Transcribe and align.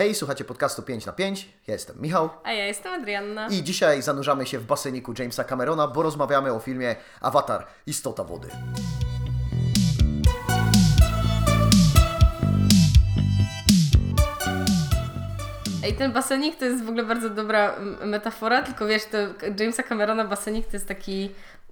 Hej, 0.00 0.14
słuchacie 0.14 0.44
podcastu 0.44 0.82
5 0.82 1.06
na 1.06 1.12
5. 1.12 1.48
Ja 1.66 1.74
jestem 1.74 1.96
Michał. 2.00 2.30
A 2.44 2.52
ja 2.52 2.66
jestem 2.66 2.92
Adrianna. 2.92 3.48
I 3.48 3.62
dzisiaj 3.62 4.02
zanurzamy 4.02 4.46
się 4.46 4.58
w 4.58 4.64
baseniku 4.64 5.14
Jamesa 5.18 5.44
Camerona, 5.44 5.88
bo 5.88 6.02
rozmawiamy 6.02 6.52
o 6.52 6.58
filmie 6.58 6.96
Avatar 7.20 7.66
Istota 7.86 8.24
Wody. 8.24 8.48
Ej, 15.84 15.94
ten 15.94 16.12
basenik 16.12 16.56
to 16.56 16.64
jest 16.64 16.84
w 16.84 16.88
ogóle 16.88 17.04
bardzo 17.04 17.30
dobra 17.30 17.74
metafora, 18.04 18.62
tylko 18.62 18.86
wiesz, 18.86 19.02
to 19.04 19.18
Jamesa 19.58 19.82
Camerona 19.82 20.24
basenik 20.24 20.66
to 20.66 20.72
jest 20.72 20.88
taki 20.88 21.30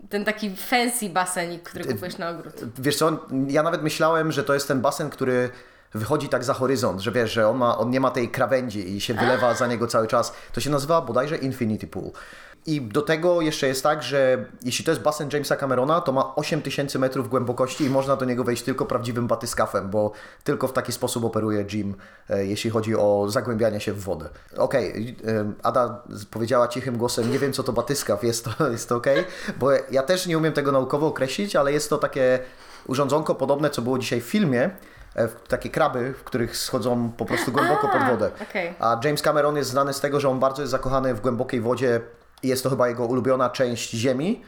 ten 0.09 0.25
taki 0.25 0.57
fancy 0.57 1.09
basenik, 1.09 1.63
który 1.63 1.85
kupujesz 1.85 2.19
na 2.19 2.31
ogród. 2.31 2.55
Wiesz 2.79 2.97
co, 2.97 3.27
ja 3.49 3.63
nawet 3.63 3.83
myślałem, 3.83 4.33
że 4.33 4.45
to 4.45 4.55
jest 4.55 4.69
ten 4.69 4.81
basen, 4.81 5.11
który 5.11 5.51
wychodzi 5.95 6.29
tak 6.29 6.45
za 6.45 6.55
horyzont, 6.55 7.01
że 7.01 7.13
wiesz, 7.13 7.33
że 7.33 7.49
on, 7.49 7.57
ma, 7.57 7.79
on 7.79 7.91
nie 7.91 8.01
ma 8.01 8.11
tej 8.11 8.29
krawędzi 8.29 8.97
i 8.97 9.01
się 9.01 9.15
wylewa 9.15 9.55
za 9.55 9.67
niego 9.67 9.87
cały 9.87 10.07
czas. 10.07 10.33
To 10.53 10.61
się 10.61 10.71
nazywa 10.71 11.01
bodajże 11.01 11.37
Infinity 11.37 11.87
Pool. 11.87 12.11
I 12.67 12.81
do 12.81 13.03
tego 13.03 13.41
jeszcze 13.41 13.67
jest 13.67 13.83
tak, 13.83 14.03
że 14.03 14.45
jeśli 14.63 14.85
to 14.85 14.91
jest 14.91 15.03
basen 15.03 15.29
Jamesa 15.33 15.57
Camerona, 15.57 16.01
to 16.01 16.13
ma 16.13 16.35
8000 16.35 16.99
metrów 16.99 17.29
głębokości 17.29 17.85
i 17.85 17.91
można 17.91 18.17
do 18.17 18.25
niego 18.25 18.45
wejść 18.45 18.63
tylko 18.63 18.87
prawdziwym 18.87 19.27
batyskafem, 19.27 19.91
bo 19.91 20.13
tylko 20.45 20.69
w 20.69 20.73
taki 20.73 20.93
sposób 20.93 21.25
operuje 21.25 21.65
Jim, 21.73 21.95
e, 22.31 22.47
jeśli 22.47 22.71
chodzi 22.71 22.97
o 22.97 23.27
zagłębianie 23.29 23.81
się 23.81 23.93
w 23.93 24.01
wodę. 24.01 24.29
Okej, 24.57 25.17
okay, 25.23 25.53
Ada 25.63 26.03
powiedziała 26.31 26.69
cichym 26.69 26.99
głosem, 26.99 27.33
nie 27.33 27.39
wiem 27.39 27.53
co 27.53 27.63
to 27.63 27.73
batyskaw, 27.73 28.25
jest 28.25 28.45
to, 28.45 28.71
jest 28.71 28.89
to 28.89 28.97
okej, 28.97 29.21
okay? 29.21 29.55
bo 29.59 29.71
ja 29.91 30.03
też 30.03 30.27
nie 30.27 30.39
umiem 30.39 30.53
tego 30.53 30.73
naukowo 30.73 31.07
określić, 31.07 31.57
ale 31.57 31.73
jest 31.73 31.91
to 31.91 31.99
takie 31.99 32.39
urządzonko 32.87 33.35
podobne, 33.35 33.71
co 33.71 33.83
było 33.83 33.99
dzisiaj 33.99 34.21
w 34.21 34.25
filmie, 34.25 34.71
E, 34.71 34.73
takie 35.49 35.71
kraby, 35.71 36.15
w 36.19 36.25
których 36.25 36.57
schodzą 36.57 37.13
po 37.17 37.25
prostu 37.25 37.53
głęboko 37.53 37.89
pod 37.89 38.03
wodę. 38.03 38.31
A 38.79 39.01
James 39.05 39.23
Cameron 39.23 39.57
jest 39.57 39.71
znany 39.71 39.95
z 39.95 40.01
tego, 40.01 40.21
że 40.21 40.29
on 40.29 40.41
bardzo 40.41 40.63
jest 40.63 40.71
zakochany 40.71 41.15
w 41.15 41.21
głębokiej 41.21 41.61
wodzie 41.61 42.01
i 42.43 42.49
jest 42.49 42.63
to 42.63 42.71
chyba 42.71 42.89
jego 42.89 43.07
ulubiona 43.07 43.51
część 43.51 43.91
Ziemi. 43.91 44.43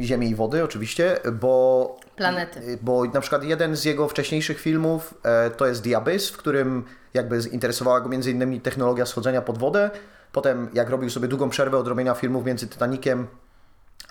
Ziemi 0.00 0.30
i 0.30 0.34
wody 0.34 0.64
oczywiście, 0.64 1.18
bo... 1.32 1.96
Planety. 2.16 2.78
Bo 2.82 3.04
na 3.04 3.20
przykład 3.20 3.44
jeden 3.44 3.76
z 3.76 3.84
jego 3.84 4.08
wcześniejszych 4.08 4.60
filmów 4.60 5.14
e, 5.22 5.50
to 5.50 5.66
jest 5.66 5.84
The 5.84 5.96
Abyss, 5.96 6.30
w 6.30 6.36
którym 6.36 6.84
jakby 7.14 7.40
zinteresowała 7.40 8.00
go 8.00 8.08
między 8.08 8.30
innymi 8.30 8.60
technologia 8.60 9.06
schodzenia 9.06 9.42
pod 9.42 9.58
wodę. 9.58 9.90
Potem 10.32 10.68
jak 10.72 10.90
robił 10.90 11.10
sobie 11.10 11.28
długą 11.28 11.50
przerwę 11.50 11.78
od 11.78 11.88
robienia 11.88 12.14
filmów 12.14 12.44
między 12.44 12.68
Titanikiem 12.68 13.26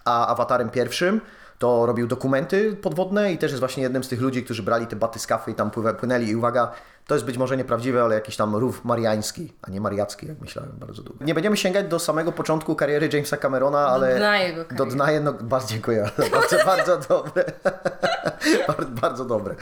a 0.05 0.27
Awatarem 0.27 0.69
pierwszym, 0.69 1.21
to 1.59 1.85
robił 1.85 2.07
dokumenty 2.07 2.75
podwodne 2.75 3.33
i 3.33 3.37
też 3.37 3.51
jest 3.51 3.59
właśnie 3.59 3.83
jednym 3.83 4.03
z 4.03 4.07
tych 4.07 4.21
ludzi, 4.21 4.43
którzy 4.43 4.63
brali 4.63 4.87
te 4.87 4.95
baty 4.95 5.19
i 5.51 5.55
tam 5.55 5.71
płynęli. 5.99 6.27
I 6.27 6.35
uwaga, 6.35 6.71
to 7.09 7.15
jest 7.15 7.25
być 7.25 7.37
może 7.37 7.57
nieprawdziwe, 7.57 8.03
ale 8.03 8.15
jakiś 8.15 8.37
tam 8.37 8.55
rów 8.55 8.85
mariański, 8.85 9.53
a 9.61 9.71
nie 9.71 9.81
mariacki, 9.81 10.27
jak 10.27 10.41
myślałem 10.41 10.71
bardzo 10.79 11.03
długo. 11.03 11.25
Nie 11.25 11.33
będziemy 11.33 11.57
sięgać 11.57 11.87
do 11.87 11.99
samego 11.99 12.31
początku 12.31 12.75
kariery 12.75 13.09
Jamesa 13.13 13.37
Camerona, 13.37 13.87
ale... 13.87 14.13
Do 14.13 14.17
dna 14.17 14.37
jego 14.37 14.65
Do 14.71 14.85
dna 14.85 15.07
bardzo 15.41 15.67
dziękuję. 15.67 16.09
Bardzo, 16.31 16.57
bardzo 16.75 16.97
dobre. 16.97 17.45
bardzo, 18.67 18.91
bardzo 19.01 19.25
dobre. 19.25 19.55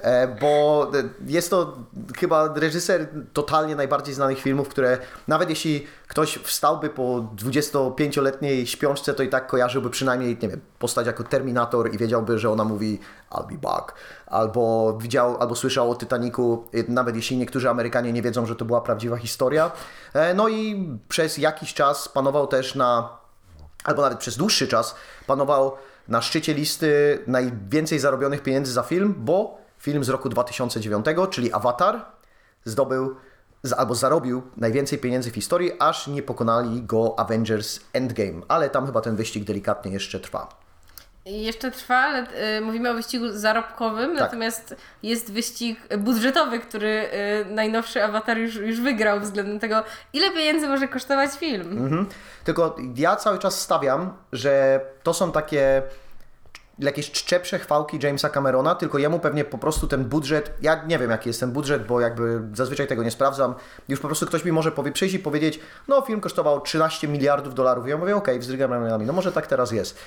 E, 0.00 0.28
bo 0.40 0.90
jest 1.26 1.50
to 1.50 1.76
chyba 2.18 2.54
reżyser 2.54 3.08
totalnie 3.32 3.76
najbardziej 3.76 4.14
znanych 4.14 4.38
filmów, 4.38 4.68
które 4.68 4.98
nawet 5.28 5.50
jeśli 5.50 5.86
ktoś 6.08 6.38
wstałby 6.38 6.88
po 6.88 7.28
25-letniej 7.36 8.66
śpiączce, 8.66 9.14
to 9.14 9.22
i 9.22 9.28
tak 9.28 9.46
kojarzyłby 9.46 9.90
przynajmniej, 9.90 10.38
nie 10.42 10.48
wiem, 10.48 10.60
postać 10.78 11.06
jako 11.06 11.24
Terminator 11.24 11.94
i 11.94 11.98
wiedziałby, 11.98 12.38
że 12.38 12.50
ona 12.50 12.64
mówi 12.64 13.00
I'll 13.30 13.46
be 13.46 13.58
back. 13.58 13.94
Albo 14.26 14.96
widział, 15.00 15.36
albo 15.40 15.54
słyszał 15.54 15.90
o 15.90 15.94
Titaniku, 15.94 16.64
nawet 16.88 17.16
jeśli 17.16 17.36
niektórzy 17.36 17.70
Amerykanie 17.70 18.12
nie 18.12 18.22
wiedzą, 18.22 18.46
że 18.46 18.56
to 18.56 18.64
była 18.64 18.80
prawdziwa 18.80 19.16
historia. 19.16 19.70
E, 20.14 20.34
no 20.34 20.48
i 20.48 20.88
przez 21.08 21.38
jakiś 21.38 21.74
czas 21.74 22.08
panował 22.08 22.46
też 22.46 22.74
na, 22.74 23.18
albo 23.84 24.02
nawet 24.02 24.18
przez 24.18 24.36
dłuższy 24.36 24.68
czas, 24.68 24.94
panował 25.26 25.72
na 26.08 26.22
szczycie 26.22 26.54
listy 26.54 27.18
najwięcej 27.26 27.98
zarobionych 27.98 28.42
pieniędzy 28.42 28.72
za 28.72 28.82
film, 28.82 29.14
bo 29.18 29.58
film 29.78 30.04
z 30.04 30.08
roku 30.08 30.28
2009, 30.28 31.06
czyli 31.30 31.52
Avatar, 31.52 32.04
zdobył 32.64 33.16
albo 33.76 33.94
zarobił 33.94 34.42
najwięcej 34.56 34.98
pieniędzy 34.98 35.30
w 35.30 35.34
historii, 35.34 35.72
aż 35.78 36.06
nie 36.06 36.22
pokonali 36.22 36.82
go 36.82 37.18
Avengers 37.18 37.80
Endgame. 37.92 38.42
Ale 38.48 38.70
tam 38.70 38.86
chyba 38.86 39.00
ten 39.00 39.16
wyścig 39.16 39.44
delikatnie 39.44 39.92
jeszcze 39.92 40.20
trwa. 40.20 40.65
Jeszcze 41.26 41.70
trwa, 41.70 41.96
ale 41.96 42.26
y, 42.58 42.60
mówimy 42.60 42.90
o 42.90 42.94
wyścigu 42.94 43.28
zarobkowym, 43.30 44.10
tak. 44.10 44.20
natomiast 44.20 44.76
jest 45.02 45.32
wyścig 45.32 45.80
budżetowy, 45.98 46.58
który 46.58 47.08
y, 47.48 47.54
najnowszy 47.54 48.04
awatar 48.04 48.38
już, 48.38 48.54
już 48.54 48.80
wygrał 48.80 49.20
względem 49.20 49.58
tego, 49.58 49.82
ile 50.12 50.30
pieniędzy 50.30 50.68
może 50.68 50.88
kosztować 50.88 51.30
film. 51.30 51.72
Mhm. 51.72 52.06
Tylko 52.44 52.76
ja 52.96 53.16
cały 53.16 53.38
czas 53.38 53.60
stawiam, 53.60 54.12
że 54.32 54.80
to 55.02 55.14
są 55.14 55.32
takie 55.32 55.82
jakieś 56.78 57.10
czcze 57.10 57.40
przechwałki 57.40 57.98
Jamesa 58.02 58.28
Camerona, 58.28 58.74
tylko 58.74 58.98
jemu 58.98 59.18
pewnie 59.18 59.44
po 59.44 59.58
prostu 59.58 59.88
ten 59.88 60.04
budżet, 60.04 60.52
ja 60.62 60.84
nie 60.84 60.98
wiem 60.98 61.10
jaki 61.10 61.28
jest 61.28 61.40
ten 61.40 61.52
budżet, 61.52 61.86
bo 61.86 62.00
jakby 62.00 62.42
zazwyczaj 62.54 62.86
tego 62.86 63.02
nie 63.02 63.10
sprawdzam, 63.10 63.54
już 63.88 64.00
po 64.00 64.08
prostu 64.08 64.26
ktoś 64.26 64.44
mi 64.44 64.52
może 64.52 64.72
powie, 64.72 64.92
przyjść 64.92 65.14
i 65.14 65.18
powiedzieć, 65.18 65.60
no 65.88 66.00
film 66.00 66.20
kosztował 66.20 66.60
13 66.60 67.08
miliardów 67.08 67.54
dolarów. 67.54 67.88
Ja 67.88 67.96
mówię, 67.96 68.16
okej, 68.16 68.34
okay, 68.34 68.40
wzdrygam 68.40 68.72
ramionami, 68.72 69.06
no 69.06 69.12
może 69.12 69.32
tak 69.32 69.46
teraz 69.46 69.72
jest. 69.72 69.98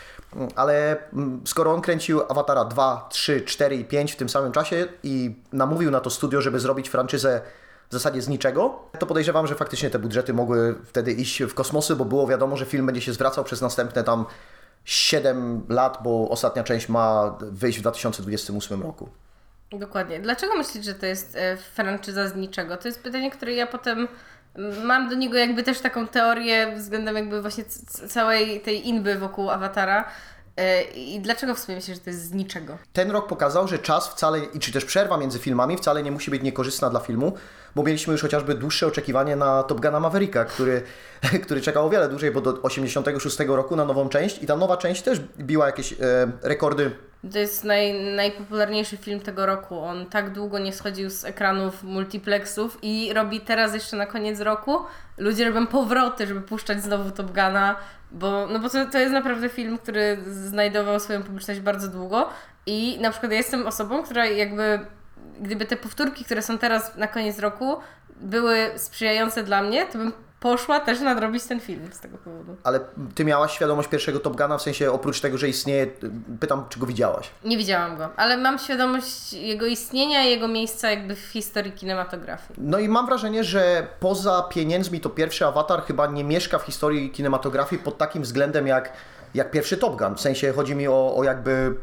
Ale 0.56 0.98
mm, 1.14 1.42
skoro 1.46 1.74
on 1.74 1.82
kręcił 1.82 2.22
Awatara 2.30 2.66
2, 2.66 3.08
3, 3.12 3.42
4 3.42 3.76
i 3.76 3.86
5 3.86 4.12
w 4.12 4.16
tym 4.16 4.30
samym 4.30 4.52
czasie 4.52 4.88
i 5.04 5.36
namówił 5.54 5.92
na 5.92 6.00
to 6.00 6.10
studio, 6.10 6.42
żeby 6.42 6.60
zrobić 6.60 6.90
franczyzę 6.90 7.42
w 7.90 7.94
zasadzie 7.94 8.22
z 8.22 8.28
niczego, 8.28 8.80
to 9.00 9.06
podejrzewam, 9.06 9.48
że 9.48 9.56
faktycznie 9.56 9.90
te 9.90 10.00
budżety 10.00 10.34
mogły 10.34 10.76
wtedy 10.86 11.12
iść 11.12 11.44
w 11.44 11.54
kosmosy, 11.54 11.96
bo 11.96 12.06
było 12.06 12.28
wiadomo, 12.28 12.58
że 12.58 12.66
film 12.66 12.86
będzie 12.86 13.02
się 13.02 13.14
zwracał 13.14 13.44
przez 13.44 13.62
następne 13.62 14.04
tam 14.04 14.26
7 14.90 15.66
lat, 15.70 15.98
bo 16.04 16.30
ostatnia 16.30 16.64
część 16.64 16.90
ma 16.90 17.38
wyjść 17.42 17.78
w 17.78 17.82
2028 17.82 18.82
roku. 18.82 19.10
Dokładnie. 19.72 20.20
Dlaczego 20.20 20.56
myślisz, 20.56 20.86
że 20.86 20.94
to 20.94 21.06
jest 21.06 21.36
e, 21.36 21.58
franczyza 21.58 22.28
z 22.28 22.36
niczego? 22.36 22.78
To 22.78 22.88
jest 22.88 23.04
pytanie, 23.04 23.32
które 23.32 23.54
ja 23.54 23.68
potem 23.68 24.08
mam 24.84 25.10
do 25.10 25.16
niego 25.16 25.38
jakby 25.38 25.64
też 25.64 25.80
taką 25.80 26.08
teorię 26.08 26.76
względem 26.76 27.16
jakby 27.16 27.42
właśnie 27.42 27.64
całej 28.08 28.62
tej 28.62 28.88
inby 28.88 29.16
wokół 29.16 29.50
awatara. 29.50 30.06
E, 30.58 30.82
I 30.84 31.20
dlaczego 31.20 31.56
w 31.56 31.60
sumie 31.60 31.76
myślisz, 31.76 31.98
że 31.98 32.04
to 32.04 32.10
jest 32.10 32.26
z 32.26 32.32
niczego? 32.32 32.78
Ten 32.94 33.12
rok 33.12 33.28
pokazał, 33.28 33.68
że 33.68 33.80
czas 33.80 34.10
wcale, 34.10 34.40
i 34.40 34.60
czy 34.60 34.72
też 34.72 34.86
przerwa 34.86 35.18
między 35.18 35.40
filmami 35.40 35.78
wcale 35.78 36.04
nie 36.04 36.12
musi 36.12 36.32
być 36.32 36.44
niekorzystna 36.44 36.90
dla 36.90 37.00
filmu, 37.00 37.34
bo 37.76 37.84
mieliśmy 37.84 38.12
już 38.12 38.22
chociażby 38.22 38.56
dłuższe 38.56 38.88
oczekiwanie 38.88 39.36
na 39.36 39.64
Top 39.64 39.82
Guna 39.82 40.00
Mavericka, 40.00 40.46
który, 40.46 40.82
który 41.44 41.62
czekał 41.62 41.86
o 41.86 41.90
wiele 41.90 42.10
dłużej, 42.10 42.32
bo 42.32 42.42
do 42.42 42.62
86 42.62 43.40
roku 43.40 43.76
na 43.76 43.86
nową 43.86 44.10
część 44.10 44.44
i 44.44 44.48
ta 44.48 44.56
nowa 44.56 44.78
część 44.78 45.02
też 45.02 45.20
biła 45.40 45.66
jakieś 45.66 45.94
e, 45.94 45.98
rekordy 46.42 46.92
to 47.34 47.40
jest 47.40 47.64
naj, 47.64 47.94
najpopularniejszy 48.16 48.98
film 48.98 49.20
tego 49.20 49.46
roku. 49.46 49.80
On 49.80 50.06
tak 50.06 50.34
długo 50.34 50.60
nie 50.60 50.74
schodził 50.74 51.10
z 51.10 51.26
ekranów 51.26 51.84
multiplexów 51.84 52.78
i 52.82 53.14
robi 53.14 53.42
teraz 53.42 53.74
jeszcze 53.74 53.98
na 53.98 54.06
koniec 54.06 54.40
roku. 54.40 54.78
Ludzie 55.18 55.46
robią 55.46 55.68
powroty, 55.68 56.28
żeby 56.28 56.42
puszczać 56.42 56.84
znowu 56.84 57.12
Top 57.12 57.28
Guna, 57.28 57.76
bo, 58.12 58.48
no 58.48 58.60
bo 58.60 58.70
to, 58.70 58.86
to 58.86 59.00
jest 59.00 59.14
naprawdę 59.14 59.50
film, 59.50 59.78
który 59.78 60.18
znajdował 60.32 61.00
swoją 61.00 61.24
publiczność 61.24 61.60
bardzo 61.60 61.88
długo 61.88 62.30
i 62.66 62.98
na 63.02 63.12
przykład 63.12 63.32
ja 63.32 63.38
jestem 63.38 63.68
osobą, 63.68 64.04
która 64.04 64.26
jakby 64.26 64.80
gdyby 65.42 65.66
te 65.66 65.78
powtórki, 65.78 66.26
które 66.26 66.42
są 66.42 66.58
teraz 66.58 66.96
na 66.96 67.08
koniec 67.08 67.40
roku, 67.40 67.78
były 68.22 68.72
sprzyjające 68.76 69.44
dla 69.44 69.62
mnie, 69.62 69.86
to 69.86 69.98
bym 69.98 70.14
poszła 70.40 70.80
też 70.80 71.00
nadrobić 71.00 71.44
ten 71.44 71.60
film 71.60 71.90
z 71.92 72.00
tego 72.00 72.18
powodu. 72.18 72.56
Ale 72.64 72.80
ty 73.16 73.26
miałaś 73.26 73.52
świadomość 73.52 73.90
pierwszego 73.90 74.20
Top 74.20 74.38
Guna, 74.38 74.58
w 74.58 74.62
sensie 74.62 74.92
oprócz 74.92 75.22
tego, 75.22 75.38
że 75.38 75.50
istnieje, 75.50 75.88
pytam, 76.40 76.66
czy 76.70 76.80
go 76.80 76.86
widziałaś? 76.86 77.30
Nie 77.44 77.58
widziałam 77.58 77.98
go, 77.98 78.10
ale 78.18 78.38
mam 78.38 78.60
świadomość 78.60 79.34
jego 79.34 79.66
istnienia 79.66 80.26
i 80.26 80.30
jego 80.30 80.48
miejsca 80.48 80.90
jakby 80.90 81.16
w 81.16 81.20
historii 81.20 81.72
kinematografii. 81.72 82.54
No 82.58 82.80
i 82.80 82.90
mam 82.90 83.06
wrażenie, 83.06 83.44
że 83.44 83.88
poza 84.00 84.44
pieniędzmi 84.50 85.00
to 85.02 85.10
pierwszy 85.10 85.46
awatar 85.46 85.84
chyba 85.84 86.08
nie 86.08 86.24
mieszka 86.24 86.60
w 86.60 86.64
historii 86.64 87.12
kinematografii 87.12 87.82
pod 87.82 87.98
takim 87.98 88.24
względem 88.24 88.68
jak, 88.68 88.94
jak 89.34 89.52
pierwszy 89.52 89.78
Top 89.78 89.98
Gun. 89.98 90.16
W 90.16 90.22
sensie 90.22 90.54
chodzi 90.54 90.76
mi 90.76 90.88
o, 90.88 91.16
o 91.16 91.24
jakby 91.24 91.76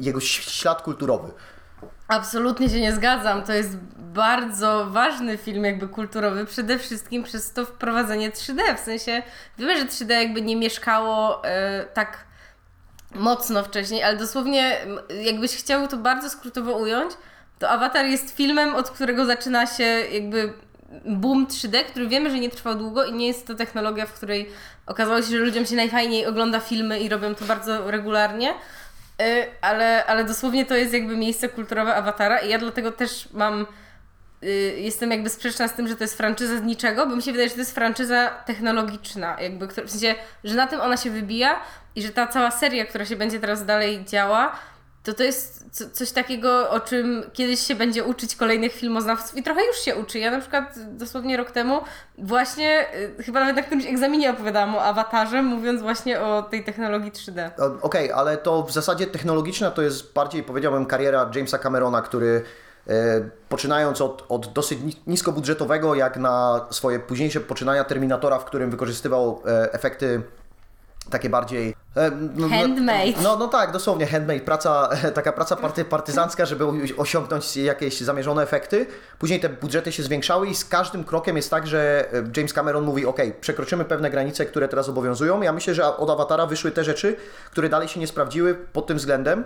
jego 0.00 0.20
ślad 0.20 0.82
kulturowy. 0.82 1.32
Absolutnie 2.08 2.70
się 2.70 2.80
nie 2.80 2.92
zgadzam. 2.92 3.42
To 3.42 3.52
jest 3.52 3.76
bardzo 3.96 4.86
ważny 4.90 5.36
film 5.36 5.64
jakby 5.64 5.88
kulturowy, 5.88 6.44
przede 6.44 6.78
wszystkim 6.78 7.22
przez 7.22 7.52
to 7.52 7.66
wprowadzenie 7.66 8.30
3D. 8.30 8.76
W 8.76 8.80
sensie, 8.80 9.22
wiemy, 9.58 9.78
że 9.78 9.84
3D 9.84 10.10
jakby 10.10 10.42
nie 10.42 10.56
mieszkało 10.56 11.44
e, 11.44 11.84
tak 11.84 12.24
mocno 13.14 13.62
wcześniej, 13.62 14.02
ale 14.02 14.16
dosłownie 14.16 14.76
jakbyś 15.22 15.56
chciał 15.56 15.88
to 15.88 15.96
bardzo 15.96 16.30
skrótowo 16.30 16.72
ująć, 16.72 17.12
to 17.58 17.70
Avatar 17.70 18.06
jest 18.06 18.36
filmem, 18.36 18.74
od 18.74 18.90
którego 18.90 19.26
zaczyna 19.26 19.66
się 19.66 19.84
jakby 20.12 20.52
boom 21.06 21.46
3D, 21.46 21.84
który 21.84 22.08
wiemy, 22.08 22.30
że 22.30 22.40
nie 22.40 22.50
trwał 22.50 22.74
długo 22.74 23.04
i 23.04 23.12
nie 23.12 23.26
jest 23.26 23.46
to 23.46 23.54
technologia, 23.54 24.06
w 24.06 24.12
której 24.12 24.50
okazało 24.86 25.22
się, 25.22 25.28
że 25.28 25.36
ludziom 25.36 25.66
się 25.66 25.76
najfajniej 25.76 26.26
ogląda 26.26 26.60
filmy 26.60 27.00
i 27.00 27.08
robią 27.08 27.34
to 27.34 27.44
bardzo 27.44 27.90
regularnie. 27.90 28.54
Y, 29.22 29.46
ale, 29.60 30.06
ale 30.06 30.24
dosłownie 30.24 30.66
to 30.66 30.74
jest 30.74 30.92
jakby 30.92 31.16
miejsce 31.16 31.48
kulturowe 31.48 31.94
awatara 31.94 32.38
i 32.38 32.48
ja 32.48 32.58
dlatego 32.58 32.92
też 32.92 33.28
mam 33.32 33.66
y, 34.42 34.46
jestem 34.78 35.10
jakby 35.10 35.30
sprzeczna 35.30 35.68
z 35.68 35.72
tym, 35.72 35.88
że 35.88 35.96
to 35.96 36.04
jest 36.04 36.16
franczyza 36.16 36.58
z 36.58 36.62
niczego, 36.62 37.06
bo 37.06 37.16
mi 37.16 37.22
się 37.22 37.32
wydaje, 37.32 37.48
że 37.48 37.54
to 37.54 37.60
jest 37.60 37.74
franczyza 37.74 38.28
technologiczna, 38.28 39.36
jakby, 39.40 39.66
w 39.66 39.90
sensie, 39.90 40.14
że 40.44 40.54
na 40.54 40.66
tym 40.66 40.80
ona 40.80 40.96
się 40.96 41.10
wybija 41.10 41.60
i 41.96 42.02
że 42.02 42.08
ta 42.08 42.26
cała 42.26 42.50
seria, 42.50 42.84
która 42.84 43.04
się 43.04 43.16
będzie 43.16 43.40
teraz 43.40 43.66
dalej 43.66 44.04
działa, 44.04 44.58
to 45.04 45.14
to 45.14 45.22
jest 45.22 45.64
co, 45.72 45.90
coś 45.90 46.12
takiego, 46.12 46.70
o 46.70 46.80
czym 46.80 47.22
kiedyś 47.32 47.60
się 47.60 47.74
będzie 47.74 48.04
uczyć 48.04 48.36
kolejnych 48.36 48.72
filmoznawców 48.72 49.36
i 49.36 49.42
trochę 49.42 49.66
już 49.66 49.76
się 49.76 49.96
uczy. 49.96 50.18
Ja 50.18 50.30
na 50.30 50.40
przykład 50.40 50.74
dosłownie 50.88 51.36
rok 51.36 51.50
temu 51.50 51.80
właśnie, 52.18 52.86
y, 53.18 53.22
chyba 53.22 53.40
nawet 53.40 53.56
na 53.56 53.62
którymś 53.62 53.86
egzaminie 53.86 54.30
opowiadałam 54.30 54.74
o 54.74 54.82
awatarze, 54.82 55.42
mówiąc 55.42 55.82
właśnie 55.82 56.20
o 56.20 56.42
tej 56.42 56.64
technologii 56.64 57.12
3D. 57.12 57.50
Okej, 57.56 57.78
okay, 57.82 58.14
ale 58.14 58.36
to 58.36 58.62
w 58.62 58.72
zasadzie 58.72 59.06
technologiczna 59.06 59.70
to 59.70 59.82
jest 59.82 60.12
bardziej, 60.12 60.42
powiedziałbym, 60.42 60.86
kariera 60.86 61.30
Jamesa 61.34 61.58
Camerona, 61.58 62.02
który 62.02 62.42
e, 62.88 62.92
poczynając 63.48 64.00
od, 64.00 64.24
od 64.28 64.52
dosyć 64.52 64.78
niskobudżetowego, 65.06 65.94
jak 65.94 66.16
na 66.16 66.66
swoje 66.70 67.00
późniejsze 67.00 67.40
poczynania 67.40 67.84
Terminatora, 67.84 68.38
w 68.38 68.44
którym 68.44 68.70
wykorzystywał 68.70 69.42
e, 69.46 69.72
efekty 69.72 70.22
takie 71.10 71.30
bardziej... 71.30 71.74
E, 71.96 72.10
no, 72.10 72.48
handmade. 72.48 73.22
No, 73.22 73.36
no 73.36 73.48
tak, 73.48 73.72
dosłownie 73.72 74.06
handmade, 74.06 74.40
praca, 74.40 74.88
taka 75.14 75.32
praca 75.32 75.56
party, 75.56 75.84
partyzancka, 75.84 76.46
żeby 76.46 76.64
osiągnąć 76.96 77.56
jakieś 77.56 78.00
zamierzone 78.00 78.42
efekty. 78.42 78.86
Później 79.18 79.40
te 79.40 79.48
budżety 79.48 79.92
się 79.92 80.02
zwiększały 80.02 80.48
i 80.48 80.54
z 80.54 80.64
każdym 80.64 81.04
krokiem 81.04 81.36
jest 81.36 81.50
tak, 81.50 81.66
że 81.66 82.06
e, 82.12 82.24
James 82.36 82.52
Cameron 82.52 82.84
mówi, 82.84 83.06
ok, 83.06 83.18
przekroczymy 83.40 83.84
pewne 83.84 84.10
granice, 84.10 84.46
które 84.46 84.68
teraz 84.68 84.88
obowiązują. 84.88 85.42
Ja 85.42 85.52
myślę, 85.52 85.74
że 85.74 85.96
od 85.96 86.10
Awatara 86.10 86.46
wyszły 86.46 86.70
te 86.70 86.84
rzeczy, 86.84 87.16
które 87.50 87.68
dalej 87.68 87.88
się 87.88 88.00
nie 88.00 88.06
sprawdziły 88.06 88.54
pod 88.54 88.86
tym 88.86 88.96
względem, 88.96 89.44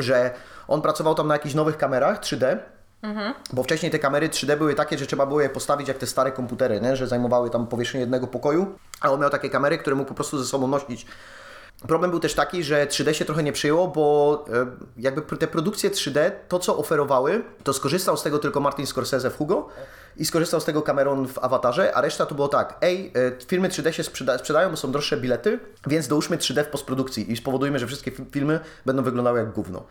że 0.00 0.30
on 0.68 0.82
pracował 0.82 1.14
tam 1.14 1.28
na 1.28 1.34
jakichś 1.34 1.54
nowych 1.54 1.76
kamerach 1.76 2.20
3D, 2.20 2.58
Mhm. 3.02 3.34
Bo 3.52 3.62
wcześniej 3.62 3.92
te 3.92 3.98
kamery 3.98 4.28
3D 4.28 4.56
były 4.56 4.74
takie, 4.74 4.98
że 4.98 5.06
trzeba 5.06 5.26
było 5.26 5.40
je 5.40 5.48
postawić 5.48 5.88
jak 5.88 5.98
te 5.98 6.06
stare 6.06 6.32
komputery, 6.32 6.80
nie? 6.80 6.96
że 6.96 7.06
zajmowały 7.06 7.50
tam 7.50 7.66
powierzchnię 7.66 8.00
jednego 8.00 8.26
pokoju, 8.26 8.78
a 9.00 9.10
on 9.10 9.20
miał 9.20 9.30
takie 9.30 9.50
kamery, 9.50 9.78
które 9.78 9.96
mógł 9.96 10.08
po 10.08 10.14
prostu 10.14 10.38
ze 10.38 10.44
sobą 10.44 10.68
nosić. 10.68 11.06
Problem 11.86 12.10
był 12.10 12.20
też 12.20 12.34
taki, 12.34 12.64
że 12.64 12.86
3D 12.86 13.12
się 13.12 13.24
trochę 13.24 13.42
nie 13.42 13.52
przyjęło, 13.52 13.88
bo 13.88 14.44
e, 14.52 14.66
jakby 14.96 15.36
te 15.36 15.46
produkcje 15.46 15.90
3D, 15.90 16.30
to 16.48 16.58
co 16.58 16.78
oferowały, 16.78 17.44
to 17.64 17.72
skorzystał 17.72 18.16
z 18.16 18.22
tego 18.22 18.38
tylko 18.38 18.60
Martin 18.60 18.86
Scorsese 18.86 19.30
w 19.30 19.36
Hugo 19.36 19.68
i 20.16 20.24
skorzystał 20.24 20.60
z 20.60 20.64
tego 20.64 20.82
Cameron 20.82 21.28
w 21.28 21.38
Awatarze, 21.38 21.94
a 21.94 22.00
reszta 22.00 22.26
to 22.26 22.34
było 22.34 22.48
tak, 22.48 22.76
ej, 22.80 23.12
e, 23.16 23.46
filmy 23.46 23.68
3D 23.68 23.90
się 23.90 24.02
sprzeda 24.02 24.38
sprzedają, 24.38 24.70
bo 24.70 24.76
są 24.76 24.92
droższe 24.92 25.16
bilety, 25.16 25.58
więc 25.86 26.08
dołóżmy 26.08 26.36
3D 26.36 26.64
w 26.64 26.68
postprodukcji 26.68 27.32
i 27.32 27.36
spowodujmy, 27.36 27.78
że 27.78 27.86
wszystkie 27.86 28.12
filmy 28.32 28.60
będą 28.86 29.02
wyglądały 29.02 29.38
jak 29.38 29.52
gówno. 29.52 29.84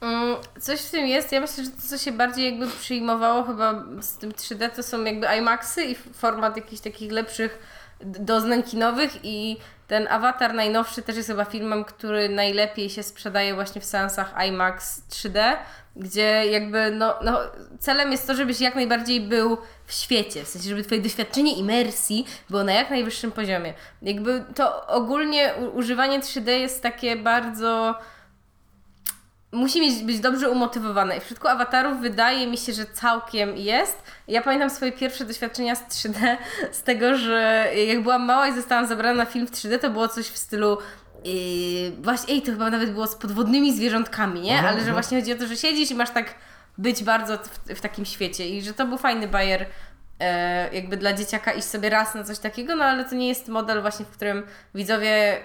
Mm, 0.00 0.36
coś 0.60 0.80
w 0.80 0.90
tym 0.90 1.06
jest. 1.06 1.32
Ja 1.32 1.40
myślę, 1.40 1.64
że 1.64 1.70
to, 1.70 1.76
co 1.88 1.98
się 1.98 2.12
bardziej 2.12 2.44
jakby 2.44 2.66
przyjmowało 2.66 3.42
chyba 3.42 3.84
z 4.00 4.16
tym 4.16 4.32
3D, 4.32 4.70
to 4.70 4.82
są 4.82 5.04
jakby 5.04 5.26
IMAXy 5.38 5.84
i 5.84 5.94
format 5.94 6.56
jakichś 6.56 6.82
takich 6.82 7.12
lepszych 7.12 7.58
doznań 8.02 8.62
kinowych 8.62 9.12
i 9.22 9.56
ten 9.86 10.08
Avatar 10.08 10.54
najnowszy 10.54 11.02
też 11.02 11.16
jest 11.16 11.28
chyba 11.28 11.44
filmem, 11.44 11.84
który 11.84 12.28
najlepiej 12.28 12.90
się 12.90 13.02
sprzedaje 13.02 13.54
właśnie 13.54 13.80
w 13.80 13.84
seansach 13.84 14.34
IMAX 14.48 15.02
3D, 15.10 15.56
gdzie 15.96 16.46
jakby 16.46 16.90
no, 16.90 17.14
no 17.24 17.40
celem 17.78 18.12
jest 18.12 18.26
to, 18.26 18.34
żebyś 18.34 18.60
jak 18.60 18.74
najbardziej 18.74 19.20
był 19.20 19.58
w 19.86 19.92
świecie, 19.92 20.44
w 20.44 20.48
sensie, 20.48 20.68
żeby 20.68 20.82
Twoje 20.82 21.00
doświadczenie 21.00 21.56
imersji 21.56 22.26
było 22.50 22.64
na 22.64 22.72
jak 22.72 22.90
najwyższym 22.90 23.32
poziomie. 23.32 23.74
Jakby 24.02 24.44
to 24.54 24.86
ogólnie 24.86 25.54
używanie 25.74 26.20
3D 26.20 26.50
jest 26.50 26.82
takie 26.82 27.16
bardzo 27.16 27.94
musi 29.52 29.80
mieć, 29.80 30.02
być 30.02 30.20
dobrze 30.20 30.50
umotywowane. 30.50 31.16
I 31.16 31.20
w 31.20 31.24
przypadku 31.24 31.48
awatarów 31.48 32.00
wydaje 32.00 32.46
mi 32.46 32.58
się, 32.58 32.72
że 32.72 32.86
całkiem 32.86 33.56
jest. 33.56 34.02
Ja 34.28 34.42
pamiętam 34.42 34.70
swoje 34.70 34.92
pierwsze 34.92 35.24
doświadczenia 35.24 35.74
z 35.74 35.82
3D, 35.82 36.36
z 36.72 36.82
tego, 36.82 37.16
że 37.16 37.68
jak 37.86 38.02
byłam 38.02 38.24
mała 38.24 38.48
i 38.48 38.54
zostałam 38.54 38.86
zabrana 38.86 39.14
na 39.14 39.26
film 39.26 39.46
w 39.46 39.50
3D, 39.50 39.78
to 39.78 39.90
było 39.90 40.08
coś 40.08 40.26
w 40.26 40.38
stylu 40.38 40.78
Yy, 41.24 42.02
właśnie, 42.02 42.34
ej, 42.34 42.42
to 42.42 42.52
chyba 42.52 42.70
nawet 42.70 42.92
było 42.92 43.06
z 43.06 43.14
podwodnymi 43.14 43.76
zwierzątkami, 43.76 44.40
nie? 44.40 44.60
Ale 44.60 44.84
że 44.84 44.92
właśnie 44.92 45.20
chodzi 45.20 45.32
o 45.32 45.36
to, 45.36 45.46
że 45.46 45.56
siedzisz 45.56 45.90
i 45.90 45.94
masz 45.94 46.10
tak 46.10 46.34
być 46.78 47.04
bardzo 47.04 47.38
w, 47.38 47.74
w 47.74 47.80
takim 47.80 48.04
świecie 48.04 48.48
i 48.48 48.62
że 48.62 48.74
to 48.74 48.86
był 48.86 48.98
fajny 48.98 49.28
bajer 49.28 49.66
e, 50.20 50.74
jakby 50.74 50.96
dla 50.96 51.12
dzieciaka 51.12 51.52
iść 51.52 51.66
sobie 51.66 51.90
raz 51.90 52.14
na 52.14 52.24
coś 52.24 52.38
takiego, 52.38 52.76
no 52.76 52.84
ale 52.84 53.04
to 53.04 53.14
nie 53.14 53.28
jest 53.28 53.48
model 53.48 53.80
właśnie, 53.80 54.04
w 54.04 54.08
którym 54.08 54.46
widzowie 54.74 55.40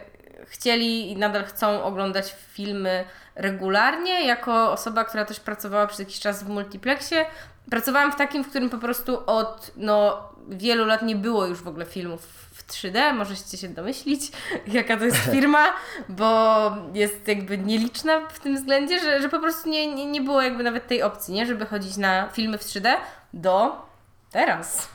chcieli 0.45 1.11
i 1.11 1.17
nadal 1.17 1.43
chcą 1.43 1.83
oglądać 1.83 2.35
filmy 2.53 3.05
regularnie. 3.35 4.27
Jako 4.27 4.71
osoba, 4.71 5.05
która 5.05 5.25
też 5.25 5.39
pracowała 5.39 5.87
przez 5.87 5.99
jakiś 5.99 6.19
czas 6.19 6.43
w 6.43 6.49
multiplexie, 6.49 7.25
pracowałam 7.69 8.11
w 8.11 8.15
takim, 8.15 8.43
w 8.43 8.49
którym 8.49 8.69
po 8.69 8.77
prostu 8.77 9.23
od 9.25 9.71
no, 9.77 10.29
wielu 10.49 10.85
lat 10.85 11.01
nie 11.01 11.15
było 11.15 11.45
już 11.45 11.61
w 11.61 11.67
ogóle 11.67 11.85
filmów 11.85 12.21
w 12.53 12.67
3D. 12.67 13.13
Możecie 13.13 13.57
się 13.57 13.67
domyślić, 13.67 14.31
jaka 14.67 14.97
to 14.97 15.05
jest 15.05 15.17
firma, 15.35 15.65
bo 16.09 16.71
jest 16.93 17.27
jakby 17.27 17.57
nieliczna 17.57 18.27
w 18.29 18.39
tym 18.39 18.55
względzie, 18.55 18.99
że, 18.99 19.21
że 19.21 19.29
po 19.29 19.39
prostu 19.39 19.69
nie, 19.69 19.95
nie, 19.95 20.05
nie 20.05 20.21
było 20.21 20.41
jakby 20.41 20.63
nawet 20.63 20.87
tej 20.87 21.03
opcji, 21.03 21.33
nie? 21.33 21.45
żeby 21.45 21.65
chodzić 21.65 21.97
na 21.97 22.29
filmy 22.29 22.57
w 22.57 22.63
3D 22.63 22.93
do 23.33 23.85
teraz. 24.31 24.89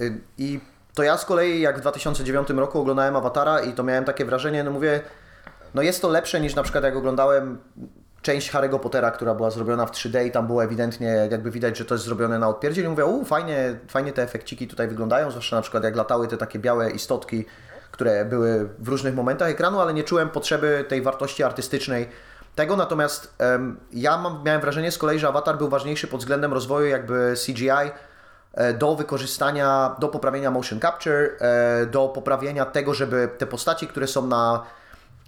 Y, 0.00 0.20
I 0.38 0.60
to 0.94 1.02
ja 1.02 1.18
z 1.18 1.24
kolei, 1.24 1.60
jak 1.60 1.78
w 1.78 1.80
2009 1.80 2.50
roku 2.50 2.80
oglądałem 2.80 3.16
Awatara 3.16 3.60
i 3.60 3.72
to 3.72 3.82
miałem 3.82 4.04
takie 4.04 4.24
wrażenie, 4.24 4.64
no 4.64 4.70
mówię, 4.70 5.00
no 5.74 5.82
jest 5.82 6.02
to 6.02 6.08
lepsze 6.08 6.40
niż 6.40 6.54
na 6.54 6.62
przykład 6.62 6.84
jak 6.84 6.96
oglądałem 6.96 7.58
część 8.22 8.52
Harry'ego 8.52 8.80
Pottera, 8.80 9.10
która 9.10 9.34
była 9.34 9.50
zrobiona 9.50 9.86
w 9.86 9.90
3D 9.90 10.26
i 10.26 10.30
tam 10.30 10.46
było 10.46 10.64
ewidentnie, 10.64 11.28
jakby 11.30 11.50
widać, 11.50 11.78
że 11.78 11.84
to 11.84 11.94
jest 11.94 12.04
zrobione 12.04 12.38
na 12.38 12.48
odpierdziel 12.48 12.84
i 12.84 12.88
mówię, 12.88 13.04
u, 13.04 13.24
fajnie, 13.24 13.78
fajnie 13.88 14.12
te 14.12 14.22
efekciki 14.22 14.68
tutaj 14.68 14.88
wyglądają, 14.88 15.30
zwłaszcza 15.30 15.56
na 15.56 15.62
przykład 15.62 15.84
jak 15.84 15.96
latały 15.96 16.28
te 16.28 16.36
takie 16.36 16.58
białe 16.58 16.90
istotki, 16.90 17.44
które 17.90 18.24
były 18.24 18.68
w 18.78 18.88
różnych 18.88 19.14
momentach 19.14 19.48
ekranu, 19.48 19.80
ale 19.80 19.94
nie 19.94 20.04
czułem 20.04 20.28
potrzeby 20.28 20.84
tej 20.88 21.02
wartości 21.02 21.42
artystycznej 21.42 22.08
tego, 22.54 22.76
natomiast 22.76 23.34
um, 23.40 23.80
ja 23.92 24.18
mam, 24.18 24.42
miałem 24.44 24.60
wrażenie 24.60 24.92
z 24.92 24.98
kolei, 24.98 25.18
że 25.18 25.28
Avatar 25.28 25.58
był 25.58 25.68
ważniejszy 25.68 26.06
pod 26.06 26.20
względem 26.20 26.52
rozwoju 26.52 26.86
jakby 26.86 27.34
CGI, 27.46 27.90
E, 28.56 28.72
do 28.72 28.96
wykorzystania, 28.96 29.96
do 29.98 30.08
poprawienia 30.08 30.50
motion 30.50 30.80
capture, 30.80 31.30
e, 31.40 31.86
do 31.86 32.08
poprawienia 32.08 32.64
tego, 32.64 32.94
żeby 32.94 33.28
te 33.38 33.46
postaci, 33.46 33.88
które 33.88 34.06
są 34.06 34.26
na, 34.26 34.62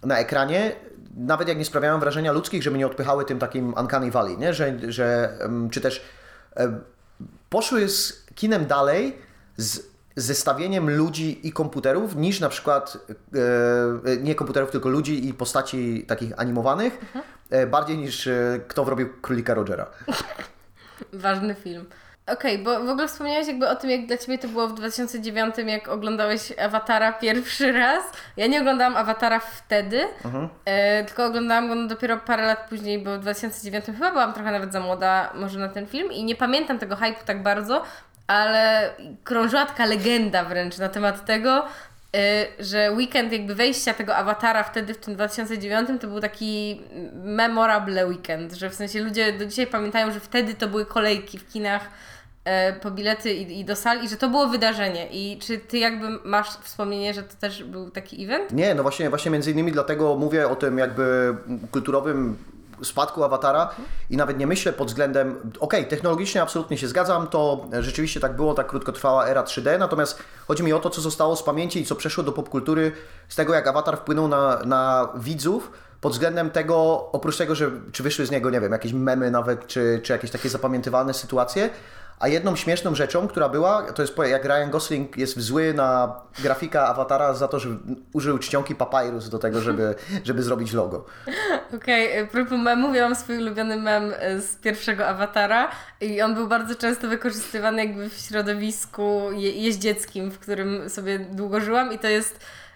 na 0.03 0.19
ekranie, 0.19 0.73
nawet 1.17 1.49
jak 1.49 1.59
nie 1.59 1.65
sprawiają 1.65 2.01
wrażenia 2.01 2.33
ludzkich, 2.33 2.63
żeby 2.63 2.79
nie 2.79 2.87
odpychały 2.87 3.25
tym 3.25 3.39
takim 3.39 3.75
uncanny 3.75 4.11
valley, 4.11 4.39
nie? 4.39 4.55
Że, 4.55 4.93
że, 4.93 5.39
czy 5.71 5.81
też 5.81 6.05
e, 6.57 6.79
poszły 7.51 7.89
z 7.89 8.27
kinem 8.35 8.67
dalej 8.67 9.19
z 9.57 9.81
zestawieniem 10.17 10.91
ludzi 10.91 11.49
i 11.49 11.53
komputerów 11.53 12.17
niż 12.17 12.41
na 12.41 12.49
przykład 12.49 12.99
nie 14.21 14.35
komputerów, 14.35 14.71
tylko 14.71 14.89
ludzi 14.89 15.29
i 15.29 15.35
postaci 15.35 16.05
takich 16.09 16.41
animowanych, 16.41 16.99
mhm. 17.03 17.71
bardziej 17.71 17.99
niż 17.99 18.29
kto 18.69 18.85
wrobił 18.85 19.09
Królika 19.23 19.55
Rogera. 19.55 19.87
Ważny 21.13 21.55
film. 21.55 21.87
Okej, 22.33 22.63
okay, 22.63 22.65
bo 22.65 22.85
w 22.85 22.89
ogóle 22.89 23.09
wspomniałeś 23.09 23.47
jakby 23.47 23.69
o 23.69 23.77
tym, 23.77 23.91
jak 23.91 24.07
dla 24.07 24.17
Ciebie 24.17 24.39
to 24.39 24.49
było 24.49 24.69
w 24.69 24.75
2009, 24.75 25.55
jak 25.67 25.89
oglądałeś 25.89 26.53
Awatara 26.59 27.13
pierwszy 27.13 27.73
raz. 27.73 28.05
Ja 28.37 28.47
nie 28.47 28.61
oglądałam 28.61 28.97
Awatara 28.97 29.41
wtedy, 29.41 30.01
mhm. 30.25 30.49
e, 30.65 31.05
tylko 31.05 31.25
oglądałam 31.25 31.69
go 31.69 31.95
dopiero 31.95 32.17
parę 32.17 32.47
lat 32.47 32.69
później, 32.69 32.99
bo 32.99 33.17
w 33.17 33.21
2009 33.21 33.85
chyba 33.85 34.11
byłam 34.11 34.33
trochę 34.33 34.53
nawet 34.53 34.73
za 34.73 34.81
młoda 34.81 35.33
może 35.35 35.59
na 35.59 35.69
ten 35.69 35.87
film 35.87 36.13
i 36.13 36.25
nie 36.25 36.35
pamiętam 36.35 36.79
tego 36.79 36.97
hype'u 36.97 37.25
tak 37.25 37.43
bardzo, 37.43 37.83
ale 38.27 38.91
krążyła 39.25 39.67
taka 39.67 39.87
legenda 39.87 40.45
wręcz 40.45 40.79
na 40.79 40.89
temat 40.89 41.25
tego, 41.25 41.65
e, 42.17 42.47
że 42.59 42.93
weekend 42.93 43.33
jakby 43.33 43.55
wejścia 43.55 43.95
tego 43.95 44.17
awatara 44.17 44.63
wtedy 44.63 44.95
w 44.95 44.99
tym 44.99 45.15
2009 45.15 45.89
to 46.01 46.07
był 46.07 46.21
taki 46.21 46.83
memorable 47.15 48.07
weekend, 48.07 48.53
że 48.53 48.71
w 48.71 48.75
sensie 48.75 49.01
ludzie 49.01 49.33
do 49.33 49.47
dzisiaj 49.47 49.67
pamiętają, 49.67 50.13
że 50.13 50.21
wtedy 50.21 50.55
to 50.55 50.69
były 50.69 50.87
kolejki 50.87 51.39
w 51.39 51.49
kinach 51.49 51.83
po 52.83 52.91
bilety 52.91 53.33
i, 53.33 53.61
i 53.61 53.65
do 53.65 53.77
sali 53.77 54.05
i 54.05 54.09
że 54.09 54.17
to 54.17 54.29
było 54.29 54.49
wydarzenie. 54.49 55.09
I 55.11 55.39
czy 55.39 55.59
ty 55.59 55.79
jakby 55.79 56.09
masz 56.25 56.49
wspomnienie, 56.49 57.15
że 57.15 57.23
to 57.23 57.35
też 57.41 57.65
był 57.65 57.91
taki 57.91 58.25
event? 58.25 58.53
Nie, 58.53 58.75
no 58.75 58.83
właśnie, 58.83 59.11
właśnie 59.11 59.31
między 59.31 59.51
innymi 59.51 59.73
dlatego 59.73 60.17
mówię 60.17 60.49
o 60.49 60.57
tym 60.57 60.79
jakby 60.79 61.37
kulturowym 61.71 62.37
spadku 62.83 63.25
awatara 63.25 63.71
i 64.11 64.17
nawet 64.17 64.39
nie 64.39 64.47
myślę 64.47 64.73
pod 64.73 64.89
względem, 64.89 65.37
okej, 65.61 65.81
okay, 65.81 65.85
technologicznie 65.85 66.43
absolutnie 66.43 66.79
się 66.79 66.89
zgadzam, 66.89 67.27
to 67.27 67.67
rzeczywiście 67.81 68.21
tak 68.21 68.37
było, 68.37 68.55
tak 68.55 68.67
krótko 68.67 68.93
trwała 68.93 69.27
era 69.27 69.43
3D, 69.43 69.79
natomiast 69.79 70.23
chodzi 70.49 70.63
mi 70.63 70.73
o 70.73 70.79
to, 70.79 70.91
co 70.91 71.01
zostało 71.01 71.37
z 71.37 71.43
pamięci 71.43 71.81
i 71.81 71.85
co 71.85 71.95
przeszło 71.97 72.25
do 72.25 72.33
popkultury, 72.33 72.93
z 73.29 73.37
tego 73.37 73.55
jak 73.55 73.67
awatar 73.67 73.99
wpłynął 73.99 74.29
na, 74.29 74.59
na 74.65 75.09
widzów, 75.17 75.73
pod 76.01 76.13
względem 76.13 76.51
tego, 76.51 77.09
oprócz 77.13 77.37
tego, 77.37 77.55
że 77.55 77.71
czy 77.93 78.03
wyszły 78.03 78.27
z 78.27 78.31
niego, 78.31 78.51
nie 78.51 78.61
wiem, 78.61 78.73
jakieś 78.73 78.93
memy 78.93 79.31
nawet, 79.31 79.67
czy, 79.67 80.01
czy 80.03 80.13
jakieś 80.13 80.31
takie 80.31 80.49
zapamiętywalne 80.49 81.15
sytuacje, 81.15 81.71
A 82.21 82.29
jedną 82.29 82.57
śmieszną 82.57 82.95
rzeczą, 82.95 83.29
która 83.29 83.49
była, 83.49 83.83
to 83.93 84.03
jest 84.03 84.15
jak 84.31 84.45
Ryan 84.45 84.71
Gosling 84.71 85.17
jest 85.17 85.41
zły 85.41 85.75
na 85.75 86.21
grafika 86.39 86.87
awatara 86.87 87.35
za 87.35 87.49
to, 87.49 87.59
że 87.59 87.69
użył 88.13 88.39
czcionki 88.39 88.75
papyrus 88.75 89.29
do 89.29 89.39
tego, 89.39 89.61
żeby, 89.61 89.95
żeby 90.25 90.43
zrobić 90.43 90.73
logo. 90.73 91.07
Okej, 91.75 92.13
okay, 92.13 92.27
propos 92.27 92.59
memów, 92.59 92.97
ja 92.97 93.03
mam 93.03 93.17
swój 93.17 93.39
ulubiony 93.39 93.77
mem 93.77 94.13
e, 94.19 94.41
z 94.41 94.57
pierwszego 94.57 95.07
awatara 95.07 95.71
i 96.01 96.23
on 96.23 96.35
był 96.35 96.49
bardzo 96.49 96.75
często 96.75 97.09
wykorzystywany 97.09 97.85
jakby 97.85 98.11
w 98.11 98.19
środowisku 98.19 99.33
je 99.33 99.53
jeździeckim, 99.53 100.31
w 100.31 100.39
którym 100.39 100.91
sobie 100.91 101.19
długo 101.19 101.61
żyłam 101.61 101.93
i 101.93 101.99
to 101.99 102.09
jest 102.09 102.35
e, 102.37 102.68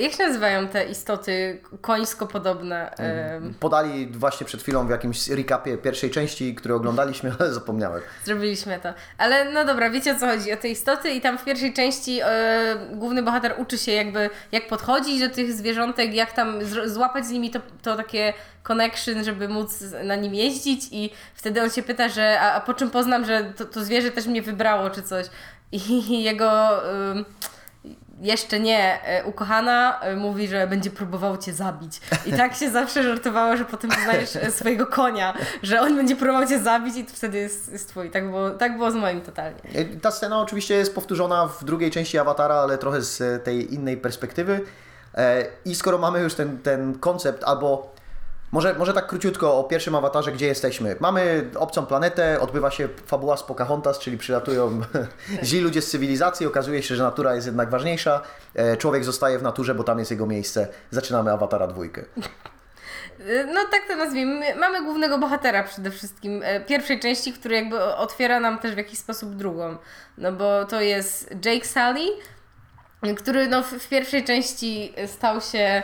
jak 0.00 0.12
się 0.12 0.26
nazywają 0.26 0.68
te 0.68 0.84
istoty 0.84 1.60
końsko 1.80 2.26
podobne? 2.26 2.96
E, 2.98 3.40
Podali 3.60 4.06
właśnie 4.06 4.46
przed 4.46 4.62
chwilą 4.62 4.86
w 4.86 4.90
jakimś 4.90 5.28
recapie 5.28 5.78
pierwszej 5.78 6.10
części, 6.10 6.54
który 6.54 6.74
oglądaliśmy, 6.74 7.32
ale 7.38 7.52
zapomniałem. 7.52 8.02
Zrobiliśmy 8.24 8.78
to. 8.82 8.94
Ale 9.18 9.52
no 9.52 9.64
dobra, 9.64 9.90
wiecie 9.90 10.16
o 10.16 10.18
co 10.18 10.26
chodzi, 10.26 10.52
o 10.52 10.56
te 10.56 10.68
istoty 10.68 11.10
i 11.10 11.20
tam 11.20 11.38
w 11.38 11.44
pierwszej 11.44 11.72
części 11.72 12.20
e, 12.24 12.76
główny 12.92 13.22
bohater 13.22 13.54
uczy 13.58 13.78
się 13.78 13.92
jakby 13.92 14.30
jak 14.52 14.68
podchodzić 14.68 15.20
do 15.20 15.34
tych 15.34 15.52
zwierzątek, 15.52 16.14
jak 16.14 16.32
tam 16.32 16.58
złapać 16.86 17.26
z 17.26 17.30
nimi 17.30 17.50
to, 17.50 17.60
to 17.82 17.96
takie 17.96 18.32
connection, 18.62 19.24
żeby 19.24 19.48
móc 19.48 19.84
na 20.04 20.16
nim 20.16 20.34
jeździć 20.34 20.82
i 20.90 21.10
wtedy 21.34 21.62
on 21.62 21.70
się 21.70 21.82
pyta, 21.82 22.08
że 22.08 22.40
a, 22.40 22.54
a 22.54 22.60
po 22.60 22.74
czym 22.74 22.90
poznam, 22.90 23.24
że 23.24 23.44
to, 23.56 23.64
to 23.64 23.84
zwierzę 23.84 24.10
też 24.10 24.26
mnie 24.26 24.42
wybrało 24.42 24.90
czy 24.90 25.02
coś. 25.02 25.26
I 25.72 26.22
jego... 26.28 26.82
jeszcze 28.20 28.60
nie, 28.60 29.02
e, 29.04 29.24
ukochana 29.24 30.00
e, 30.00 30.16
mówi, 30.16 30.48
że 30.48 30.66
będzie 30.66 30.90
próbował 30.90 31.36
cię 31.36 31.52
zabić. 31.52 32.00
I 32.26 32.32
tak 32.32 32.54
się 32.54 32.70
zawsze 32.70 33.02
żartowało, 33.02 33.56
że 33.56 33.64
potem 33.64 33.90
poznajesz 33.90 34.36
e, 34.36 34.50
swojego 34.50 34.86
konia, 34.86 35.34
że 35.62 35.80
on 35.80 35.96
będzie 35.96 36.16
próbował 36.16 36.48
cię 36.48 36.60
zabić 36.60 36.96
i 36.96 37.04
wtedy 37.04 37.38
jest, 37.38 37.72
jest 37.72 37.88
twój. 37.88 38.10
Tak 38.10 38.30
było, 38.30 38.50
tak 38.50 38.76
było 38.76 38.90
z 38.90 38.94
moim 38.94 39.20
totalnie. 39.20 39.60
Ta 40.02 40.10
scena 40.10 40.40
oczywiście 40.40 40.74
jest 40.74 40.94
powtórzona 40.94 41.46
w 41.46 41.64
drugiej 41.64 41.90
części 41.90 42.18
Awatara, 42.18 42.54
ale 42.54 42.78
trochę 42.78 43.02
z 43.02 43.44
tej 43.44 43.74
innej 43.74 43.96
perspektywy. 43.96 44.60
I 45.64 45.74
skoro 45.74 45.98
mamy 45.98 46.20
już 46.20 46.34
ten, 46.34 46.58
ten 46.58 46.98
koncept, 46.98 47.44
albo 47.44 47.97
może, 48.52 48.74
może 48.74 48.92
tak 48.92 49.06
króciutko 49.06 49.58
o 49.58 49.64
pierwszym 49.64 49.94
awatarze, 49.94 50.32
gdzie 50.32 50.46
jesteśmy. 50.46 50.96
Mamy 51.00 51.50
obcą 51.56 51.86
planetę, 51.86 52.40
odbywa 52.40 52.70
się 52.70 52.88
fabuła 53.06 53.36
z 53.36 53.42
Pocahontas, 53.42 53.98
czyli 53.98 54.18
przylatują 54.18 54.80
źli 55.42 55.60
ludzie 55.60 55.82
z 55.82 55.90
cywilizacji, 55.90 56.46
okazuje 56.46 56.82
się, 56.82 56.96
że 56.96 57.02
natura 57.02 57.34
jest 57.34 57.46
jednak 57.46 57.70
ważniejsza. 57.70 58.20
E, 58.54 58.76
Człowiek 58.76 59.04
zostaje 59.04 59.38
w 59.38 59.42
naturze, 59.42 59.74
bo 59.74 59.84
tam 59.84 59.98
jest 59.98 60.10
jego 60.10 60.26
miejsce. 60.26 60.68
Zaczynamy 60.90 61.32
awatara 61.32 61.66
dwójkę. 61.66 62.04
E, 63.26 63.44
No 63.44 63.60
tak 63.70 63.80
to 63.88 63.96
nazwijmy. 63.96 64.54
Mamy 64.54 64.84
głównego 64.84 65.18
bohatera 65.18 65.62
przede 65.62 65.90
wszystkim 65.90 66.40
e, 66.44 66.60
pierwszej 66.60 67.00
części, 67.00 67.32
który 67.32 67.54
jakby 67.54 67.84
otwiera 67.84 68.40
nam 68.40 68.58
też 68.58 68.74
w 68.74 68.76
jakiś 68.76 68.98
sposób 68.98 69.34
drugą. 69.34 69.76
No 70.18 70.32
bo 70.32 70.64
to 70.64 70.80
jest 70.80 71.30
Jake 71.44 71.66
Sully, 71.66 72.08
który 73.16 73.48
no 73.48 73.62
w, 73.62 73.66
w 73.72 73.88
pierwszej 73.88 74.24
części 74.24 74.94
stał 75.06 75.40
się 75.40 75.82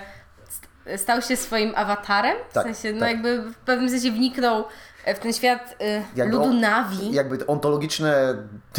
stał 0.96 1.22
się 1.22 1.36
swoim 1.36 1.72
awatarem. 1.76 2.36
W 2.50 2.54
Tak, 2.54 2.64
sensie, 2.64 2.92
no 2.92 3.00
tak. 3.00 3.08
jakby 3.10 3.42
w 3.42 3.54
pewnym 3.56 3.90
sensie 3.90 4.10
wniknął 4.10 4.64
w 5.06 5.18
ten 5.18 5.32
świat 5.32 5.76
Jakby 6.16 6.36
ludu 6.36 6.48
on- 6.50 6.60
Navi. 6.60 7.12
Jakby 7.12 7.46
ontologiczne 7.46 8.34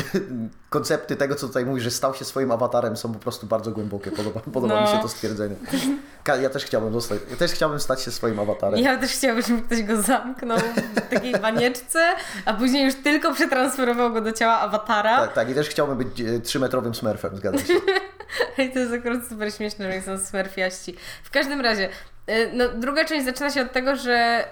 koncepty 0.70 1.15
tego, 1.15 1.36
co 1.36 1.48
tutaj 1.48 1.65
mówisz, 1.65 1.84
że 1.84 1.91
stał 1.91 2.13
się 2.13 2.25
swoim 2.25 2.51
awatarem, 2.51 2.98
są 2.98 3.13
po 3.13 3.20
prostu 3.20 3.48
bardzo 3.48 3.72
głębokie. 3.72 4.12
Podoba, 4.12 4.39
podoba 4.39 4.67
No. 4.75 4.82
mi 4.82 4.88
się 4.88 5.01
to 5.01 5.08
stwierdzenie. 5.08 5.55
Ja 6.41 6.50
też 6.50 6.65
chciałbym 6.65 6.94
zostać, 6.94 7.20
ja 7.32 7.38
też 7.38 7.51
chciałbym 7.51 7.79
stać 7.79 8.01
się 8.01 8.12
swoim 8.12 8.39
awatarem. 8.39 8.79
Ja 8.79 8.98
też 8.98 9.12
chciałabym, 9.12 9.44
żeby 9.44 9.62
ktoś 9.62 9.84
go 9.84 10.01
zamknął 10.01 10.58
w 10.96 11.01
takiej 11.10 11.34
banieczce, 11.34 12.00
a 12.46 12.53
później 12.53 12.86
już 12.86 12.96
tylko 12.96 13.34
przetransferował 13.34 14.13
go 14.13 14.22
do 14.22 14.32
ciała 14.32 14.60
awatara. 14.60 15.17
Tak, 15.20 15.34
tak, 15.34 15.50
i 15.50 15.53
też 15.55 15.70
chciałbym 15.70 15.98
być 15.98 16.22
e, 16.22 16.39
trzymetrowym 16.39 16.96
smurfem, 16.96 17.38
zgadza 17.38 17.58
się. 17.58 17.74
I 18.63 18.72
to 18.74 18.79
jest 18.79 18.94
akurat 18.94 19.27
super 19.29 19.53
śmieszne, 19.53 19.91
że 19.91 20.01
są 20.01 20.25
smurfiaści. 20.25 20.96
W 21.24 21.29
każdym 21.32 21.62
razie, 21.62 21.86
y, 21.86 21.89
no, 22.53 22.70
druga 22.70 23.05
część 23.05 23.25
zaczyna 23.25 23.50
się 23.50 23.62
od 23.62 23.72
tego, 23.72 23.96
że 23.96 24.46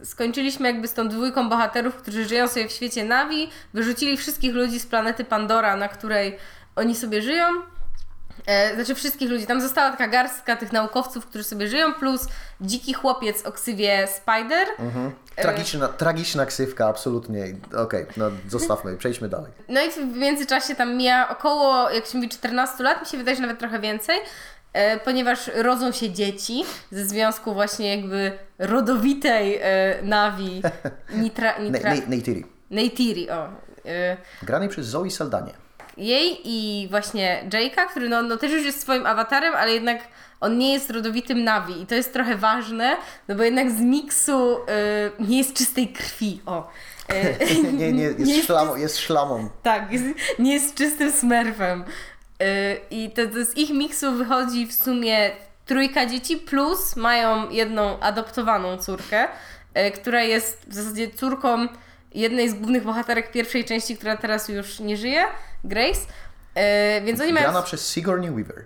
y, 0.00 0.06
skończyliśmy 0.06 0.68
jakby 0.68 0.88
z 0.88 0.94
tą 0.94 1.08
dwójką 1.08 1.48
bohaterów, 1.48 1.96
którzy 1.96 2.24
żyją 2.24 2.48
sobie 2.48 2.68
w 2.68 2.72
świecie 2.72 3.04
Navi, 3.04 3.50
wyrzucili 3.74 4.16
wszystkich 4.16 4.54
ludzi 4.54 4.80
z 4.80 4.86
planety 4.86 5.24
Pandora, 5.24 5.76
na 5.76 5.88
której 5.88 6.38
oni 6.76 6.96
sobie 6.96 7.22
żyją. 7.22 7.46
E, 8.46 8.74
Znaczy 8.74 8.94
wszystkich 8.94 9.30
ludzi. 9.30 9.46
Tam 9.46 9.60
została 9.60 9.90
taka 9.90 10.08
garstka 10.08 10.56
tych 10.56 10.72
naukowców, 10.72 11.26
którzy 11.26 11.44
sobie 11.44 11.68
żyją, 11.68 11.94
plus 11.94 12.26
dziki 12.60 12.94
chłopiec 12.94 13.46
o 13.46 13.52
ksywie 13.52 14.08
Spider. 14.08 14.68
Mhm. 14.78 15.12
Tragiczna, 15.36 15.88
tragiczna 15.88 16.46
ksywka, 16.46 16.88
absolutnie. 16.88 17.44
Okej, 17.76 18.06
no 18.16 18.30
zostawmy, 18.48 18.96
przejdźmy 18.96 19.28
dalej. 19.28 19.52
No 19.68 19.80
i 19.82 19.90
w 19.90 20.16
międzyczasie 20.16 20.74
tam 20.74 20.96
mija 20.96 21.28
około, 21.28 21.90
jak 21.90 22.06
się 22.06 22.18
mówi, 22.18 22.28
14 22.28 22.82
lat, 22.84 23.00
mi 23.00 23.06
się 23.06 23.18
wydaje, 23.18 23.36
że 23.36 23.42
nawet 23.42 23.58
trochę 23.58 23.78
więcej, 23.78 24.16
e, 24.18 24.22
ponieważ 25.04 25.50
rodzą 25.54 25.92
się 25.92 26.10
dzieci 26.10 26.64
ze 26.92 27.04
związku 27.04 27.54
właśnie 27.54 27.96
jakby 27.96 28.32
rodowitej 28.58 29.58
e, 29.62 29.98
Navi 30.02 30.62
Nitra, 31.22 31.58
Ne- 31.58 31.70
Nitra, 31.70 31.94
Ne- 31.94 32.06
Neytiri. 32.06 32.44
Neytiri, 32.70 33.30
o. 33.30 33.48
E, 33.86 34.16
Granej 34.42 34.68
przez 34.68 34.86
Zoe 34.86 35.10
Saldanie. 35.10 35.52
jej 35.96 36.40
i 36.44 36.88
właśnie 36.90 37.44
Jake'a, 37.50 37.86
który 37.90 38.08
no, 38.08 38.22
no 38.22 38.36
też 38.36 38.52
już 38.52 38.64
jest 38.64 38.80
swoim 38.80 39.06
awatarem, 39.06 39.54
ale 39.54 39.72
jednak 39.72 39.98
on 40.40 40.58
nie 40.58 40.72
jest 40.72 40.90
rodowitym 40.90 41.44
Navi 41.44 41.82
i 41.82 41.86
to 41.86 41.94
jest 41.94 42.12
trochę 42.12 42.36
ważne, 42.36 42.96
no 43.28 43.34
bo 43.34 43.42
jednak 43.42 43.70
z 43.70 43.80
miksu 43.80 44.56
e, 44.56 45.10
nie 45.18 45.38
jest 45.38 45.52
czystej 45.54 45.88
krwi, 45.88 46.40
o. 46.46 46.70
E, 47.08 47.46
Nie, 47.72 47.92
nie, 47.92 48.02
jest, 48.02 48.18
jest 48.28 48.46
szlamą, 48.46 48.76
jest 48.76 48.98
szlamą. 48.98 49.48
Tak, 49.62 49.92
jest, 49.92 50.04
nie 50.38 50.52
jest 50.54 50.74
czystym 50.74 51.12
smurfem. 51.12 51.84
Yy, 52.40 52.46
I 52.90 53.10
to, 53.10 53.26
to 53.26 53.44
z 53.44 53.56
ich 53.56 53.70
miksu 53.70 54.12
wychodzi 54.12 54.66
w 54.66 54.72
sumie 54.72 55.30
trójka 55.66 56.06
dzieci, 56.06 56.36
plus 56.36 56.96
mają 56.96 57.50
jedną 57.50 58.00
adoptowaną 58.00 58.76
córkę, 58.78 59.28
yy, 59.74 59.90
która 59.90 60.22
jest 60.22 60.64
w 60.68 60.74
zasadzie 60.74 61.10
córką 61.10 61.68
jednej 62.14 62.48
z 62.48 62.54
głównych 62.54 62.84
bohaterek 62.84 63.32
pierwszej 63.32 63.64
części, 63.64 63.96
która 63.96 64.16
teraz 64.16 64.48
już 64.48 64.80
nie 64.80 64.96
żyje, 64.96 65.24
Grace. 65.64 66.00
Yy, 66.56 66.62
więc 67.04 67.20
oni 67.20 67.32
mają. 67.32 67.44
Grana 67.44 67.62
przez 67.62 67.92
Sigourney 67.92 68.30
Weaver. 68.30 68.64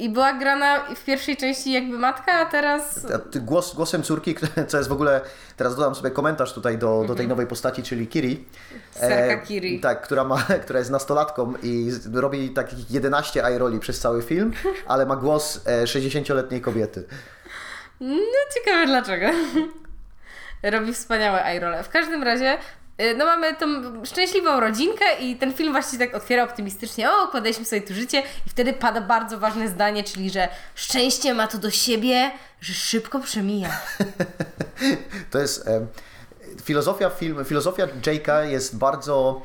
I 0.00 0.08
była 0.08 0.32
grana 0.32 0.94
w 0.94 1.04
pierwszej 1.04 1.36
części 1.36 1.72
jakby 1.72 1.98
matka, 1.98 2.32
a 2.32 2.46
teraz. 2.46 3.06
Głos, 3.34 3.74
głosem 3.74 4.02
córki, 4.02 4.34
co 4.68 4.76
jest 4.76 4.88
w 4.88 4.92
ogóle, 4.92 5.20
teraz 5.56 5.76
dodam 5.76 5.94
sobie 5.94 6.10
komentarz 6.10 6.52
tutaj 6.52 6.78
do, 6.78 7.04
do 7.06 7.14
tej 7.14 7.28
nowej 7.28 7.46
postaci, 7.46 7.82
czyli 7.82 8.06
Kiri. 8.06 8.44
Serka 8.90 9.46
Kiri. 9.46 9.80
Tak, 9.80 10.02
która, 10.02 10.24
ma, 10.24 10.42
która 10.64 10.78
jest 10.78 10.90
nastolatką 10.90 11.54
i 11.62 11.90
robi 12.12 12.50
takich 12.50 12.90
11 12.90 13.42
roli 13.58 13.80
przez 13.80 14.00
cały 14.00 14.22
film, 14.22 14.52
ale 14.86 15.06
ma 15.06 15.16
głos 15.16 15.60
e, 15.66 15.84
60-letniej 15.84 16.60
kobiety. 16.60 17.04
No 18.00 18.16
ciekawe 18.54 18.86
dlaczego. 18.86 19.26
Robi 20.62 20.92
wspaniałe 20.92 21.44
eye 21.44 21.82
W 21.82 21.88
każdym 21.88 22.22
razie, 22.22 22.58
no 23.16 23.24
mamy 23.26 23.54
tą 23.56 23.66
szczęśliwą 24.04 24.60
rodzinkę 24.60 25.04
i 25.20 25.36
ten 25.36 25.52
film 25.52 25.72
właśnie 25.72 25.98
tak 25.98 26.14
otwiera 26.14 26.44
optymistycznie. 26.44 27.10
O, 27.10 27.24
układaliśmy 27.24 27.64
sobie 27.64 27.82
tu 27.82 27.94
życie 27.94 28.22
i 28.46 28.50
wtedy 28.50 28.72
pada 28.72 29.00
bardzo 29.00 29.38
ważne 29.38 29.68
zdanie, 29.68 30.04
czyli 30.04 30.30
że 30.30 30.48
szczęście 30.74 31.34
ma 31.34 31.46
to 31.46 31.58
do 31.58 31.70
siebie, 31.70 32.30
że 32.60 32.74
szybko 32.74 33.20
przemija. 33.20 33.70
To 35.30 35.38
jest 35.38 35.68
e, 35.68 35.86
filozofia 36.62 37.10
film, 37.10 37.44
filozofia 37.44 37.86
Jake'a 37.86 38.42
jest 38.42 38.78
bardzo, 38.78 39.42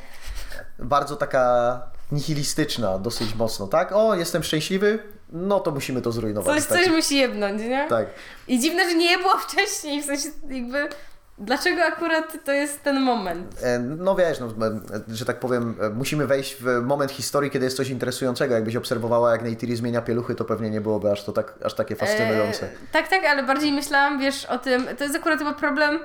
bardzo 0.80 1.16
taka 1.16 1.82
nihilistyczna 2.12 3.00
dosyć 3.00 3.36
mocno, 3.36 3.68
tak? 3.68 3.92
O, 3.92 4.16
jestem 4.16 4.44
szczęśliwy, 4.44 5.00
no 5.30 5.60
to 5.60 5.72
musimy 5.72 6.02
to 6.02 6.12
zrujnować. 6.12 6.56
Coś, 6.56 6.66
tak, 6.66 6.78
coś 6.78 6.90
musi 6.90 7.18
jebnąć, 7.18 7.62
nie? 7.62 7.86
tak. 7.90 8.08
I 8.48 8.60
dziwne, 8.60 8.90
że 8.90 8.96
nie 8.96 9.18
było 9.18 9.38
wcześniej, 9.38 10.02
w 10.02 10.06
sensie 10.06 10.30
jakby... 10.50 10.90
Dlaczego 11.38 11.84
akurat 11.84 12.46
to 12.46 12.52
jest 12.52 12.84
ten 12.84 13.02
moment? 13.02 13.56
E, 13.64 13.80
No 13.80 14.16
wiesz, 14.16 14.40
no, 14.40 14.48
e, 14.48 14.80
że 15.08 15.26
tak 15.26 15.40
powiem, 15.40 15.76
e, 15.82 15.90
musimy 15.90 16.28
wejść 16.28 16.56
w 16.60 16.82
moment 16.82 17.12
historii, 17.12 17.52
kiedy 17.52 17.66
jest 17.66 17.78
coś 17.78 17.90
interesującego. 17.90 18.54
Jakbyś 18.56 18.76
obserwowała, 18.76 19.32
jak 19.32 19.42
Neytiri 19.42 19.76
zmienia 19.76 20.02
pieluchy, 20.02 20.36
to 20.36 20.46
pewnie 20.46 20.70
nie 20.70 20.82
byłoby 20.82 21.12
aż, 21.12 21.24
to 21.24 21.32
tak, 21.32 21.54
aż 21.64 21.74
takie 21.74 21.96
fascynujące. 21.96 22.66
E, 22.66 22.70
tak, 22.92 23.08
tak, 23.08 23.26
ale 23.26 23.44
bardziej 23.44 23.72
myślałam, 23.72 24.20
wiesz, 24.20 24.46
o 24.46 24.58
tym, 24.58 24.88
to 24.98 25.04
jest 25.04 25.16
akurat 25.16 25.40
chyba 25.40 25.54
problem, 25.54 26.00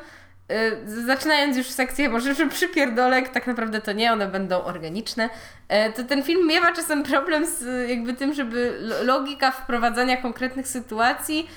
zaczynając 1.06 1.56
już 1.56 1.66
sekcję, 1.66 2.08
może 2.08 2.34
że 2.34 2.48
przypierdolek, 2.48 3.28
tak 3.28 3.46
naprawdę 3.46 3.80
to 3.80 3.92
nie, 3.92 4.12
one 4.12 4.28
będą 4.28 4.62
organiczne, 4.64 5.28
to 5.96 6.04
ten 6.04 6.22
film 6.22 6.46
miewa 6.48 6.72
czasem 6.72 7.02
problem 7.02 7.46
z 7.46 7.88
jakby 7.90 8.14
tym, 8.14 8.34
żeby 8.34 8.76
lo- 8.80 9.02
logika 9.02 9.50
wprowadzania 9.50 10.16
konkretnych 10.22 10.68
sytuacji 10.68 11.50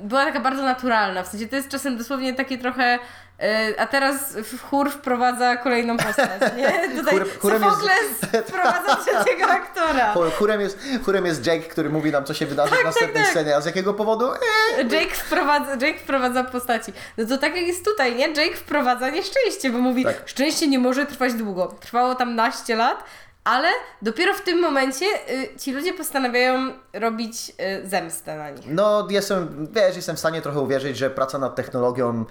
była 0.00 0.24
taka 0.24 0.40
bardzo 0.40 0.62
naturalna, 0.62 1.22
w 1.22 1.28
sensie 1.28 1.48
to 1.48 1.56
jest 1.56 1.68
czasem 1.68 1.98
dosłownie 1.98 2.34
takie 2.34 2.58
trochę 2.58 2.98
E, 3.42 3.80
A 3.80 3.86
teraz 3.86 4.36
chór 4.70 4.90
wprowadza 4.90 5.56
kolejną 5.56 5.96
postać, 5.96 6.28
nie? 6.56 6.88
Tutaj 6.98 7.14
Chór- 7.14 7.38
chórem 7.38 7.62
jest- 7.62 8.48
wprowadza 8.48 8.96
trzeciego 8.96 9.46
aktora. 9.60 10.14
Chórem 10.38 10.60
jest, 10.60 10.78
chórem 11.04 11.26
jest 11.26 11.46
Jake, 11.46 11.68
który 11.68 11.90
mówi 11.90 12.12
nam, 12.12 12.24
co 12.24 12.34
się 12.34 12.46
wydarzy 12.46 12.74
w 12.76 12.84
następnej 12.84 13.22
tak. 13.22 13.32
scenie, 13.32 13.56
a 13.56 13.60
z 13.60 13.66
jakiego 13.66 13.94
powodu? 13.94 14.32
E, 14.32 14.82
Jake 14.82 15.14
wprowadza, 15.14 15.70
Jake 15.86 15.98
wprowadza 15.98 16.44
postaci. 16.44 16.92
No 17.18 17.26
to 17.26 17.38
tak 17.38 17.56
jak 17.56 17.66
jest 17.66 17.84
tutaj, 17.84 18.14
nie? 18.16 18.28
Jake 18.28 18.56
wprowadza 18.56 19.10
nieszczęście, 19.10 19.70
bo 19.70 19.78
mówi, 19.78 20.04
Tak. 20.04 20.22
szczęście 20.26 20.66
nie 20.68 20.78
może 20.78 21.06
trwać 21.06 21.32
długo. 21.34 21.66
Trwało 21.80 22.14
tam 22.14 22.34
naście 22.34 22.76
lat, 22.76 23.04
ale 23.46 23.68
dopiero 24.02 24.34
w 24.34 24.40
tym 24.40 24.60
momencie 24.60 25.06
y, 25.30 25.58
ci 25.58 25.72
ludzie 25.72 25.94
postanawiają 25.94 26.72
robić 26.92 27.52
y, 27.84 27.88
zemstę 27.88 28.36
na 28.36 28.50
nich. 28.50 28.64
No, 28.68 29.06
jestem, 29.10 29.66
wiesz, 29.72 29.96
jestem 29.96 30.16
w 30.16 30.18
stanie 30.18 30.42
trochę 30.42 30.60
uwierzyć, 30.60 30.96
że 30.96 31.10
praca 31.10 31.38
nad 31.38 31.54
technologią. 31.56 32.24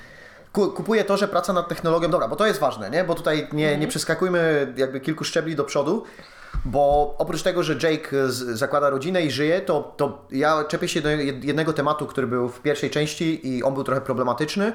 ku- 0.54 0.72
Kupuję 0.72 1.04
to, 1.04 1.18
że 1.18 1.28
praca 1.28 1.54
nad 1.54 1.68
technologią, 1.68 2.10
dobra, 2.10 2.28
bo 2.28 2.36
to 2.36 2.46
jest 2.48 2.60
ważne, 2.60 2.90
nie? 2.90 3.04
Bo 3.04 3.16
tutaj 3.16 3.48
nie, 3.54 3.78
nie 3.78 3.88
przeskakujmy 3.88 4.74
jakby 4.78 5.00
kilku 5.00 5.24
szczebli 5.24 5.56
do 5.56 5.64
przodu, 5.64 6.04
bo 6.66 7.16
oprócz 7.18 7.44
tego, 7.44 7.64
że 7.64 7.74
Jake 7.84 8.10
zakłada 8.30 8.90
rodzinę 8.90 9.22
i 9.22 9.32
żyje, 9.32 9.62
to, 9.62 9.94
to 9.98 10.26
ja 10.32 10.64
czepię 10.64 10.88
się 10.88 11.02
do 11.02 11.10
jed- 11.10 11.44
jednego 11.46 11.74
tematu, 11.74 12.06
który 12.06 12.28
był 12.28 12.50
w 12.50 12.62
pierwszej 12.62 12.90
części 12.90 13.48
i 13.58 13.64
on 13.64 13.74
był 13.74 13.84
trochę 13.84 14.02
problematyczny, 14.02 14.74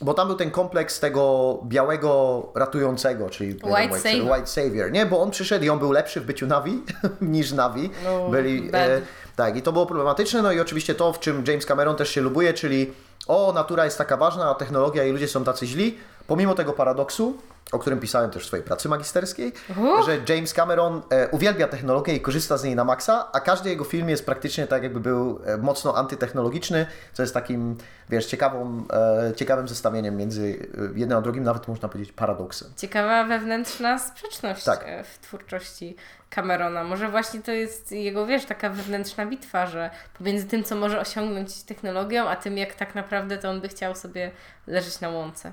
bo 0.00 0.14
tam 0.14 0.28
był 0.28 0.36
ten 0.36 0.50
kompleks 0.50 1.00
tego 1.00 1.58
białego 1.64 2.42
ratującego, 2.54 3.30
czyli 3.30 3.54
White 3.64 3.94
się- 3.94 4.00
savior. 4.00 4.32
White 4.32 4.46
Savior, 4.46 4.92
nie? 4.92 5.06
Bo 5.06 5.20
on 5.22 5.30
przyszedł 5.30 5.64
i 5.64 5.68
on 5.70 5.78
był 5.78 5.92
lepszy 5.92 6.20
w 6.20 6.24
byciu 6.24 6.46
Navi 6.46 6.82
niż 7.20 7.52
Navi. 7.52 7.90
No, 8.04 8.28
Byli, 8.28 8.70
e, 8.74 9.00
tak, 9.36 9.56
i 9.56 9.62
to 9.62 9.72
było 9.72 9.86
problematyczne, 9.86 10.42
no 10.42 10.52
i 10.52 10.60
oczywiście 10.60 10.94
to, 10.94 11.12
w 11.12 11.20
czym 11.20 11.44
James 11.48 11.66
Cameron 11.66 11.96
też 11.96 12.10
się 12.10 12.20
lubuje, 12.20 12.54
czyli 12.54 12.92
o, 13.26 13.52
natura 13.52 13.84
jest 13.84 13.98
taka 13.98 14.16
ważna, 14.16 14.50
a 14.50 14.54
technologia 14.54 15.04
i 15.04 15.12
ludzie 15.12 15.28
są 15.28 15.44
tacy 15.44 15.66
źli, 15.66 15.98
pomimo 16.26 16.54
tego 16.54 16.72
paradoksu, 16.72 17.36
o 17.72 17.78
którym 17.78 18.00
pisałem 18.00 18.30
też 18.30 18.42
w 18.42 18.46
swojej 18.46 18.64
pracy 18.64 18.88
magisterskiej, 18.88 19.52
Uhu. 19.70 20.02
że 20.02 20.18
James 20.34 20.54
Cameron 20.54 21.02
e, 21.10 21.28
uwielbia 21.28 21.68
technologię 21.68 22.14
i 22.14 22.20
korzysta 22.20 22.56
z 22.56 22.64
niej 22.64 22.76
na 22.76 22.84
maksa, 22.84 23.28
a 23.32 23.40
każdy 23.40 23.70
jego 23.70 23.84
film 23.84 24.08
jest 24.08 24.26
praktycznie 24.26 24.66
tak, 24.66 24.82
jakby 24.82 25.00
był 25.00 25.40
e, 25.44 25.56
mocno 25.56 25.96
antytechnologiczny, 25.96 26.86
co 27.12 27.22
jest 27.22 27.34
takim, 27.34 27.76
wiesz, 28.08 28.26
ciekawą, 28.26 28.84
e, 28.92 29.32
ciekawym 29.36 29.68
zestawieniem 29.68 30.16
między 30.16 30.68
jednym 30.94 31.18
a 31.18 31.20
drugim, 31.20 31.44
nawet 31.44 31.68
można 31.68 31.88
powiedzieć 31.88 32.12
paradoksem. 32.12 32.68
Ciekawa 32.76 33.24
wewnętrzna 33.24 33.98
sprzeczność 33.98 34.64
Tak. 34.64 34.84
w 35.04 35.18
twórczości 35.18 35.96
Camerona. 36.30 36.84
Może 36.84 37.08
właśnie 37.08 37.40
to 37.42 37.52
jest 37.52 37.92
jego, 37.92 38.26
wiesz, 38.26 38.44
taka 38.44 38.70
wewnętrzna 38.70 39.26
bitwa, 39.26 39.66
że 39.66 39.90
pomiędzy 40.18 40.46
tym, 40.46 40.64
co 40.64 40.76
może 40.76 41.00
osiągnąć 41.00 41.62
technologią, 41.62 42.28
a 42.28 42.36
tym, 42.36 42.58
jak 42.58 42.74
tak 42.74 42.94
naprawdę 42.94 43.38
to 43.38 43.50
on 43.50 43.60
by 43.60 43.68
chciał 43.68 43.94
sobie 43.94 44.30
leżeć 44.66 45.00
na 45.00 45.08
łące. 45.08 45.52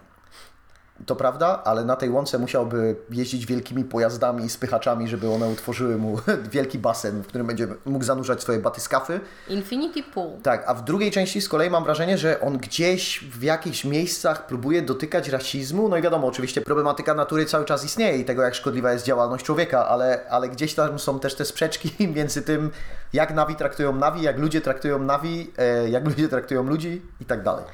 To 1.05 1.15
prawda, 1.15 1.61
ale 1.63 1.85
na 1.85 1.95
tej 1.95 2.09
łące 2.09 2.39
musiałby 2.39 2.95
jeździć 3.09 3.45
wielkimi 3.45 3.83
pojazdami 3.83 4.45
i 4.45 4.49
spychaczami, 4.49 5.07
żeby 5.07 5.29
one 5.29 5.47
utworzyły 5.47 5.97
mu 5.97 6.17
wielki 6.51 6.79
basen, 6.79 7.21
w 7.21 7.27
którym 7.27 7.47
będzie 7.47 7.67
mógł 7.85 8.05
zanurzać 8.05 8.41
swoje 8.41 8.59
batyskafy. 8.59 9.19
Infinity 9.47 10.03
Pool. 10.03 10.41
Tak, 10.43 10.63
a 10.67 10.73
w 10.73 10.83
drugiej 10.83 11.11
części 11.11 11.41
z 11.41 11.49
kolei 11.49 11.69
mam 11.69 11.83
wrażenie, 11.83 12.17
że 12.17 12.41
on 12.41 12.57
gdzieś 12.57 13.19
w 13.19 13.43
jakichś 13.43 13.85
miejscach 13.85 14.45
próbuje 14.45 14.81
dotykać 14.81 15.29
rasizmu. 15.29 15.89
No 15.89 15.97
i 15.97 16.01
wiadomo, 16.01 16.27
oczywiście 16.27 16.61
problematyka 16.61 17.13
natury 17.13 17.45
cały 17.45 17.65
czas 17.65 17.85
istnieje 17.85 18.17
i 18.17 18.25
tego, 18.25 18.41
jak 18.41 18.55
szkodliwa 18.55 18.91
jest 18.91 19.05
działalność 19.05 19.45
człowieka, 19.45 19.87
ale, 19.87 20.25
ale 20.29 20.49
gdzieś 20.49 20.73
tam 20.73 20.99
są 20.99 21.19
też 21.19 21.35
te 21.35 21.45
sprzeczki 21.45 21.91
między 22.15 22.41
tym, 22.41 22.71
jak 23.13 23.33
Navi 23.33 23.55
traktują 23.55 23.95
Navi, 23.95 24.21
jak 24.21 24.37
ludzie 24.37 24.61
traktują 24.61 24.99
Navi, 24.99 25.51
e, 25.57 25.89
jak 25.89 26.05
ludzie 26.05 26.29
traktują 26.29 26.63
ludzi 26.63 27.01
i 27.21 27.25
tak 27.25 27.43
dalej. 27.43 27.65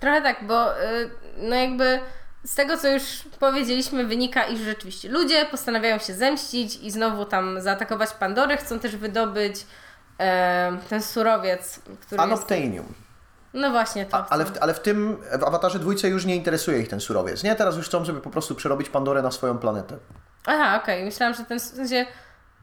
Trochę 0.00 0.22
tak, 0.22 0.46
bo 0.46 0.72
y, 0.72 1.10
no 1.36 1.56
jakby 1.56 2.00
z 2.46 2.54
tego, 2.54 2.76
co 2.76 2.88
już 2.88 3.02
powiedzieliśmy, 3.40 4.04
wynika, 4.04 4.44
iż 4.44 4.60
rzeczywiście 4.60 5.08
ludzie 5.08 5.46
postanawiają 5.50 5.98
się 5.98 6.14
zemścić 6.14 6.76
i 6.76 6.90
znowu 6.90 7.24
tam 7.24 7.60
zaatakować 7.60 8.10
Pandorę, 8.10 8.56
chcą 8.56 8.78
też 8.78 8.96
wydobyć 8.96 9.66
e, 10.18 10.78
ten 10.88 11.02
surowiec, 11.02 11.78
który 11.78 12.22
jest... 12.22 12.32
Anoptanium. 12.32 12.94
No 13.54 13.70
właśnie 13.70 14.06
to. 14.06 14.16
A, 14.16 14.28
ale, 14.28 14.44
w, 14.44 14.52
ale 14.60 14.74
w 14.74 14.80
tym, 14.80 15.16
w 15.38 15.44
Awatarze 15.44 15.78
dwójce 15.78 16.08
już 16.08 16.24
nie 16.24 16.36
interesuje 16.36 16.80
ich 16.80 16.88
ten 16.88 17.00
surowiec, 17.00 17.42
nie? 17.42 17.54
Teraz 17.54 17.76
już 17.76 17.86
chcą 17.86 18.04
sobie 18.04 18.20
po 18.20 18.30
prostu 18.30 18.54
przerobić 18.54 18.88
Pandorę 18.88 19.22
na 19.22 19.30
swoją 19.30 19.58
planetę. 19.58 19.96
Aha, 20.46 20.80
okej. 20.82 21.04
Myślałam, 21.04 21.34
że 21.34 21.44
ten 21.44 21.60
w 21.60 21.62
sensie. 21.62 22.06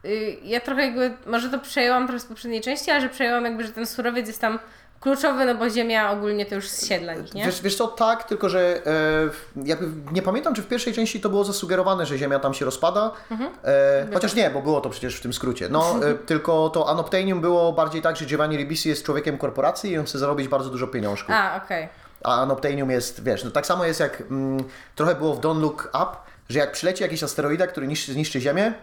y, 0.05 0.37
ja 0.43 0.59
trochę 0.59 0.81
jakby, 0.81 1.17
może 1.25 1.49
to 1.49 1.59
przejęłam 1.59 2.07
trochę 2.07 2.19
z 2.19 2.25
poprzedniej 2.25 2.61
części, 2.61 2.91
ale 2.91 3.01
że 3.01 3.09
przejęłam 3.09 3.45
jakby, 3.45 3.63
że 3.63 3.71
ten 3.71 3.85
surowiec 3.85 4.27
jest 4.27 4.41
tam 4.41 4.59
kluczowy, 5.03 5.45
no 5.45 5.55
bo 5.55 5.69
Ziemia 5.69 6.11
ogólnie 6.11 6.45
to 6.45 6.55
już 6.55 6.69
zsiedla 6.69 7.13
ich, 7.15 7.33
nie? 7.33 7.45
Wiesz, 7.45 7.61
wiesz 7.61 7.75
co, 7.75 7.87
tak, 7.87 8.23
tylko 8.23 8.49
że 8.49 8.81
e, 8.85 9.65
jakby 9.65 10.11
nie 10.11 10.21
pamiętam, 10.21 10.55
czy 10.55 10.61
w 10.61 10.67
pierwszej 10.67 10.93
części 10.93 11.21
to 11.21 11.29
było 11.29 11.43
zasugerowane, 11.43 12.05
że 12.05 12.17
Ziemia 12.17 12.39
tam 12.39 12.53
się 12.53 12.65
rozpada. 12.65 13.11
Mhm. 13.31 13.51
E, 13.63 14.07
chociaż 14.13 14.35
nie, 14.35 14.49
bo 14.49 14.61
było 14.61 14.81
to 14.81 14.89
przecież 14.89 15.15
w 15.15 15.21
tym 15.21 15.33
skrócie. 15.33 15.69
No, 15.69 15.95
e, 16.03 16.13
tylko 16.31 16.69
to 16.69 16.89
Anoptanium 16.89 17.41
było 17.41 17.73
bardziej 17.73 18.01
tak, 18.01 18.17
że 18.17 18.25
Giovanni 18.25 18.57
Ribisi 18.57 18.89
jest 18.89 19.05
człowiekiem 19.05 19.37
korporacji 19.37 19.91
i 19.91 19.97
on 19.97 20.05
chce 20.05 20.19
zarobić 20.19 20.47
bardzo 20.47 20.69
dużo 20.69 20.87
pieniążków. 20.87 21.35
A, 21.35 21.61
okej. 21.65 21.87
A 22.23 22.41
Anoptanium 22.41 22.91
jest, 22.91 23.23
wiesz, 23.23 23.43
no 23.43 23.51
tak 23.51 23.65
samo 23.65 23.85
jest 23.85 23.99
jak 23.99 24.21
mm, 24.21 24.63
trochę 24.95 25.15
było 25.15 25.33
w 25.33 25.39
Don't 25.39 25.61
Look 25.61 25.89
Up, 25.89 26.33
że 26.49 26.59
jak 26.59 26.71
przyleci 26.71 27.03
jakiś 27.03 27.23
asteroida, 27.23 27.67
który 27.67 27.87
niszczy, 27.87 28.13
zniszczy 28.13 28.41
Ziemię, 28.41 28.73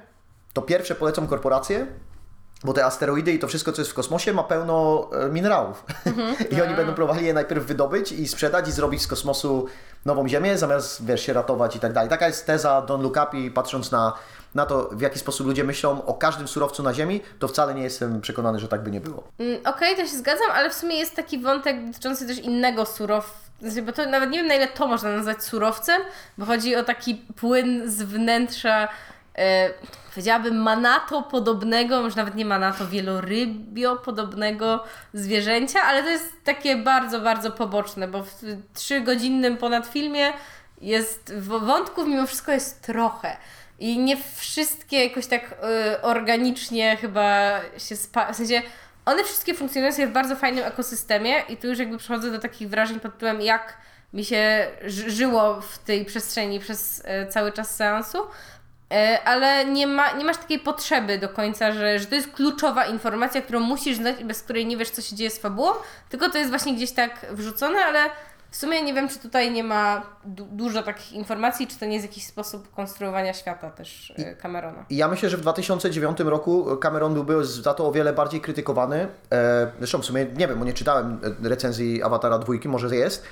to 0.53 0.63
pierwsze 0.63 0.95
polecą 0.95 1.27
korporacje, 1.27 1.87
bo 2.65 2.73
te 2.73 2.85
asteroidy 2.85 3.33
i 3.33 3.39
to 3.39 3.49
wszystko, 3.49 3.73
co 3.73 3.81
jest 3.81 3.91
w 3.91 3.95
kosmosie, 3.95 4.33
ma 4.33 4.43
pełno 4.43 5.09
e, 5.13 5.29
minerałów. 5.29 5.85
I 6.57 6.63
oni 6.63 6.75
będą 6.75 6.95
próbowali 6.95 7.27
je 7.27 7.35
najpierw 7.35 7.67
wydobyć 7.67 8.13
i 8.13 8.29
sprzedać 8.29 8.69
i 8.69 8.73
zrobić 8.73 9.03
z 9.03 9.07
kosmosu 9.07 9.67
nową 10.05 10.29
Ziemię, 10.29 10.59
zamiast, 10.59 11.07
wiesz, 11.07 11.27
się 11.27 11.33
ratować 11.33 11.77
i 11.77 11.81
tak 11.81 11.93
dalej. 11.93 12.11
Taka 12.11 12.27
jest 12.27 12.47
teza 12.47 12.83
Don't 12.87 13.03
Look 13.03 13.17
Up 13.17 13.39
i 13.39 13.51
patrząc 13.51 13.91
na, 13.91 14.13
na 14.55 14.67
to, 14.67 14.89
w 14.93 15.01
jaki 15.01 15.19
sposób 15.19 15.47
ludzie 15.47 15.65
myślą 15.65 16.05
o 16.07 16.15
każdym 16.15 16.49
surowcu 16.49 16.83
na 16.83 16.95
Ziemi, 16.95 17.21
to 17.39 17.49
wcale 17.49 17.75
nie 17.75 17.83
jestem 17.83 18.21
przekonany, 18.21 18.59
że 18.59 18.69
tak 18.69 18.83
by 18.83 18.91
nie 18.91 19.01
było. 19.01 19.23
Mm, 19.39 19.61
Okej, 19.65 19.97
to 19.97 20.03
się 20.03 20.17
zgadzam, 20.17 20.51
ale 20.55 20.71
w 20.71 20.75
sumie 20.75 20.97
jest 20.97 21.17
taki 21.17 21.39
wątek 21.39 21.87
dotyczący 21.87 22.27
też 22.27 22.39
innego 22.39 22.87
surowca. 22.87 23.33
Bo 23.87 23.93
to 23.93 24.07
nawet 24.07 24.31
nie 24.31 24.39
wiem 24.39 24.47
na 24.47 24.55
ile 24.55 24.69
to 24.69 24.87
można 24.87 25.17
nazwać 25.17 25.45
surowcem, 25.45 26.03
bo 26.39 26.47
chodzi 26.47 26.77
o 26.77 26.85
taki 26.85 27.15
płyn 27.15 27.91
z 27.91 28.03
wnętrza, 28.03 28.89
e, 29.39 29.71
powiedziałabym 30.11 30.57
manato 30.63 31.23
podobnego, 31.23 32.03
może 32.03 32.17
nawet 32.17 32.35
nie 32.35 32.45
manato, 32.45 32.87
wielorybio 32.87 33.97
podobnego 33.97 34.85
zwierzęcia, 35.15 35.83
ale 35.83 36.03
to 36.03 36.09
jest 36.09 36.45
takie 36.45 36.77
bardzo, 36.77 37.21
bardzo 37.21 37.51
poboczne, 37.51 38.09
bo 38.09 38.23
w 38.23 38.35
trzygodzinnym 38.75 39.57
ponad 39.57 39.87
filmie 39.87 40.33
jest 40.81 41.35
wątków 41.39 42.09
mimo 42.09 42.27
wszystko 42.27 42.53
jest 42.53 42.83
trochę. 42.83 43.37
I 43.79 43.99
nie 43.99 44.17
wszystkie 44.37 45.05
jakoś 45.05 45.27
tak 45.27 45.43
y, 45.95 46.03
organicznie 46.03 46.97
chyba 46.97 47.51
się 47.79 47.97
spa... 47.97 48.33
W 48.33 48.37
sensie 48.37 48.63
one 49.05 49.25
wszystkie 49.25 49.55
funkcjonują 49.55 49.93
sobie 49.93 50.07
w 50.07 50.13
bardzo 50.13 50.37
fajnym 50.37 50.65
ekosystemie 50.65 51.43
i 51.49 51.57
tu 51.57 51.67
już 51.67 51.79
jakby 51.79 51.99
przechodzę 51.99 52.31
do 52.31 52.39
takich 52.39 52.69
wrażeń 52.69 53.01
pod 53.01 53.13
tytułem 53.13 53.41
jak 53.41 53.77
mi 54.13 54.25
się 54.25 54.67
ży- 54.85 55.11
żyło 55.11 55.61
w 55.61 55.79
tej 55.79 56.05
przestrzeni 56.05 56.61
przez 56.61 57.03
e, 57.05 57.27
cały 57.27 57.53
czas 57.53 57.77
seansu. 57.77 58.19
E, 58.93 59.19
Ale 59.25 59.65
nie, 59.65 59.87
ma, 59.87 60.13
nie 60.13 60.25
masz 60.25 60.37
takiej 60.37 60.59
potrzeby 60.59 61.19
do 61.19 61.29
końca, 61.29 61.73
że, 61.73 61.99
że 61.99 62.07
to 62.07 62.15
jest 62.15 62.33
kluczowa 62.33 62.85
informacja, 62.87 63.43
którą 63.43 63.61
musisz 63.61 63.97
znać 63.97 64.21
i 64.21 64.25
bez 64.25 64.43
której 64.43 64.67
nie 64.67 64.77
wiesz, 64.77 64.91
co 64.91 65.03
się 65.03 65.17
dzieje 65.17 65.31
z 65.31 65.39
fabułą, 65.39 65.71
tylko 66.09 66.31
to 66.31 66.39
jest 66.39 66.51
właśnie 66.51 66.75
gdzieś 66.75 66.93
tak 66.93 67.27
wrzucone, 67.31 67.79
ale 67.85 67.99
w 68.51 68.57
sumie 68.57 68.83
nie 68.83 68.95
wiem, 68.95 69.09
czy 69.09 69.19
tutaj 69.19 69.51
nie 69.51 69.65
ma 69.65 70.03
du- 70.25 70.45
dużo 70.51 70.83
takich 70.83 71.13
informacji, 71.13 71.67
czy 71.67 71.79
to 71.79 71.87
nie 71.87 71.95
jest 71.95 72.07
jakiś 72.07 72.27
sposób 72.27 72.75
konstruowania 72.75 73.35
świata 73.35 73.71
też 73.71 74.13
e, 74.19 74.37
Camerona. 74.37 74.85
Ja 74.91 75.09
myślę, 75.09 75.29
że 75.31 75.37
w 75.37 75.41
2009 75.41 76.21
roku 76.21 76.77
Cameron 76.77 77.15
byłby 77.15 77.45
za 77.45 77.75
to 77.75 77.87
o 77.89 77.93
wiele 77.93 78.13
bardziej 78.13 78.41
krytykowany. 78.41 79.09
E, 79.33 79.71
Zresztą 79.79 79.99
w 79.99 80.05
sumie 80.05 80.27
nie 80.37 80.49
wiem, 80.49 80.59
bo 80.59 80.65
nie 80.65 80.73
czytałem 80.73 81.21
recenzji 81.43 82.03
Awatara 82.03 82.39
dwójki, 82.39 82.69
może 82.69 82.97
jest, 82.97 83.25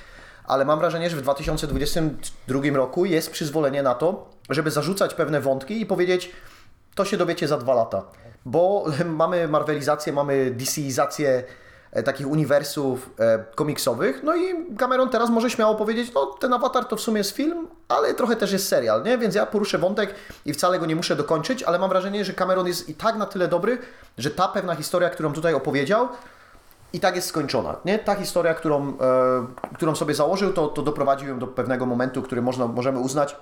ale 0.49 0.65
mam 0.65 0.79
wrażenie, 0.79 1.09
że 1.09 1.17
w 1.17 1.21
2022 1.21 2.59
roku 2.73 3.05
jest 3.05 3.31
przyzwolenie 3.31 3.83
na 3.83 3.95
to, 3.95 4.29
żeby 4.49 4.71
zarzucać 4.71 5.13
pewne 5.13 5.41
wątki 5.41 5.81
i 5.81 5.85
powiedzieć, 5.85 6.31
to 6.95 7.05
się 7.05 7.17
dowiecie 7.17 7.47
za 7.47 7.57
dwa 7.57 7.73
lata. 7.73 8.03
Bo 8.45 8.85
mamy 9.05 9.47
marvelizację, 9.47 10.13
mamy 10.13 10.51
DCizację 10.51 11.43
e, 11.91 12.03
takich 12.03 12.27
uniwersów 12.27 13.09
e, 13.19 13.43
komiksowych, 13.55 14.23
no 14.23 14.35
i 14.35 14.75
Cameron 14.77 15.09
teraz 15.09 15.29
może 15.29 15.49
śmiało 15.49 15.75
powiedzieć, 15.75 16.11
no 16.13 16.25
ten 16.25 16.53
Avatar 16.53 16.85
to 16.85 16.95
w 16.95 17.01
sumie 17.01 17.17
jest 17.17 17.31
film, 17.31 17.67
ale 17.87 18.13
trochę 18.13 18.35
też 18.35 18.51
jest 18.51 18.67
serial, 18.67 19.03
nie? 19.03 19.17
Więc 19.17 19.35
ja 19.35 19.45
poruszę 19.45 19.77
wątek 19.77 20.15
i 20.45 20.53
wcale 20.53 20.79
go 20.79 20.85
nie 20.85 20.95
muszę 20.95 21.15
dokończyć, 21.15 21.63
ale 21.63 21.79
mam 21.79 21.89
wrażenie, 21.89 22.25
że 22.25 22.33
Cameron 22.33 22.67
jest 22.67 22.89
i 22.89 22.93
tak 22.93 23.15
na 23.15 23.25
tyle 23.25 23.47
dobry, 23.47 23.77
że 24.17 24.31
ta 24.31 24.47
pewna 24.47 24.75
historia, 24.75 25.09
którą 25.09 25.33
tutaj 25.33 25.53
opowiedział, 25.53 26.07
i 26.93 26.99
tak 26.99 27.15
jest 27.15 27.27
skończona. 27.27 27.75
Nie? 27.85 27.99
Ta 27.99 28.15
historia, 28.15 28.53
którą, 28.53 28.89
e, 28.89 29.73
którą 29.75 29.95
sobie 29.95 30.15
założył, 30.15 30.53
to, 30.53 30.67
to 30.67 30.81
doprowadził 30.81 31.29
ją 31.29 31.39
do 31.39 31.47
pewnego 31.47 31.85
momentu, 31.85 32.21
który 32.21 32.41
można, 32.41 32.67
możemy 32.67 32.99
uznać 32.99 33.35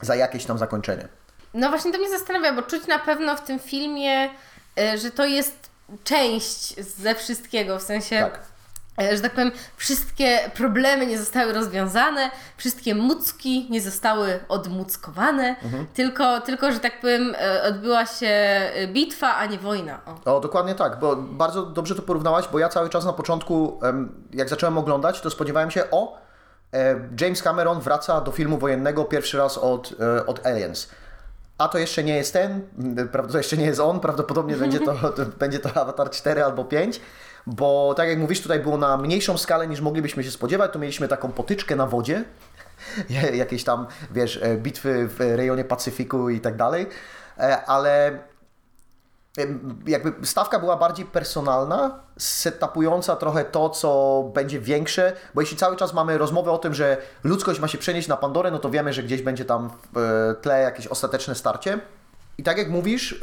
za 0.00 0.16
jakieś 0.16 0.44
tam 0.44 0.58
zakończenie. 0.58 1.08
No 1.54 1.68
właśnie 1.68 1.92
to 1.92 1.98
mnie 1.98 2.10
zastanawia, 2.10 2.52
bo 2.52 2.62
czuć 2.62 2.86
na 2.86 2.98
pewno 2.98 3.36
w 3.36 3.40
tym 3.40 3.58
filmie, 3.58 4.30
e, 4.78 4.98
że 4.98 5.10
to 5.10 5.26
jest 5.26 5.70
część 6.04 6.80
ze 6.80 7.14
wszystkiego, 7.14 7.78
w 7.78 7.82
sensie 7.82 8.18
Tak. 8.20 8.40
E, 9.00 9.16
że 9.16 9.22
tak 9.22 9.32
powiem, 9.32 9.52
wszystkie 9.76 10.38
problemy 10.54 11.06
nie 11.06 11.18
zostały 11.18 11.52
rozwiązane, 11.52 12.30
wszystkie 12.56 12.94
mucki 12.94 13.66
nie 13.70 13.80
zostały 13.80 14.40
odmuckowane, 14.48 15.56
tylko, 15.94 16.40
tylko, 16.40 16.72
że 16.72 16.80
tak 16.80 17.00
powiem, 17.00 17.34
e, 17.40 17.62
odbyła 17.62 18.06
się 18.06 18.26
e, 18.26 18.88
bitwa, 18.88 19.34
a 19.34 19.46
nie 19.46 19.58
wojna. 19.58 20.00
O. 20.24 20.36
O, 20.36 20.40
dokładnie 20.40 20.74
tak, 20.74 20.98
bo 20.98 21.16
bardzo 21.16 21.62
dobrze 21.62 21.94
to 21.94 22.02
porównałaś, 22.02 22.48
bo 22.52 22.58
ja 22.58 22.68
cały 22.68 22.88
czas 22.88 23.04
na 23.04 23.12
początku, 23.12 23.80
jak 24.32 24.48
zacząłem 24.48 24.78
oglądać, 24.78 25.20
to 25.20 25.30
spodziewałem 25.30 25.70
się, 25.70 25.90
o, 25.90 26.18
James 27.20 27.42
Cameron 27.42 27.80
wraca 27.80 28.20
do 28.20 28.32
filmu 28.32 28.58
wojennego 28.58 29.04
pierwszy 29.04 29.38
raz 29.38 29.58
od, 29.58 29.94
od 30.26 30.46
Aliens. 30.46 30.88
A 31.58 31.68
to 31.68 31.78
jeszcze 31.78 32.04
nie 32.04 32.16
jest 32.16 32.32
ten, 32.32 32.60
to 33.32 33.38
jeszcze 33.38 33.56
nie 33.56 33.66
jest 33.66 33.80
on, 33.80 34.00
prawdopodobnie 34.00 34.56
będzie 34.56 34.80
to, 34.80 34.94
to, 35.16 35.24
będzie 35.38 35.58
to 35.58 35.80
Avatar 35.80 36.10
4 36.10 36.44
albo 36.44 36.64
5, 36.64 37.00
bo 37.48 37.94
tak 37.96 38.08
jak 38.08 38.18
mówisz, 38.18 38.42
tutaj 38.42 38.60
było 38.60 38.78
na 38.78 38.96
mniejszą 38.96 39.38
skalę 39.38 39.68
niż 39.68 39.80
moglibyśmy 39.80 40.24
się 40.24 40.30
spodziewać, 40.30 40.72
tu 40.72 40.78
mieliśmy 40.78 41.08
taką 41.08 41.32
potyczkę 41.32 41.76
na 41.76 41.86
wodzie, 41.86 42.24
jakieś 43.34 43.64
tam, 43.64 43.86
wiesz, 44.10 44.40
e, 44.42 44.56
bitwy 44.56 45.08
w 45.08 45.20
rejonie 45.20 45.64
Pacyfiku 45.64 46.30
i 46.30 46.40
tak 46.40 46.56
dalej, 46.56 46.86
E, 47.38 47.66
ale 47.66 48.18
jakby 49.86 50.26
stawka 50.26 50.58
była 50.58 50.76
bardziej 50.76 51.06
personalna, 51.06 52.00
setupująca 52.18 53.16
trochę 53.16 53.44
to, 53.44 53.70
co 53.70 54.22
będzie 54.34 54.60
większe, 54.60 55.12
bo 55.34 55.40
jeśli 55.40 55.56
cały 55.56 55.76
czas 55.76 55.94
mamy 55.94 56.18
rozmowę 56.18 56.50
o 56.50 56.58
tym, 56.58 56.74
że 56.74 56.96
ludzkość 57.24 57.60
ma 57.60 57.68
się 57.68 57.78
przenieść 57.78 58.08
na 58.08 58.16
Pandorę, 58.16 58.50
no 58.50 58.58
to 58.58 58.70
wiemy, 58.70 58.92
że 58.92 59.02
gdzieś 59.02 59.22
będzie 59.22 59.44
tam 59.44 59.70
w 59.92 59.98
e, 59.98 60.34
tle 60.34 60.62
jakieś 60.62 60.86
ostateczne 60.86 61.34
starcie. 61.34 61.78
I 62.38 62.42
tak 62.42 62.58
jak 62.58 62.70
mówisz, 62.70 63.20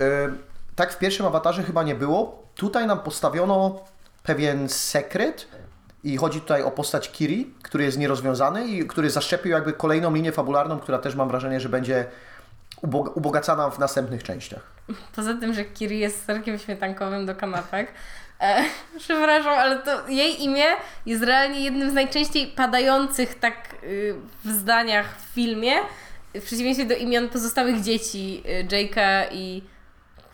tak 0.76 0.94
w 0.94 0.98
pierwszym 0.98 1.26
awatarze 1.26 1.64
chyba 1.64 1.84
nie 1.84 1.96
było. 1.96 2.44
Tutaj 2.56 2.88
nam 2.88 3.00
postawiono 3.00 3.80
pewien 4.26 4.70
sekret 4.70 5.48
i 6.04 6.18
chodzi 6.18 6.42
tutaj 6.42 6.64
o 6.64 6.72
postać 6.72 7.12
Kiri, 7.12 7.54
który 7.62 7.84
jest 7.84 7.98
nierozwiązany 7.98 8.68
i 8.68 8.88
który 8.88 9.10
zaszczepił 9.10 9.52
jakby 9.52 9.74
kolejną 9.74 10.14
linię 10.14 10.32
fabularną, 10.32 10.80
która 10.80 10.98
też 10.98 11.16
mam 11.16 11.28
wrażenie, 11.28 11.60
że 11.60 11.70
będzie 11.70 12.06
ubog- 12.84 13.12
ubogacana 13.16 13.70
w 13.70 13.80
następnych 13.80 14.24
częściach. 14.24 14.62
Poza 15.16 15.34
tym, 15.34 15.54
że 15.54 15.66
Kiri 15.66 16.00
jest 16.00 16.26
serkiem 16.26 16.60
śmietankowym 16.60 17.26
do 17.26 17.36
kanapek. 17.36 17.92
E, 18.42 18.64
przepraszam, 18.98 19.54
ale 19.54 19.78
to 19.78 20.10
jej 20.10 20.44
imię 20.44 20.66
jest 21.06 21.24
realnie 21.24 21.62
jednym 21.62 21.92
z 21.92 21.94
najczęściej 21.94 22.48
padających 22.48 23.40
tak 23.40 23.76
y, 23.84 24.16
w 24.46 24.52
zdaniach 24.52 25.18
w 25.18 25.34
filmie, 25.34 25.74
w 26.36 26.44
przeciwieństwie 26.44 26.86
do 26.86 26.96
imion 26.96 27.30
pozostałych 27.30 27.82
dzieci, 27.82 28.44
y, 28.46 28.68
Jake'a 28.68 29.28
i 29.32 29.75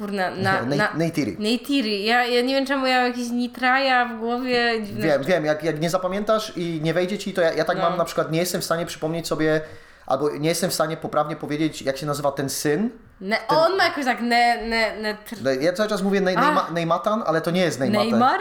kurna, 0.02 0.32
na, 0.32 0.62
Ney- 0.66 0.78
na, 0.78 0.94
Neytiri. 0.94 1.36
Neytiri. 1.40 2.04
Ja, 2.06 2.26
ja 2.26 2.42
nie 2.42 2.56
wiem 2.56 2.66
czemu 2.66 2.86
ja 2.86 3.02
mam 3.02 3.08
jakieś 3.12 3.30
nitraja 3.30 4.06
w 4.06 4.20
głowie. 4.20 4.82
dziwne 4.84 5.08
Wiem, 5.08 5.24
wiem, 5.24 5.46
jak, 5.46 5.64
jak 5.64 5.82
nie 5.82 5.90
zapamiętasz 5.90 6.54
i 6.58 6.80
nie 6.84 6.94
wejdzie 6.94 7.18
ci, 7.18 7.34
to 7.34 7.42
ja, 7.42 7.54
ja 7.54 7.66
tak 7.66 7.78
No. 7.78 7.84
mam 7.90 7.98
na 7.98 8.06
przykład, 8.06 8.32
nie 8.32 8.40
jestem 8.40 8.62
w 8.62 8.64
stanie 8.66 8.86
przypomnieć 8.86 9.28
sobie, 9.28 9.62
albo 10.06 10.30
nie 10.38 10.50
jestem 10.50 10.70
w 10.70 10.74
stanie 10.74 10.98
poprawnie 10.98 11.36
powiedzieć, 11.36 11.82
jak 11.82 11.98
się 11.98 12.06
nazywa 12.06 12.32
ten 12.32 12.50
syn. 12.50 12.90
Ne, 13.22 13.38
on 13.48 13.78
ma 13.78 13.84
jakoś 13.84 14.06
tak 14.06 14.22
ne, 14.22 14.68
ne, 14.68 15.02
ne, 15.02 15.18
tr- 15.32 15.62
Ja 15.62 15.74
cały 15.74 15.90
czas 15.90 16.02
mówię 16.02 16.22
Ney, 16.22 16.36
A. 16.36 16.42
Neyma, 16.42 16.68
Neymatan, 16.74 17.24
ale 17.26 17.42
to 17.42 17.52
nie 17.52 17.62
jest 17.62 17.80
Neymatan. 17.80 18.10
Neymar? 18.10 18.40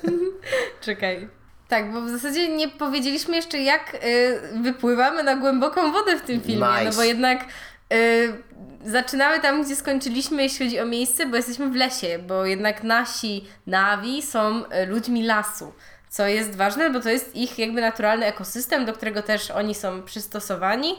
Czekaj. 0.80 1.28
Tak, 1.68 1.92
bo 1.92 2.00
w 2.02 2.08
zasadzie 2.08 2.48
nie 2.56 2.68
powiedzieliśmy 2.68 3.36
jeszcze, 3.36 3.58
jak 3.58 3.94
y, 3.94 4.40
wypływamy 4.62 5.22
na 5.22 5.36
głęboką 5.36 5.92
wodę 5.92 6.16
w 6.18 6.22
tym 6.22 6.40
filmie. 6.40 6.66
Nice. 6.66 6.84
No 6.84 6.92
bo 6.96 7.02
jednak 7.02 7.44
y, 7.92 8.90
zaczynamy 8.90 9.40
tam, 9.40 9.64
gdzie 9.64 9.76
skończyliśmy, 9.76 10.42
jeśli 10.42 10.66
chodzi 10.66 10.80
o 10.80 10.86
miejsce, 10.86 11.26
bo 11.26 11.36
jesteśmy 11.36 11.70
w 11.70 11.74
lesie, 11.74 12.18
bo 12.18 12.44
jednak 12.44 12.82
nasi 12.82 13.44
nawi 13.66 14.22
są 14.22 14.64
y, 14.64 14.86
ludźmi 14.86 15.26
lasu. 15.26 15.72
Co 16.08 16.26
jest 16.26 16.56
ważne, 16.56 16.90
bo 16.90 17.00
to 17.00 17.10
jest 17.10 17.36
ich 17.36 17.58
jakby 17.58 17.80
naturalny 17.80 18.26
ekosystem, 18.26 18.84
do 18.84 18.92
którego 18.92 19.22
też 19.22 19.50
oni 19.50 19.74
są 19.74 20.02
przystosowani 20.02 20.94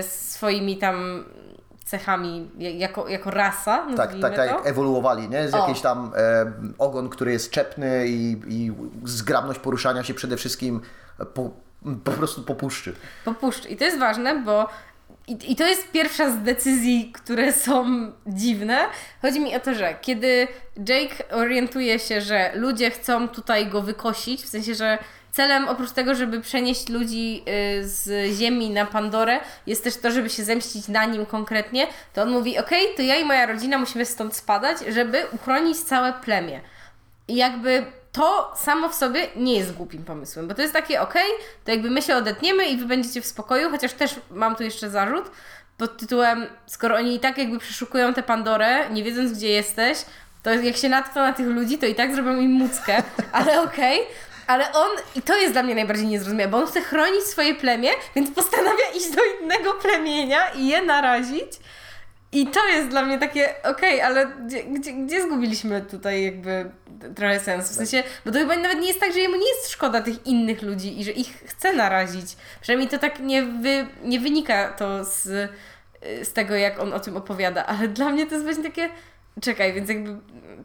y, 0.00 0.02
swoimi 0.02 0.78
tam 0.78 1.24
cechami 1.90 2.50
jako, 2.58 3.08
jako 3.08 3.30
rasa. 3.30 3.86
Tak, 3.96 4.12
tak, 4.12 4.36
tak 4.36 4.36
jak 4.36 4.66
ewoluowali, 4.66 5.28
nie? 5.28 5.48
Z 5.48 5.54
O. 5.54 5.58
jakiś 5.58 5.80
tam 5.80 6.12
e, 6.16 6.52
ogon, 6.78 7.08
który 7.08 7.32
jest 7.32 7.50
czepny 7.50 8.08
i, 8.08 8.36
i 8.48 8.72
zgrabność 9.04 9.60
poruszania 9.60 10.04
się 10.04 10.14
przede 10.14 10.36
wszystkim 10.36 10.80
po, 11.34 11.50
po 12.04 12.10
prostu 12.10 12.42
po 12.42 12.54
puszczy. 12.54 12.94
popuszcz. 13.24 13.66
I 13.66 13.76
to 13.76 13.84
jest 13.84 13.98
ważne, 13.98 14.42
bo 14.42 14.68
i, 15.30 15.52
i 15.52 15.56
to 15.56 15.66
jest 15.66 15.90
pierwsza 15.90 16.30
z 16.30 16.42
decyzji, 16.42 17.12
które 17.14 17.52
są 17.52 17.86
dziwne. 18.26 18.78
Chodzi 19.22 19.40
mi 19.40 19.56
o 19.56 19.60
to, 19.60 19.74
że 19.74 19.94
kiedy 20.00 20.48
Jake 20.88 21.30
orientuje 21.30 21.98
się, 21.98 22.20
że 22.20 22.50
ludzie 22.54 22.90
chcą 22.90 23.28
tutaj 23.28 23.66
go 23.66 23.82
wykosić, 23.82 24.42
w 24.42 24.48
sensie, 24.48 24.74
że 24.74 24.98
celem 25.32 25.68
oprócz 25.68 25.90
tego, 25.90 26.14
żeby 26.14 26.40
przenieść 26.40 26.88
ludzi 26.88 27.42
y, 27.78 27.88
z 27.88 28.34
Ziemi 28.36 28.70
na 28.70 28.86
Pandorę, 28.86 29.40
jest 29.66 29.84
też 29.84 29.96
to, 29.96 30.10
żeby 30.10 30.30
się 30.30 30.44
zemścić 30.44 30.88
na 30.88 31.04
nim 31.04 31.26
konkretnie, 31.26 31.86
to 32.12 32.22
on 32.22 32.30
mówi, 32.30 32.58
okej, 32.58 32.86
to 32.96 33.02
ja 33.02 33.16
i 33.16 33.24
moja 33.24 33.46
rodzina 33.46 33.78
musimy 33.78 34.06
stąd 34.06 34.36
spadać, 34.36 34.78
żeby 34.88 35.26
uchronić 35.32 35.78
całe 35.78 36.12
plemię. 36.12 36.60
I 37.28 37.36
jakby 37.36 37.86
to 38.12 38.52
samo 38.56 38.88
w 38.88 38.94
sobie 38.94 39.26
nie 39.36 39.58
jest 39.58 39.72
głupim 39.72 40.04
pomysłem, 40.04 40.48
bo 40.48 40.54
to 40.54 40.62
jest 40.62 40.74
takie, 40.74 41.00
okej, 41.00 41.30
to 41.64 41.70
jakby 41.70 41.90
my 41.90 42.02
się 42.02 42.16
odetniemy 42.16 42.66
i 42.66 42.76
wy 42.76 42.86
będziecie 42.86 43.22
w 43.22 43.26
spokoju, 43.26 43.70
chociaż 43.70 43.92
też 43.92 44.14
mam 44.30 44.56
tu 44.56 44.62
jeszcze 44.62 44.90
zarzut 44.90 45.30
pod 45.80 45.96
tytułem, 45.96 46.46
skoro 46.66 46.96
oni 46.96 47.14
i 47.14 47.20
tak 47.20 47.38
jakby 47.38 47.58
przeszukują 47.58 48.14
tę 48.14 48.22
Pandorę, 48.22 48.90
nie 48.90 49.02
wiedząc 49.04 49.32
gdzie 49.32 49.48
jesteś, 49.48 49.98
to 50.42 50.54
jak 50.54 50.76
się 50.76 50.88
natkną 50.88 51.22
na 51.22 51.32
tych 51.32 51.46
ludzi, 51.46 51.78
to 51.78 51.86
i 51.86 51.94
tak 51.94 52.14
zrobią 52.14 52.40
im 52.40 52.50
muckę, 52.50 53.02
ale 53.32 53.62
okej. 53.62 54.00
Ale 54.46 54.72
on, 54.72 54.90
i 55.16 55.22
to 55.22 55.36
jest 55.36 55.52
dla 55.52 55.62
mnie 55.62 55.74
najbardziej 55.74 56.06
niezrozumiałe, 56.06 56.50
bo 56.50 56.58
on 56.58 56.66
chce 56.66 56.80
chronić 56.80 57.22
swoje 57.22 57.54
plemię, 57.54 57.90
więc 58.14 58.30
postanawia 58.30 58.90
iść 58.96 59.10
do 59.10 59.22
innego 59.40 59.72
plemienia 59.72 60.48
i 60.48 60.66
je 60.66 60.82
narazić. 60.82 61.52
I 62.32 62.46
to 62.46 62.68
jest 62.68 62.88
dla 62.88 63.02
mnie 63.02 63.18
takie, 63.18 63.62
okej, 63.62 64.00
ale 64.00 64.26
gdzie, 64.46 64.64
gdzie, 64.64 64.92
gdzie 64.92 65.22
zgubiliśmy 65.22 65.80
tutaj 65.80 66.24
jakby 66.24 66.70
trochę 67.16 67.40
sens? 67.40 67.70
W 67.70 67.74
sensie, 67.74 68.02
bo 68.24 68.32
to 68.32 68.38
chyba 68.38 68.56
nawet 68.56 68.80
nie 68.80 68.88
jest 68.88 69.00
tak, 69.00 69.12
że 69.12 69.18
jemu 69.20 69.36
nie 69.36 69.48
jest 69.48 69.70
szkoda 69.70 70.00
tych 70.00 70.26
innych 70.26 70.62
ludzi 70.62 71.00
i 71.00 71.04
że 71.04 71.10
ich 71.10 71.42
chce 71.46 71.72
narazić. 71.72 72.36
Przynajmniej 72.60 72.88
to 72.88 72.98
tak 72.98 73.20
nie, 73.20 73.42
wy, 73.42 73.86
nie 74.04 74.20
wynika 74.20 74.68
to 74.68 75.04
z, 75.04 75.50
z 76.22 76.32
tego, 76.32 76.54
jak 76.54 76.80
on 76.80 76.92
o 76.92 77.00
tym 77.00 77.16
opowiada, 77.16 77.66
ale 77.66 77.88
dla 77.88 78.08
mnie 78.10 78.26
to 78.26 78.32
jest 78.34 78.44
właśnie 78.44 78.64
takie, 78.64 78.88
czekaj, 79.40 79.72
więc 79.72 79.88
jakby 79.88 80.16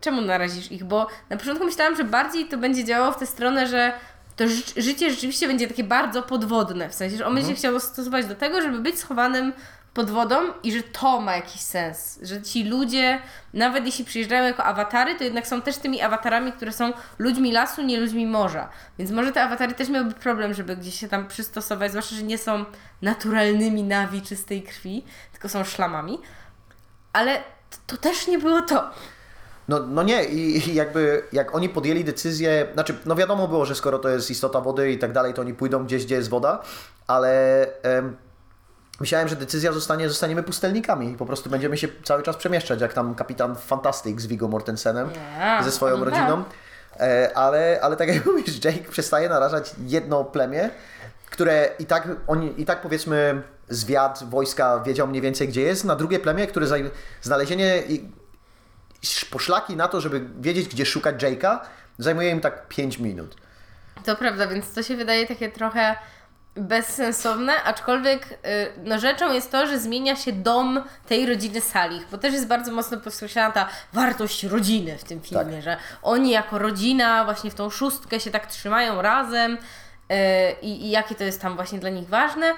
czemu 0.01 0.21
narazisz 0.21 0.71
ich? 0.71 0.83
Bo 0.83 1.07
na 1.29 1.37
początku 1.37 1.65
myślałam, 1.65 1.95
że 1.95 2.03
bardziej 2.03 2.45
to 2.45 2.57
będzie 2.57 2.83
działało 2.83 3.11
w 3.11 3.17
tę 3.19 3.25
stronę, 3.25 3.67
że 3.67 3.93
to 4.35 4.47
ży- 4.47 4.81
życie 4.81 5.11
rzeczywiście 5.11 5.47
będzie 5.47 5.67
takie 5.67 5.83
bardzo 5.83 6.23
podwodne, 6.23 6.89
w 6.89 6.93
sensie, 6.93 7.17
że 7.17 7.25
on 7.25 7.35
będzie 7.35 7.53
chciał 7.55 7.79
stosować 7.79 8.25
do 8.25 8.35
tego, 8.35 8.61
żeby 8.61 8.79
być 8.79 8.99
schowanym 8.99 9.53
pod 9.95 10.11
wodą 10.11 10.35
i 10.63 10.71
że 10.71 10.83
to 10.83 11.21
ma 11.21 11.35
jakiś 11.35 11.61
sens, 11.61 12.19
że 12.21 12.41
ci 12.41 12.63
ludzie, 12.63 13.19
nawet 13.53 13.85
jeśli 13.85 14.05
przyjeżdżają 14.05 14.43
jako 14.43 14.63
awatary, 14.63 15.15
to 15.15 15.23
jednak 15.23 15.47
są 15.47 15.61
też 15.61 15.77
tymi 15.77 16.01
awatarami, 16.01 16.51
które 16.51 16.71
są 16.71 16.93
ludźmi 17.19 17.51
lasu, 17.51 17.81
nie 17.81 17.99
ludźmi 17.99 18.27
morza. 18.27 18.69
Więc 18.99 19.11
może 19.11 19.31
te 19.31 19.43
awatary 19.43 19.73
też 19.73 19.89
miałyby 19.89 20.13
problem, 20.13 20.53
żeby 20.53 20.77
gdzieś 20.77 20.99
się 20.99 21.07
tam 21.07 21.27
przystosować, 21.27 21.91
zwłaszcza, 21.91 22.15
że 22.15 22.23
nie 22.23 22.37
są 22.37 22.65
naturalnymi 23.01 23.83
nawi 23.83 24.21
czystej 24.21 24.63
krwi, 24.63 25.03
tylko 25.31 25.49
są 25.49 25.63
szlamami. 25.63 26.19
Ale 27.13 27.43
to, 27.87 27.97
też 27.97 28.27
nie 28.27 28.37
było 28.37 28.61
to. 28.61 28.89
No, 29.67 29.79
no 29.79 30.03
nie, 30.03 30.25
i, 30.25 30.69
i 30.69 30.75
jakby 30.75 31.23
jak 31.31 31.55
oni 31.55 31.69
podjęli 31.69 32.03
decyzję, 32.03 32.67
znaczy, 32.73 32.95
no 33.05 33.15
wiadomo 33.15 33.47
było, 33.47 33.65
że 33.65 33.75
skoro 33.75 33.99
to 33.99 34.09
jest 34.09 34.31
istota 34.31 34.61
wody 34.61 34.91
i 34.91 34.97
tak 34.97 35.11
dalej, 35.11 35.33
to 35.33 35.41
oni 35.41 35.53
pójdą 35.53 35.85
gdzieś, 35.85 36.05
gdzie 36.05 36.15
jest 36.15 36.29
woda, 36.29 36.63
ale 37.07 37.67
em, 37.83 38.17
myślałem, 38.99 39.27
że 39.27 39.35
decyzja 39.35 39.71
zostanie, 39.71 40.09
zostaniemy 40.09 40.43
pustelnikami 40.43 41.11
i 41.11 41.17
po 41.17 41.25
prostu 41.25 41.49
będziemy 41.49 41.77
się 41.77 41.87
cały 42.03 42.23
czas 42.23 42.35
przemieszczać, 42.35 42.81
jak 42.81 42.93
tam 42.93 43.15
kapitan 43.15 43.55
Fantastic 43.55 44.21
z 44.21 44.27
Viggo 44.27 44.47
Mortensenem 44.47 45.09
Nie, 45.09 45.63
ze 45.63 45.71
swoją 45.71 45.97
no 45.97 46.05
rodziną. 46.05 46.43
E, 46.99 47.31
ale, 47.37 47.79
ale 47.81 47.95
tak 47.95 48.07
jak 48.07 48.25
mówisz, 48.35 48.65
Jake 48.65 48.91
przestaje 48.91 49.29
narażać 49.29 49.75
jedno 49.87 50.23
plemię, 50.23 50.69
które 51.29 51.69
i 51.79 51.85
tak, 51.85 52.07
oni, 52.27 52.61
i 52.61 52.65
tak 52.65 52.81
powiedzmy 52.81 53.41
zwiad 53.69 54.23
wojska 54.29 54.79
wiedział 54.79 55.07
mniej 55.07 55.21
więcej 55.21 55.47
gdzie 55.47 55.61
jest, 55.61 55.83
na 55.85 55.95
drugie 55.95 56.19
plemię, 56.19 56.47
które 56.47 56.67
znalezienie 57.21 57.77
i 57.87 58.09
poszlaki 59.31 59.75
na 59.75 59.87
to, 59.87 60.01
żeby 60.01 60.21
wiedzieć 60.39 60.67
gdzie 60.67 60.85
szukać 60.85 61.23
Jake'a, 61.23 61.59
zajmuje 61.97 62.29
im 62.29 62.41
tak 62.41 62.67
5 62.67 62.99
minut. 62.99 63.35
To 64.05 64.15
prawda, 64.15 64.47
więc 64.47 64.73
to 64.73 64.83
się 64.83 64.95
wydaje 64.95 65.27
takie 65.27 65.51
trochę 65.51 65.95
bezsensowne, 66.55 67.63
aczkolwiek 67.63 68.31
y, 68.31 68.37
no 68.83 68.99
rzeczą 68.99 69.33
jest 69.33 69.51
to, 69.51 69.67
że 69.67 69.79
zmienia 69.79 70.15
się 70.15 70.31
dom 70.31 70.83
tej 71.07 71.25
rodziny 71.25 71.61
Salich, 71.61 72.07
bo 72.11 72.17
też 72.17 72.33
jest 72.33 72.47
bardzo 72.47 72.71
mocno 72.71 72.97
podkreślana 72.99 73.51
ta 73.53 73.69
wartość 73.93 74.43
rodziny 74.43 74.97
w 74.97 75.03
tym 75.03 75.21
filmie, 75.21 75.53
Tak. 75.53 75.61
że 75.63 75.77
oni 76.01 76.31
jako 76.31 76.57
rodzina 76.57 77.25
właśnie 77.25 77.51
w 77.51 77.55
tą 77.55 77.69
szóstkę 77.69 78.19
się 78.19 78.31
tak 78.31 78.45
trzymają 78.47 79.01
razem 79.01 79.53
y, 79.53 79.57
i, 80.61 80.89
jakie 80.89 81.15
to 81.15 81.23
jest 81.23 81.41
tam 81.41 81.55
właśnie 81.55 81.79
dla 81.79 81.89
nich 81.89 82.09
ważne. 82.09 82.53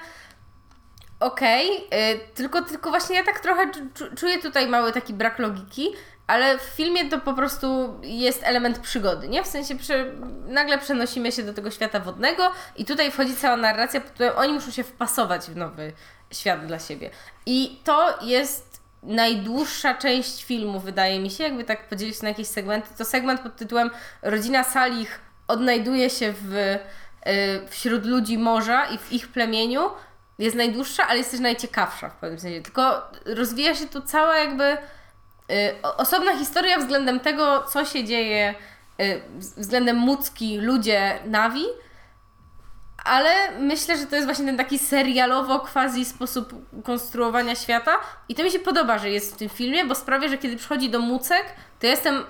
okej, 1.20 1.68
y, 1.76 2.20
tylko, 2.34 2.62
tylko 2.62 2.90
właśnie 2.90 3.16
ja 3.16 3.24
tak 3.24 3.40
trochę 3.40 3.66
czu- 3.70 4.14
czuję 4.16 4.38
tutaj 4.42 4.68
mały 4.68 4.92
taki 4.92 5.14
brak 5.14 5.38
logiki, 5.38 5.88
ale 6.28 6.58
w 6.58 6.62
filmie 6.62 7.10
to 7.10 7.20
po 7.20 7.34
prostu 7.34 7.98
jest 8.02 8.42
element 8.44 8.78
przygody, 8.78 9.28
nie? 9.28 9.42
W 9.42 9.46
sensie 9.46 9.76
prze, 9.76 10.12
nagle 10.46 10.78
przenosimy 10.78 11.32
się 11.32 11.42
do 11.42 11.54
tego 11.54 11.70
świata 11.70 12.00
wodnego 12.00 12.52
i 12.76 12.84
tutaj 12.84 13.10
wchodzi 13.10 13.36
cała 13.36 13.56
narracja, 13.56 14.00
pod 14.00 14.10
którą 14.10 14.32
oni 14.32 14.52
muszą 14.52 14.70
się 14.70 14.84
wpasować 14.84 15.42
w 15.42 15.56
nowy 15.56 15.92
świat 16.32 16.66
dla 16.66 16.78
siebie. 16.78 17.10
I 17.46 17.80
to 17.84 18.18
jest 18.22 18.80
najdłuższa 19.02 19.94
część 19.94 20.44
filmu, 20.44 20.80
wydaje 20.80 21.20
mi 21.20 21.30
się, 21.30 21.44
jakby 21.44 21.64
tak 21.64 21.88
podzielić 21.88 22.22
na 22.22 22.28
jakieś 22.28 22.46
segmenty, 22.46 22.88
to 22.98 23.04
segment 23.04 23.40
pod 23.40 23.56
tytułem 23.56 23.90
Rodzina 24.22 24.64
Salich 24.64 25.20
odnajduje 25.48 26.10
się 26.10 26.34
w, 26.42 26.54
y, 26.54 26.78
wśród 27.68 28.06
ludzi 28.06 28.38
morza 28.38 28.84
i 28.84 28.98
w 28.98 29.12
ich 29.12 29.28
plemieniu, 29.28 29.90
jest 30.38 30.56
najdłuższa, 30.56 31.06
ale 31.06 31.18
jest 31.18 31.30
też 31.30 31.40
najciekawsza 31.40 32.08
w 32.08 32.16
pewnym 32.16 32.40
sensie. 32.40 32.62
Tylko 32.62 33.10
rozwija 33.26 33.74
się 33.74 33.86
tu 33.86 34.02
cała 34.02 34.38
jakby 34.38 34.76
osobna 35.82 36.36
historia 36.36 36.78
względem 36.78 37.20
tego, 37.20 37.62
co 37.62 37.84
się 37.84 38.04
dzieje 38.04 38.54
y, 39.00 39.22
względem 39.56 39.96
Mucki, 39.96 40.58
ludzie 40.58 41.18
Navi, 41.26 41.64
ale 43.04 43.30
myślę, 43.60 43.98
że 43.98 44.06
to 44.06 44.16
jest 44.16 44.26
właśnie 44.26 44.46
ten 44.46 44.56
taki 44.56 44.78
serialowo 44.78 45.60
quasi 45.60 46.04
sposób 46.04 46.52
konstruowania 46.84 47.54
świata 47.54 47.92
i 48.28 48.34
to 48.34 48.42
mi 48.42 48.50
się 48.50 48.58
podoba, 48.58 48.98
że 48.98 49.10
jest 49.10 49.34
w 49.34 49.36
tym 49.36 49.48
filmie, 49.48 49.84
bo 49.84 49.94
sprawia, 49.94 50.28
że 50.28 50.38
kiedy 50.38 50.56
przychodzi 50.56 50.90
do 50.90 50.98
Mucek, 50.98 51.44
to 51.80 51.86
jestem 51.86 52.24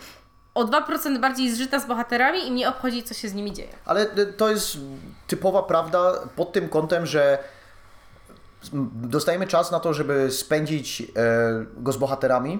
o 0.54 0.64
2% 0.64 1.20
bardziej 1.20 1.50
zżyta 1.50 1.80
z 1.80 1.86
bohaterami 1.86 2.46
i 2.46 2.50
mnie 2.50 2.68
obchodzi, 2.68 3.02
co 3.02 3.14
się 3.14 3.28
z 3.28 3.34
nimi 3.34 3.52
dzieje. 3.52 3.72
Ale 3.84 4.16
y, 4.18 4.32
to 4.32 4.50
jest 4.50 4.76
typowa 5.26 5.62
prawda 5.62 6.12
pod 6.36 6.52
tym 6.52 6.68
kątem, 6.68 7.06
że 7.06 7.38
dostajemy 8.94 9.46
czas 9.46 9.70
na 9.70 9.80
to, 9.80 9.94
żeby 9.94 10.30
spędzić 10.30 11.02
e, 11.02 11.06
go 11.76 11.92
z 11.92 11.96
bohaterami 11.96 12.58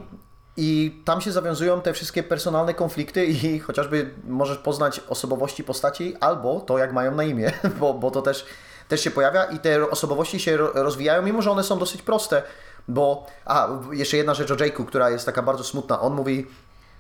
i 0.61 1.01
tam 1.05 1.21
się 1.21 1.33
zawiązują 1.33 1.81
te 1.81 1.93
wszystkie 1.93 2.23
personalne 2.23 2.75
konflikty 2.75 3.27
i 3.27 3.59
chociażby 3.67 4.11
możesz 4.25 4.59
poznać 4.59 5.01
osobowości 5.09 5.65
postaci 5.65 6.17
albo 6.21 6.61
to, 6.61 6.79
jak 6.79 6.93
mają 6.93 7.15
na 7.15 7.25
imię, 7.25 7.53
bo, 7.81 7.95
bo 7.95 8.11
to 8.11 8.23
też, 8.23 8.47
też 8.89 9.01
się 9.01 9.11
pojawia 9.11 9.45
i 9.45 9.59
te 9.59 9.91
osobowości 9.91 10.41
się 10.41 10.57
ro- 10.57 10.73
rozwijają, 10.75 11.23
mimo 11.23 11.43
że 11.43 11.51
one 11.51 11.65
są 11.65 11.79
dosyć 11.79 12.03
proste, 12.03 12.43
bo... 12.89 13.27
A, 13.45 13.69
jeszcze 13.93 14.17
jedna 14.17 14.35
rzecz 14.35 14.51
o 14.51 14.57
Jake'u, 14.57 14.87
która 14.87 15.11
jest 15.11 15.27
taka 15.27 15.43
bardzo 15.43 15.65
smutna. 15.65 16.01
On 16.01 16.15
mówi, 16.15 16.47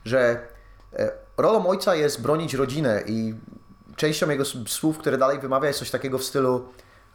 że 0.05 0.40
e, 0.92 1.11
rolą 1.37 1.66
ojca 1.66 1.94
jest 1.94 2.23
bronić 2.23 2.55
rodzinę 2.55 3.03
i 3.07 3.35
częścią 3.97 4.31
jego 4.31 4.44
słów, 4.44 4.99
które 4.99 5.18
dalej 5.18 5.38
wymawia 5.38 5.68
jest 5.68 5.79
coś 5.79 5.90
takiego 5.90 6.18
w 6.18 6.25
stylu 6.25 6.68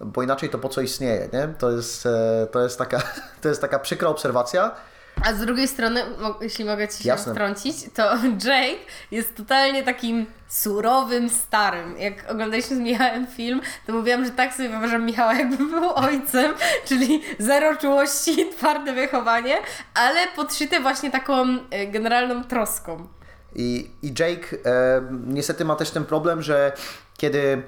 bo 0.05 0.23
inaczej 0.23 0.49
to 0.49 0.57
po 0.59 0.69
co 0.69 0.81
istnieje, 0.81 1.29
nie? 1.33 1.47
To 1.59 1.71
jest, 1.71 2.05
e, 2.05 2.47
to 2.51 2.63
jest, 2.63 2.77
taka, 2.77 3.01
to 3.41 3.49
jest 3.49 3.61
taka 3.61 3.79
przykra 3.79 4.09
obserwacja. 4.09 4.75
A 5.21 5.33
z 5.33 5.39
drugiej 5.39 5.67
strony, 5.67 6.01
jeśli 6.41 6.65
mogę 6.65 6.87
Ci 6.87 7.03
się 7.03 7.09
Jasne. 7.09 7.33
wtrącić, 7.33 7.75
to 7.93 8.03
Jake 8.45 8.79
jest 9.11 9.35
totalnie 9.35 9.83
takim 9.83 10.25
surowym 10.47 11.29
starym. 11.29 11.99
Jak 11.99 12.31
oglądaliśmy 12.31 12.75
z 12.75 12.79
Michałem 12.79 13.27
film, 13.27 13.61
to 13.87 13.93
mówiłam, 13.93 14.25
że 14.25 14.31
tak 14.31 14.53
sobie 14.53 14.69
wyobrażam 14.69 15.05
Michała, 15.05 15.33
jakby 15.33 15.57
był 15.57 15.89
ojcem, 15.95 16.53
czyli 16.87 17.21
zero 17.39 17.75
czułości, 17.75 18.45
twarde 18.57 18.93
wychowanie, 18.93 19.57
ale 19.93 20.19
podszyte 20.35 20.79
właśnie 20.79 21.11
taką 21.11 21.45
e, 21.69 21.87
generalną 21.87 22.43
troską. 22.43 23.07
I, 23.55 23.91
i 24.01 24.07
Jake 24.07 24.57
e, 24.65 25.01
niestety 25.27 25.65
ma 25.65 25.75
też 25.75 25.91
ten 25.91 26.05
problem, 26.05 26.41
że 26.41 26.71
kiedy 27.17 27.63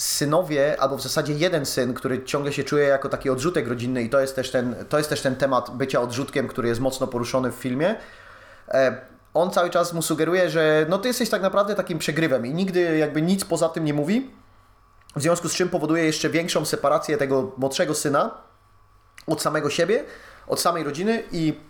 synowie, 0.00 0.80
albo 0.80 0.96
w 0.96 1.02
zasadzie 1.02 1.32
jeden 1.32 1.66
syn, 1.66 1.94
który 1.94 2.24
ciągle 2.24 2.52
się 2.52 2.64
czuje 2.64 2.84
jako 2.84 3.08
taki 3.08 3.30
odrzutek 3.30 3.68
rodzinny 3.68 4.02
i 4.02 4.10
to 4.10 4.20
jest 4.20 4.36
też 4.36 4.50
ten, 4.50 4.74
to 4.88 4.98
jest 4.98 5.10
też 5.10 5.20
ten 5.22 5.36
temat 5.36 5.70
bycia 5.76 6.00
odrzutkiem, 6.00 6.48
który 6.48 6.68
jest 6.68 6.80
mocno 6.80 7.06
poruszony 7.06 7.52
w 7.52 7.54
filmie, 7.54 7.94
e, 8.68 9.00
on 9.34 9.50
cały 9.50 9.70
czas 9.70 9.92
mu 9.92 10.02
sugeruje, 10.02 10.50
że 10.50 10.86
no 10.88 10.98
ty 10.98 11.08
jesteś 11.08 11.30
tak 11.30 11.42
naprawdę 11.42 11.74
takim 11.74 11.98
przegrywem 11.98 12.46
i 12.46 12.54
nigdy 12.54 12.98
jakby 12.98 13.22
nic 13.22 13.44
poza 13.44 13.68
tym 13.68 13.84
nie 13.84 13.94
mówi, 13.94 14.30
w 15.16 15.22
związku 15.22 15.48
z 15.48 15.54
czym 15.54 15.68
powoduje 15.68 16.04
jeszcze 16.04 16.30
większą 16.30 16.64
separację 16.64 17.16
tego 17.16 17.52
młodszego 17.56 17.94
syna 17.94 18.30
od 19.26 19.42
samego 19.42 19.70
siebie, 19.70 20.04
od 20.46 20.60
samej 20.60 20.84
rodziny 20.84 21.22
i 21.32 21.60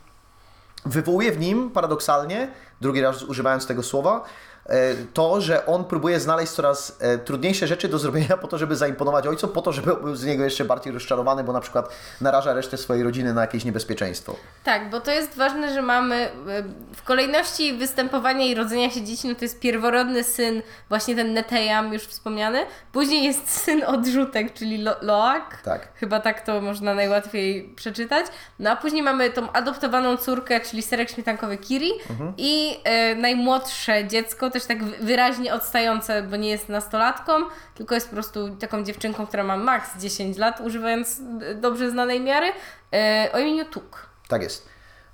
wywołuje 0.87 1.33
w 1.33 1.39
nim 1.41 1.71
paradoksalnie, 1.71 2.53
drugi 2.81 3.01
raz 3.01 3.23
używając 3.23 3.67
tego 3.67 3.83
słowa, 3.83 4.25
e, 4.67 4.95
to, 5.15 5.41
że 5.41 5.67
on 5.67 5.85
próbuje 5.85 6.21
znaleźć 6.21 6.53
coraz 6.53 6.97
e, 7.01 7.19
trudniejsze 7.19 7.67
rzeczy 7.67 7.89
do 7.89 7.99
zrobienia 7.99 8.37
po 8.37 8.49
to, 8.49 8.59
żeby 8.59 8.77
zaimponować 8.77 9.27
ojcu, 9.27 9.49
po 9.49 9.63
to, 9.63 9.73
żeby 9.73 9.97
był 9.97 10.17
z 10.17 10.25
niego 10.25 10.45
jeszcze 10.45 10.65
bardziej 10.65 10.93
rozczarowany, 10.93 11.45
bo 11.45 11.53
na 11.53 11.61
przykład 11.61 11.89
naraża 12.21 12.55
resztę 12.55 12.77
swojej 12.77 13.03
rodziny 13.03 13.35
na 13.35 13.41
jakieś 13.41 13.65
niebezpieczeństwo. 13.65 14.37
Tak, 14.65 14.91
bo 14.91 15.01
to 15.01 15.11
jest 15.11 15.37
ważne, 15.37 15.75
że 15.75 15.83
mamy 15.83 16.27
y, 16.27 16.95
w 16.95 17.03
kolejności 17.03 17.73
występowania 17.73 18.47
i 18.47 18.55
rodzenia 18.55 18.91
się 18.91 19.03
dzieci, 19.03 19.29
no 19.29 19.35
to 19.35 19.45
jest 19.45 19.61
pierworodny 19.61 20.25
syn, 20.25 20.63
właśnie 20.89 21.17
ten 21.17 21.33
Netejam 21.35 21.93
już 21.93 22.03
wspomniany. 22.03 22.59
Później 22.93 23.25
jest 23.25 23.51
syn 23.65 23.85
odrzutek, 23.85 24.55
czyli 24.55 24.79
Lo- 24.83 24.97
Loak. 25.01 25.63
Tak. 25.65 25.89
Chyba 25.95 26.21
tak 26.21 26.41
to 26.41 26.61
można 26.61 26.95
najłatwiej 26.95 27.73
przeczytać. 27.77 28.27
No 28.59 28.71
a 28.71 28.77
później 28.77 29.03
mamy 29.03 29.31
tą 29.31 29.53
adoptowaną 29.53 30.17
córkę, 30.17 30.61
czyli 30.61 30.83
serek 30.83 31.11
śmietankowy 31.11 31.59
Kiri 31.59 31.91
i 32.37 32.70
y, 33.13 33.17
najmłodsze 33.17 34.07
dziecko, 34.09 34.51
też 34.51 34.65
tak 34.65 34.85
wy- 34.85 34.97
wyraźnie 35.07 35.55
odstające, 35.55 36.23
bo 36.23 36.37
nie 36.37 36.51
jest 36.51 36.69
nastolatką, 36.69 37.33
tylko 37.75 37.95
jest 37.95 38.09
po 38.09 38.15
prostu 38.15 38.57
taką 38.57 38.85
dziewczynką, 38.85 39.27
która 39.27 39.45
ma 39.45 39.57
maks 39.57 39.99
10 39.99 40.39
lat, 40.39 40.61
używając 40.61 41.19
y, 41.19 41.55
dobrze 41.55 41.91
znanej 41.91 42.21
miary, 42.21 42.47
y, 42.49 43.33
o 43.33 43.39
imieniu 43.39 43.65
Tuk. 43.65 44.07
Tak 44.29 44.43
jest. 44.43 44.69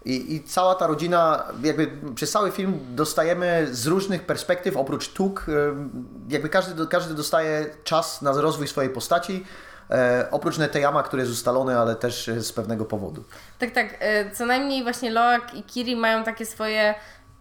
I, 0.05 0.35
I 0.35 0.45
cała 0.45 0.75
ta 0.75 0.87
rodzina, 0.87 1.45
jakby 1.63 1.91
przez 2.15 2.31
cały 2.31 2.51
film 2.51 2.79
dostajemy 2.91 3.67
z 3.71 3.87
różnych 3.87 4.23
perspektyw, 4.23 4.77
oprócz 4.77 5.09
tuk, 5.09 5.47
em, 5.49 5.91
jakby 6.29 6.49
każdy, 6.49 6.87
każdy 6.87 7.15
dostaje 7.15 7.67
czas 7.85 8.23
na 8.23 8.33
rozwój 8.33 8.69
swojej 8.69 8.91
postaci, 8.91 9.47
e, 9.91 10.29
oprócz 10.31 10.59
Neteyama, 10.59 11.03
który 11.03 11.23
jest 11.23 11.33
ustalony, 11.33 11.79
ale 11.79 11.97
też 11.97 12.31
z 12.39 12.53
pewnego 12.53 12.85
powodu. 12.85 13.25
Tak, 13.59 13.71
tak. 13.71 13.87
Co 14.35 14.47
najmniej 14.47 14.83
właśnie 14.83 15.11
Loak 15.11 15.55
i 15.55 15.63
Kiri 15.63 15.97
mają 15.97 16.25
takie 16.25 16.47
swoje 16.47 16.95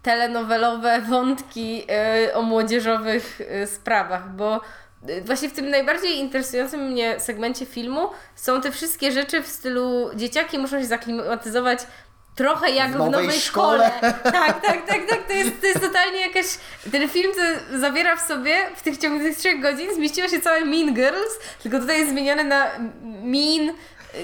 telenowelowe 0.05 1.01
wątki 1.01 1.83
e, 1.89 2.33
o 2.33 2.41
młodzieżowych 2.41 3.41
e, 3.41 3.67
sprawach, 3.67 4.29
bo 4.29 4.61
e, 5.07 5.21
właśnie 5.21 5.49
w 5.49 5.53
tym 5.53 5.69
najbardziej 5.69 6.17
interesującym 6.19 6.79
mnie 6.91 7.19
segmencie 7.19 7.65
filmu 7.65 8.09
są 8.35 8.61
te 8.61 8.71
wszystkie 8.71 9.11
rzeczy 9.11 9.41
w 9.41 9.47
stylu 9.47 10.09
dzieciaki 10.15 10.59
muszą 10.59 10.79
się 10.79 10.85
zaklimatyzować 10.85 11.79
trochę 12.35 12.71
jak 12.71 12.91
w 12.91 12.95
nowej, 12.95 13.31
szkole. 13.31 13.91
Tak, 14.01 14.61
tak, 14.61 14.85
tak, 14.87 15.09
tak. 15.09 15.27
To 15.27 15.33
jest, 15.33 15.61
to 15.61 15.67
jest 15.67 15.81
totalnie 15.81 16.19
jakaś. 16.19 16.45
Ten 16.91 17.09
film 17.09 17.31
to 17.35 17.79
zawiera 17.79 18.15
w 18.15 18.21
sobie 18.21 18.55
w 18.75 18.81
tych 18.81 18.97
ciągu 18.97 19.23
tych 19.23 19.37
trzech 19.37 19.61
godzin 19.61 19.95
zmieściło 19.95 20.27
się 20.27 20.41
całe 20.41 20.65
Mean 20.65 20.93
Girls, 20.93 21.39
tylko 21.63 21.79
tutaj 21.79 21.99
jest 21.99 22.11
zmienione 22.11 22.43
na 22.43 22.71
Mean 23.03 23.75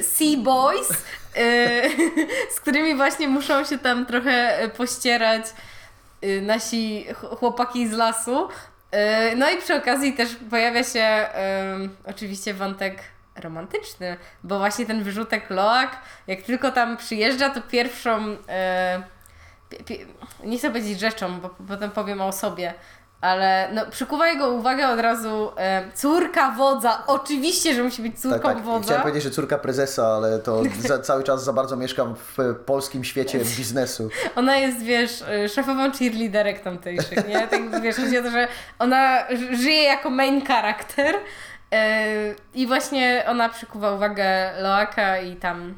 Sea 0.01 0.37
Boys, 0.37 0.89
z 2.55 2.59
którymi 2.59 2.95
właśnie 2.95 3.27
muszą 3.27 3.65
się 3.65 3.77
tam 3.77 4.05
trochę 4.05 4.69
pościerać 4.77 5.45
nasi 6.41 7.05
ch- 7.13 7.37
chłopaki 7.39 7.87
z 7.87 7.91
lasu. 7.91 8.47
E, 8.91 9.35
No 9.35 9.49
i 9.51 9.57
przy 9.57 9.75
okazji 9.75 10.13
też 10.13 10.29
pojawia 10.49 10.83
się 10.83 11.27
oczywiście 12.05 12.53
wątek 12.53 12.97
romantyczny, 13.35 14.17
bo 14.43 14.59
właśnie 14.59 14.85
ten 14.85 15.03
wyrzutek 15.03 15.49
Loak, 15.49 15.97
jak 16.27 16.41
tylko 16.41 16.71
tam 16.71 16.97
przyjeżdża, 16.97 17.49
to 17.49 17.61
pierwszą, 17.61 18.37
pi- 19.69 19.83
pi- 19.83 20.05
nie 20.43 20.57
chcę 20.57 20.67
powiedzieć 20.67 20.99
rzeczą, 20.99 21.39
bo 21.39 21.49
potem 21.67 21.91
powiem 21.91 22.21
o 22.21 22.31
sobie, 22.31 22.73
ale 23.21 23.69
no, 23.73 23.85
przykuwa 23.91 24.27
jego 24.27 24.49
uwagę 24.49 24.89
od 24.89 24.99
razu 24.99 25.51
e, 25.57 25.91
córka 25.93 26.51
wodza. 26.51 27.03
Oczywiście, 27.07 27.75
że 27.75 27.83
musi 27.83 28.01
być 28.01 28.19
córką 28.19 28.39
Tak, 28.39 28.55
tak. 28.55 28.63
wodza. 28.63 28.83
Chciałem 28.83 29.01
powiedzieć, 29.01 29.23
że 29.23 29.31
córka 29.31 29.57
prezesa, 29.57 30.07
ale 30.07 30.39
to 30.39 30.63
za, 30.87 30.99
cały 30.99 31.23
czas 31.23 31.43
za 31.43 31.53
bardzo 31.53 31.75
mieszkam 31.75 32.15
w 32.15 32.55
polskim 32.65 33.03
świecie 33.03 33.39
biznesu. 33.57 34.09
Ona 34.35 34.57
jest, 34.57 34.79
wiesz, 34.79 35.23
y, 35.45 35.49
szefową 35.49 35.91
cheerleaderek 35.91 36.59
tamtejszych, 36.59 37.27
nie? 37.27 37.47
Tak, 37.47 37.81
wiesz, 37.81 37.95
chodzi 37.95 38.17
o 38.17 38.23
to, 38.23 38.31
że 38.31 38.47
ona 38.79 39.27
żyje 39.51 39.83
jako 39.83 40.09
main 40.09 40.45
charakter 40.45 41.15
yy, 41.15 41.79
i 42.53 42.67
właśnie 42.67 43.23
ona 43.27 43.49
przykuwa 43.49 43.91
uwagę 43.91 44.51
Loaka 44.61 45.17
i 45.17 45.35
tam, 45.35 45.75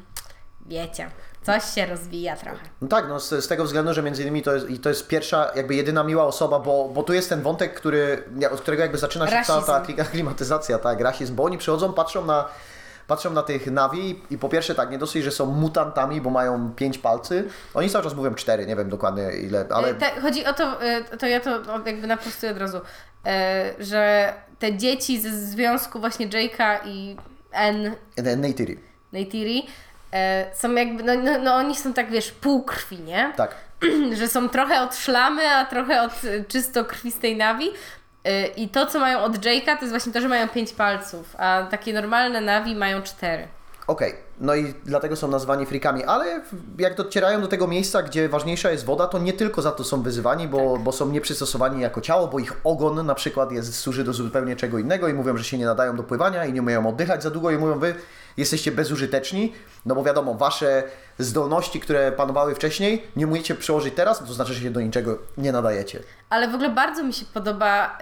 wiecie, 0.66 1.10
coś 1.44 1.64
się 1.64 1.86
rozwija 1.86 2.36
trochę. 2.36 2.58
No 2.80 2.88
tak, 2.88 3.08
no 3.08 3.20
z, 3.20 3.44
z 3.44 3.48
tego 3.48 3.64
względu, 3.64 3.94
że 3.94 4.02
między 4.02 4.22
innymi 4.22 4.42
to 4.42 4.54
jest, 4.54 4.66
to 4.82 4.88
jest 4.88 5.08
pierwsza, 5.08 5.50
jakby 5.56 5.74
jedyna 5.74 6.04
miła 6.04 6.24
osoba, 6.24 6.58
bo, 6.58 6.88
bo 6.88 7.02
tu 7.02 7.12
jest 7.12 7.28
ten 7.28 7.42
wątek, 7.42 7.74
który, 7.74 8.24
od 8.52 8.60
którego 8.60 8.82
jakby 8.82 8.98
zaczyna 8.98 9.26
się 9.30 9.44
cała 9.46 9.62
ta 9.62 9.78
Rasizm. 9.78 10.00
aklimatyzacja, 10.00 10.78
tak, 10.88 11.00
rasizm, 11.00 11.34
bo 11.34 11.44
oni 11.44 11.58
przychodzą, 11.58 11.92
patrzą 11.92 12.24
na, 12.24 12.48
patrzą 13.06 13.30
na 13.30 13.42
tych 13.42 13.70
Navi 13.70 14.22
i 14.30 14.38
po 14.38 14.48
pierwsze 14.48 14.74
tak, 14.74 14.90
nie 14.90 14.98
dosyć, 14.98 15.24
że 15.24 15.30
są 15.30 15.46
mutantami, 15.46 16.20
bo 16.20 16.30
mają 16.30 16.72
pięć 16.76 16.98
palcy, 16.98 17.48
oni 17.74 17.90
cały 17.90 18.04
czas 18.04 18.14
mówią 18.14 18.34
cztery, 18.34 18.66
nie 18.66 18.76
wiem 18.76 18.88
dokładnie 18.88 19.32
ile, 19.32 19.66
ale 19.70 19.86
Ale... 19.86 19.94
Te, 19.94 20.20
chodzi 20.20 20.46
o 20.46 20.52
to, 20.52 20.84
y, 21.14 21.18
to 21.18 21.26
ja 21.26 21.40
to 21.40 21.50
jakby 21.86 22.06
naprostuję 22.06 22.52
od 22.52 22.58
razu, 22.58 22.78
y, 22.78 22.80
że 23.84 24.32
te 24.58 24.76
dzieci 24.76 25.20
ze 25.20 25.30
związku 25.46 26.00
właśnie 26.00 26.28
Jake'a 26.28 26.78
i 26.84 27.16
N 27.52 27.94
Neytiri. 28.36 28.78
Neytiri, 29.12 29.58
e, 29.58 29.66
są 30.54 30.74
jakby, 30.74 31.02
no, 31.02 31.14
no, 31.14 31.38
no 31.38 31.54
oni 31.54 31.76
są 31.76 31.92
tak, 31.92 32.10
wiesz, 32.10 32.32
półkrwi, 32.32 32.98
nie? 32.98 33.32
Tak. 33.36 33.54
że 34.18 34.28
są 34.28 34.48
trochę 34.48 34.82
od 34.82 34.96
szlamy, 34.96 35.48
a 35.48 35.64
trochę 35.64 36.02
od 36.02 36.24
y, 36.24 36.44
czysto 36.48 36.84
krwistej 36.84 37.36
nawi. 37.36 37.66
Y, 37.66 38.46
I 38.56 38.68
to, 38.68 38.86
co 38.86 39.00
mają 39.00 39.18
od 39.18 39.38
Jake'a, 39.38 39.74
to 39.76 39.80
jest 39.80 39.90
właśnie 39.90 40.12
to, 40.12 40.20
że 40.20 40.28
mają 40.28 40.48
pięć 40.48 40.72
palców, 40.72 41.36
a 41.38 41.66
takie 41.70 41.92
normalne 41.92 42.40
nawi 42.40 42.74
mają 42.74 43.02
cztery. 43.02 43.48
Okej, 43.86 44.14
no 44.40 44.54
i 44.54 44.74
dlatego 44.84 45.16
są 45.16 45.28
nazwani 45.28 45.66
frikami, 45.66 46.04
ale 46.04 46.40
jak 46.78 46.94
docierają 46.94 47.40
do 47.40 47.48
tego 47.48 47.66
miejsca, 47.66 48.02
gdzie 48.02 48.28
ważniejsza 48.28 48.70
jest 48.70 48.84
woda, 48.84 49.06
to 49.06 49.18
nie 49.18 49.32
tylko 49.32 49.62
za 49.62 49.72
to 49.72 49.84
są 49.84 50.02
wyzywani, 50.02 50.48
bo, 50.48 50.78
bo 50.78 50.92
są 50.92 51.08
nieprzystosowani 51.08 51.82
jako 51.82 52.00
ciało, 52.00 52.28
bo 52.28 52.38
ich 52.38 52.60
ogon 52.64 53.06
na 53.06 53.14
przykład 53.14 53.52
jest, 53.52 53.74
służy 53.74 54.04
do 54.04 54.12
zupełnie 54.12 54.56
czego 54.56 54.78
innego 54.78 55.08
i 55.08 55.14
mówią, 55.14 55.36
że 55.36 55.44
się 55.44 55.58
nie 55.58 55.66
nadają 55.66 55.96
do 55.96 56.02
pływania 56.02 56.44
i 56.44 56.52
nie 56.52 56.62
umieją 56.62 56.88
oddychać 56.88 57.22
za 57.22 57.30
długo 57.30 57.50
i 57.50 57.58
mówią, 57.58 57.78
wy 57.78 57.94
jesteście 58.36 58.72
bezużyteczni, 58.72 59.52
no 59.86 59.94
bo 59.94 60.04
wiadomo, 60.04 60.34
wasze 60.34 60.82
zdolności, 61.18 61.80
które 61.80 62.12
panowały 62.12 62.54
wcześniej, 62.54 63.02
nie 63.16 63.26
umiecie 63.26 63.54
przełożyć 63.54 63.94
teraz, 63.94 64.18
to 64.18 64.34
znaczy, 64.34 64.54
że 64.54 64.60
się 64.60 64.70
do 64.70 64.80
niczego 64.80 65.18
nie 65.38 65.52
nadajecie. 65.52 66.00
Ale 66.30 66.48
w 66.48 66.54
ogóle 66.54 66.70
bardzo 66.70 67.02
mi 67.02 67.12
się 67.12 67.24
podoba 67.34 67.98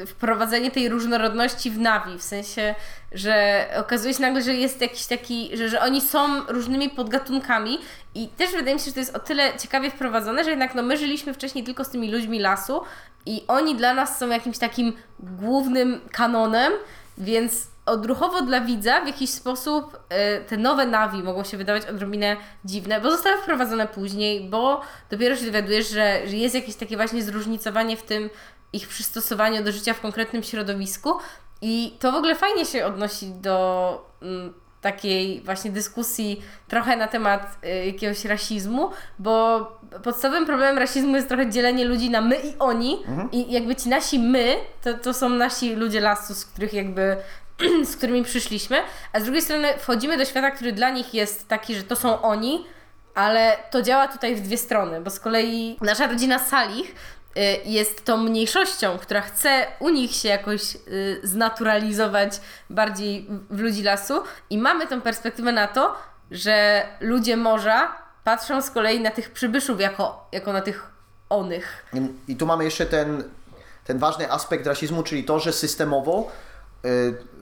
y, 0.00 0.06
wprowadzenie 0.06 0.70
tej 0.70 0.88
różnorodności 0.88 1.70
w 1.70 1.78
Navi, 1.78 2.18
w 2.18 2.22
sensie, 2.22 2.74
że 3.12 3.66
okazuje 3.76 4.14
się 4.14 4.22
nagle, 4.22 4.42
że 4.42 4.54
jest 4.54 4.80
jakiś 4.80 5.06
taki, 5.06 5.56
że, 5.56 5.68
że 5.68 5.80
oni 5.80 6.00
są 6.00 6.46
różnymi 6.48 6.90
podgatunkami 6.90 7.78
i 8.14 8.28
też 8.28 8.50
wydaje 8.52 8.74
mi 8.74 8.80
się, 8.80 8.86
że 8.86 8.92
to 8.92 9.00
jest 9.00 9.16
o 9.16 9.18
tyle 9.18 9.58
ciekawie 9.58 9.90
wprowadzone, 9.90 10.44
że 10.44 10.50
jednak 10.50 10.74
no, 10.74 10.82
my 10.82 10.96
żyliśmy 10.96 11.34
wcześniej 11.34 11.64
tylko 11.64 11.84
z 11.84 11.90
tymi 11.90 12.12
ludźmi 12.12 12.38
lasu 12.38 12.80
i 13.26 13.44
oni 13.48 13.76
dla 13.76 13.94
nas 13.94 14.18
są 14.18 14.28
jakimś 14.28 14.58
takim 14.58 14.92
głównym 15.20 16.00
kanonem, 16.12 16.72
więc 17.18 17.71
odruchowo 17.86 18.42
dla 18.42 18.60
widza 18.60 19.00
w 19.00 19.06
jakiś 19.06 19.30
sposób 19.30 19.96
y, 19.96 20.44
te 20.44 20.56
nowe 20.56 20.86
nawi 20.86 21.22
mogą 21.22 21.44
się 21.44 21.56
wydawać 21.56 21.86
odrobinę 21.86 22.36
dziwne, 22.64 23.00
bo 23.00 23.10
zostały 23.10 23.38
wprowadzone 23.38 23.86
później, 23.86 24.48
bo 24.50 24.80
dopiero 25.10 25.36
się 25.36 25.46
dowiadujesz, 25.46 25.88
że, 25.88 26.22
że 26.26 26.36
jest 26.36 26.54
jakieś 26.54 26.76
takie 26.76 26.96
właśnie 26.96 27.22
zróżnicowanie 27.22 27.96
w 27.96 28.02
tym 28.02 28.30
ich 28.72 28.88
przystosowaniu 28.88 29.64
do 29.64 29.72
życia 29.72 29.94
w 29.94 30.00
konkretnym 30.00 30.42
środowisku. 30.42 31.12
I 31.62 31.96
to 31.98 32.12
w 32.12 32.14
ogóle 32.14 32.34
fajnie 32.34 32.64
się 32.66 32.86
odnosi 32.86 33.30
do 33.30 34.06
mm, 34.22 34.54
takiej 34.80 35.40
właśnie 35.40 35.70
dyskusji 35.70 36.42
trochę 36.68 36.96
na 36.96 37.08
temat 37.08 37.58
y, 37.64 37.86
jakiegoś 37.86 38.24
rasizmu, 38.24 38.90
bo 39.18 39.66
podstawowym 40.02 40.46
problemem 40.46 40.78
rasizmu 40.78 41.16
jest 41.16 41.28
trochę 41.28 41.50
dzielenie 41.50 41.84
ludzi 41.84 42.10
na 42.10 42.20
my 42.20 42.36
i 42.36 42.58
oni. 42.58 43.02
I 43.32 43.52
jakby 43.52 43.76
ci 43.76 43.88
nasi 43.88 44.18
my, 44.18 44.56
to, 44.82 44.94
to 44.94 45.14
są 45.14 45.28
nasi 45.28 45.74
ludzie 45.74 46.00
lasu, 46.00 46.34
z 46.34 46.46
których 46.46 46.74
jakby 46.74 47.16
z 47.90 47.96
którymi 47.96 48.24
przyszliśmy, 48.24 48.82
a 49.12 49.20
z 49.20 49.24
drugiej 49.24 49.42
strony 49.42 49.68
wchodzimy 49.78 50.18
do 50.18 50.24
świata, 50.24 50.50
który 50.50 50.72
dla 50.72 50.90
nich 50.90 51.14
jest 51.14 51.48
taki, 51.48 51.74
że 51.74 51.82
to 51.82 51.96
są 51.96 52.22
oni, 52.22 52.64
ale 53.14 53.56
to 53.70 53.82
działa 53.82 54.08
tutaj 54.08 54.36
w 54.36 54.40
dwie 54.40 54.58
strony, 54.58 55.00
bo 55.00 55.10
z 55.10 55.20
kolei 55.20 55.76
nasza 55.80 56.06
rodzina 56.06 56.38
Salich 56.38 56.90
y, 56.90 57.40
jest 57.64 58.04
tą 58.04 58.16
mniejszością, 58.16 58.98
która 58.98 59.20
chce 59.20 59.66
u 59.78 59.88
nich 59.88 60.14
się 60.14 60.28
jakoś 60.28 60.74
y, 60.74 61.20
znaturalizować 61.22 62.40
bardziej 62.70 63.26
w 63.50 63.60
ludzi 63.60 63.82
lasu 63.82 64.22
i 64.50 64.58
mamy 64.58 64.86
tą 64.86 65.00
perspektywę 65.00 65.52
na 65.52 65.66
to, 65.66 65.96
że 66.30 66.86
ludzie 67.00 67.36
morza 67.36 67.92
patrzą 68.24 68.62
z 68.62 68.70
kolei 68.70 69.00
na 69.00 69.10
tych 69.10 69.30
przybyszów 69.30 69.80
jako, 69.80 70.28
jako 70.32 70.52
na 70.52 70.60
tych 70.60 70.86
onych. 71.28 71.86
I, 72.28 72.36
tu 72.36 72.46
mamy 72.46 72.64
jeszcze 72.64 72.86
ten, 72.86 73.24
ten 73.84 73.98
ważny 73.98 74.32
aspekt 74.32 74.66
rasizmu, 74.66 75.02
czyli 75.02 75.24
to, 75.24 75.40
że 75.40 75.52
systemowo 75.52 76.30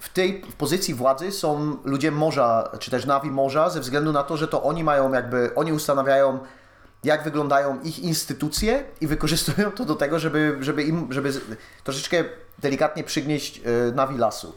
w 0.00 0.08
tej 0.14 0.42
w 0.42 0.54
pozycji 0.54 0.94
władzy 0.94 1.32
są 1.32 1.76
ludzie 1.84 2.10
morza, 2.10 2.70
czy 2.78 2.90
też 2.90 3.06
nawi 3.06 3.30
morza, 3.30 3.70
ze 3.70 3.80
względu 3.80 4.12
na 4.12 4.22
to, 4.22 4.36
że 4.36 4.48
to 4.48 4.62
oni 4.62 4.84
mają 4.84 5.12
jakby, 5.12 5.54
oni 5.54 5.72
ustanawiają 5.72 6.38
jak 7.04 7.22
wyglądają 7.22 7.80
ich 7.82 7.98
instytucje 7.98 8.84
i 9.00 9.06
wykorzystują 9.06 9.70
to 9.70 9.84
do 9.84 9.94
tego, 9.94 10.18
żeby, 10.18 10.56
żeby 10.60 10.82
im, 10.82 11.12
żeby 11.12 11.32
troszeczkę 11.84 12.24
delikatnie 12.58 13.04
przygnieść 13.04 13.58
y, 13.58 13.92
nawi 13.94 14.18
lasu. 14.18 14.56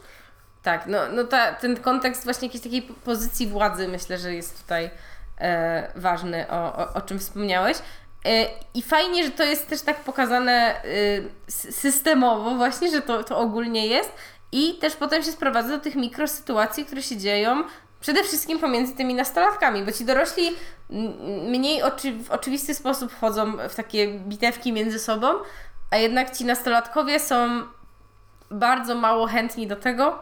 Tak, 0.62 0.86
no, 0.86 0.98
no 1.12 1.24
ta, 1.24 1.52
ten 1.52 1.76
kontekst 1.76 2.24
właśnie 2.24 2.48
jakiejś 2.48 2.64
takiej 2.64 2.82
pozycji 2.82 3.46
władzy 3.46 3.88
myślę, 3.88 4.18
że 4.18 4.34
jest 4.34 4.60
tutaj 4.62 4.90
e, 5.40 5.92
ważny, 5.96 6.50
o, 6.50 6.76
o, 6.76 6.94
o 6.94 7.00
czym 7.00 7.18
wspomniałeś. 7.18 7.78
E, 8.24 8.46
I 8.74 8.82
fajnie, 8.82 9.24
że 9.24 9.30
to 9.30 9.44
jest 9.44 9.68
też 9.68 9.82
tak 9.82 10.00
pokazane 10.00 10.52
e, 10.52 10.82
systemowo 11.72 12.54
właśnie, 12.54 12.90
że 12.90 13.02
to, 13.02 13.24
to 13.24 13.38
ogólnie 13.38 13.86
jest 13.86 14.10
i 14.54 14.74
też 14.74 14.96
potem 14.96 15.22
się 15.22 15.32
sprowadza 15.32 15.68
do 15.68 15.78
tych 15.78 15.94
mikrosytuacji, 15.94 16.84
które 16.84 17.02
się 17.02 17.16
dzieją 17.16 17.64
przede 18.00 18.24
wszystkim 18.24 18.58
pomiędzy 18.58 18.96
tymi 18.96 19.14
nastolatkami, 19.14 19.82
bo 19.82 19.92
ci 19.92 20.04
dorośli 20.04 20.56
mniej 21.48 21.82
oczy, 21.82 22.12
w 22.12 22.30
oczywisty 22.30 22.74
sposób 22.74 23.12
wchodzą 23.12 23.56
w 23.68 23.74
takie 23.74 24.18
bitewki 24.18 24.72
między 24.72 24.98
sobą, 24.98 25.34
a 25.90 25.96
jednak 25.96 26.36
ci 26.36 26.44
nastolatkowie 26.44 27.20
są 27.20 27.62
bardzo 28.50 28.94
mało 28.94 29.26
chętni 29.26 29.66
do 29.66 29.76
tego, 29.76 30.18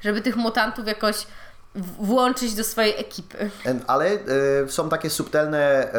żeby 0.00 0.20
tych 0.20 0.36
mutantów 0.36 0.86
jakoś 0.86 1.26
włączyć 2.00 2.54
do 2.54 2.64
swojej 2.64 3.00
ekipy. 3.00 3.50
Ale 3.86 4.10
y, 4.12 4.18
są 4.68 4.88
takie 4.88 5.10
subtelne, 5.10 5.94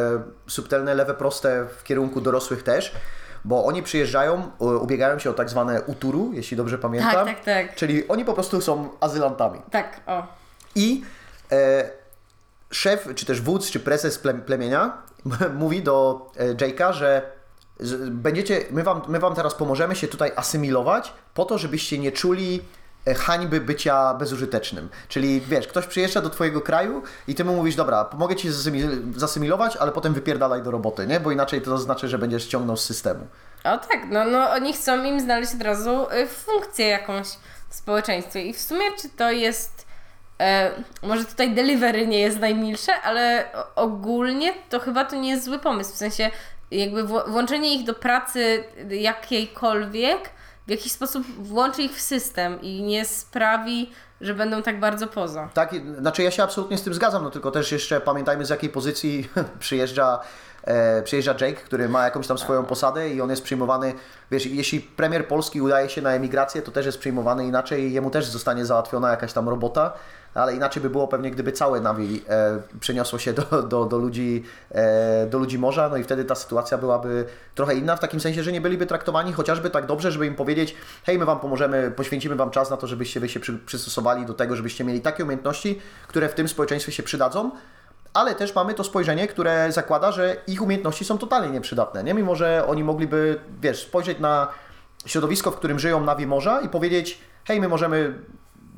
y, 0.47 0.51
subtelne 0.51 0.95
lewe 0.95 1.13
proste 1.13 1.65
w 1.77 1.83
kierunku 1.83 2.21
dorosłych 2.21 2.63
też, 2.63 2.91
bo 3.45 3.65
oni 3.65 3.83
przyjeżdżają, 3.83 4.51
u- 4.59 4.65
ubiegają 4.65 5.19
się 5.19 5.29
o 5.29 5.33
tak 5.33 5.49
zwane 5.49 5.81
uturu, 5.81 6.31
jeśli 6.33 6.57
dobrze 6.57 6.77
pamiętam. 6.77 7.11
Tak, 7.25 7.25
tak, 7.25 7.43
tak. 7.45 7.75
Czyli 7.75 8.07
oni 8.07 8.25
po 8.25 8.33
prostu 8.33 8.61
są 8.61 8.89
azylantami. 8.99 9.61
Tak, 9.71 10.01
o. 10.07 10.23
I 10.75 11.03
e, 11.51 11.89
szef, 12.71 13.07
czy 13.15 13.25
też 13.25 13.41
wódz, 13.41 13.71
czy 13.71 13.79
prezes 13.79 14.19
ple, 14.19 14.33
plemienia 14.33 14.97
mówi 15.59 15.83
do 15.83 16.25
e, 16.37 16.53
Jake'a, 16.53 16.93
że 16.93 17.21
będziecie, 18.11 18.61
my 18.71 18.83
wam, 18.83 19.01
my 19.07 19.19
wam 19.19 19.35
teraz 19.35 19.55
pomożemy 19.55 19.95
się 19.95 20.07
tutaj 20.07 20.31
asymilować 20.35 21.13
po 21.33 21.45
to, 21.45 21.57
żebyście 21.57 21.97
nie 21.99 22.11
czuli 22.11 22.55
e, 22.57 22.61
hańby 23.15 23.61
bycia 23.61 24.13
bezużytecznym. 24.13 24.89
Czyli 25.07 25.41
wiesz, 25.41 25.67
ktoś 25.67 25.85
przyjeżdża 25.87 26.21
do 26.21 26.29
twojego 26.29 26.61
kraju 26.61 27.03
i 27.27 27.35
ty 27.35 27.45
mu 27.45 27.55
mówisz, 27.55 27.75
dobra, 27.75 28.05
pomogę 28.05 28.35
ci 28.35 28.49
zasymi- 28.49 29.13
zasymilować, 29.19 29.77
ale 29.77 29.91
potem 29.91 30.13
wypierdalaj 30.13 30.63
do 30.63 30.71
roboty, 30.71 31.07
nie? 31.07 31.19
Bo 31.19 31.31
inaczej 31.31 31.61
to 31.61 31.77
znaczy, 31.77 32.07
że 32.07 32.17
będziesz 32.17 32.43
ściągnął 32.43 32.77
z 32.77 32.85
systemu. 32.85 33.27
O 33.63 33.77
tak, 33.77 33.99
no, 34.09 34.25
no 34.25 34.51
oni 34.51 34.73
chcą 34.73 35.03
im 35.03 35.19
znaleźć 35.19 35.53
od 35.53 35.61
razu 35.61 36.07
y, 36.11 36.27
funkcję 36.27 36.87
jakąś 36.87 37.27
w 37.69 37.75
społeczeństwie. 37.75 38.41
I 38.41 38.53
w 38.53 38.61
sumie 38.61 38.85
czy 39.01 39.09
to 39.09 39.31
jest. 39.31 39.87
E, 40.39 40.71
może 41.03 41.25
tutaj 41.25 41.55
delivery 41.55 42.07
nie 42.07 42.19
jest 42.19 42.39
najmilsze, 42.39 43.01
ale 43.01 43.45
ogólnie 43.75 44.53
to 44.69 44.79
chyba 44.79 45.05
to 45.05 45.15
nie 45.15 45.29
jest 45.29 45.45
zły 45.45 45.59
pomysł. 45.59 45.93
W 45.93 45.97
sensie 45.97 46.31
jakby 46.71 47.03
włączenie 47.03 47.75
ich 47.75 47.85
do 47.85 47.93
pracy 47.93 48.63
jakiejkolwiek 48.89 50.29
w 50.67 50.69
jakiś 50.69 50.91
sposób 50.91 51.23
włączy 51.39 51.81
ich 51.81 51.95
w 51.95 52.01
system 52.01 52.61
i 52.61 52.81
nie 52.81 53.05
sprawi, 53.05 53.91
że 54.21 54.33
będą 54.33 54.61
tak 54.61 54.79
bardzo 54.79 55.07
poza. 55.07 55.49
Tak, 55.53 55.75
znaczy 55.99 56.23
ja 56.23 56.31
się 56.31 56.43
absolutnie 56.43 56.77
z 56.77 56.83
tym 56.83 56.93
zgadzam, 56.93 57.23
no 57.23 57.29
tylko 57.29 57.51
też 57.51 57.71
jeszcze 57.71 58.01
pamiętajmy 58.01 58.45
z 58.45 58.49
jakiej 58.49 58.69
pozycji 58.69 59.29
przyjeżdża, 59.59 60.19
e, 60.63 61.01
przyjeżdża 61.01 61.31
Jake, 61.31 61.61
który 61.61 61.89
ma 61.89 62.03
jakąś 62.03 62.27
tam 62.27 62.37
swoją 62.37 62.65
posadę 62.65 63.09
i 63.09 63.21
on 63.21 63.29
jest 63.29 63.43
przyjmowany, 63.43 63.93
wiesz, 64.31 64.45
jeśli 64.45 64.79
premier 64.79 65.27
Polski 65.27 65.61
udaje 65.61 65.89
się 65.89 66.01
na 66.01 66.11
emigrację, 66.11 66.61
to 66.61 66.71
też 66.71 66.85
jest 66.85 66.99
przyjmowany 66.99 67.45
inaczej 67.45 67.83
i 67.83 67.93
jemu 67.93 68.09
też 68.09 68.25
zostanie 68.25 68.65
załatwiona 68.65 69.11
jakaś 69.11 69.33
tam 69.33 69.49
robota, 69.49 69.93
ale 70.37 70.55
inaczej 70.55 70.83
by 70.83 70.89
było 70.89 71.07
pewnie, 71.07 71.31
gdyby 71.31 71.51
całe 71.51 71.81
Navi 71.81 72.23
e, 72.29 72.61
przeniosło 72.79 73.19
się 73.19 73.33
do, 73.33 73.63
do, 73.63 73.85
do, 73.85 73.97
ludzi, 73.97 74.43
e, 74.71 75.27
do 75.27 75.37
ludzi 75.39 75.59
morza, 75.59 75.89
no 75.89 75.97
i 75.97 76.03
wtedy 76.03 76.25
ta 76.25 76.35
sytuacja 76.35 76.77
byłaby 76.77 77.25
trochę 77.55 77.75
inna, 77.75 77.95
w 77.95 77.99
takim 77.99 78.19
sensie, 78.19 78.43
że 78.43 78.51
nie 78.51 78.61
byliby 78.61 78.85
traktowani 78.85 79.33
chociażby 79.33 79.69
tak 79.69 79.85
dobrze, 79.85 80.11
żeby 80.11 80.25
im 80.25 80.35
powiedzieć, 80.35 80.75
hej, 81.05 81.19
my 81.19 81.25
Wam 81.25 81.39
pomożemy, 81.39 81.91
poświęcimy 81.91 82.35
Wam 82.35 82.51
czas 82.51 82.69
na 82.69 82.77
to, 82.77 82.87
żebyście 82.87 83.19
Wy 83.19 83.29
się 83.29 83.39
przy, 83.39 83.53
przystosowali 83.53 84.25
do 84.25 84.33
tego, 84.33 84.55
żebyście 84.55 84.83
mieli 84.83 85.01
takie 85.01 85.23
umiejętności, 85.23 85.81
które 86.07 86.29
w 86.29 86.33
tym 86.33 86.47
społeczeństwie 86.47 86.91
się 86.91 87.03
przydadzą, 87.03 87.51
ale 88.13 88.35
też 88.35 88.55
mamy 88.55 88.73
to 88.73 88.83
spojrzenie, 88.83 89.27
które 89.27 89.71
zakłada, 89.71 90.11
że 90.11 90.35
ich 90.47 90.61
umiejętności 90.61 91.05
są 91.05 91.17
totalnie 91.17 91.49
nieprzydatne, 91.49 92.03
nie? 92.03 92.13
Mimo, 92.13 92.35
że 92.35 92.67
oni 92.67 92.83
mogliby, 92.83 93.39
wiesz, 93.61 93.81
spojrzeć 93.81 94.19
na 94.19 94.47
środowisko, 95.05 95.51
w 95.51 95.55
którym 95.55 95.79
żyją 95.79 96.03
nawi 96.03 96.27
morza 96.27 96.61
i 96.61 96.69
powiedzieć, 96.69 97.19
hej, 97.45 97.61
my 97.61 97.67
możemy 97.67 98.13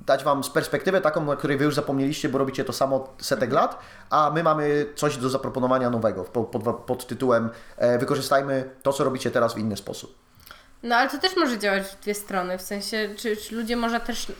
dać 0.09 0.23
Wam 0.23 0.43
z 0.43 0.49
perspektywę 0.49 1.01
taką, 1.01 1.25
na 1.25 1.35
której 1.35 1.57
Wy 1.57 1.65
już 1.65 1.75
zapomnieliście, 1.75 2.29
bo 2.29 2.37
robicie 2.37 2.65
to 2.65 2.73
samo 2.73 3.13
setek 3.21 3.51
lat, 3.51 3.79
a 4.09 4.31
my 4.35 4.43
mamy 4.43 4.85
coś 4.95 5.17
do 5.17 5.29
zaproponowania 5.29 5.89
nowego 5.89 6.23
pod, 6.23 6.47
pod, 6.85 7.07
tytułem 7.07 7.49
e, 7.77 7.97
wykorzystajmy 7.97 8.69
to, 8.83 8.93
co 8.93 9.03
robicie 9.03 9.31
teraz 9.31 9.53
w 9.53 9.57
inny 9.57 9.77
sposób. 9.77 10.15
No 10.83 10.95
ale 10.95 11.09
to 11.09 11.17
też 11.17 11.35
może 11.35 11.59
działać 11.59 11.83
w 11.83 11.99
dwie 11.99 12.13
strony, 12.13 12.57
w 12.57 12.61
sensie, 12.61 13.09
czy, 13.17 13.37
czy 13.37 13.55
ludzie 13.55 13.75
może 13.75 13.99
też, 13.99 14.31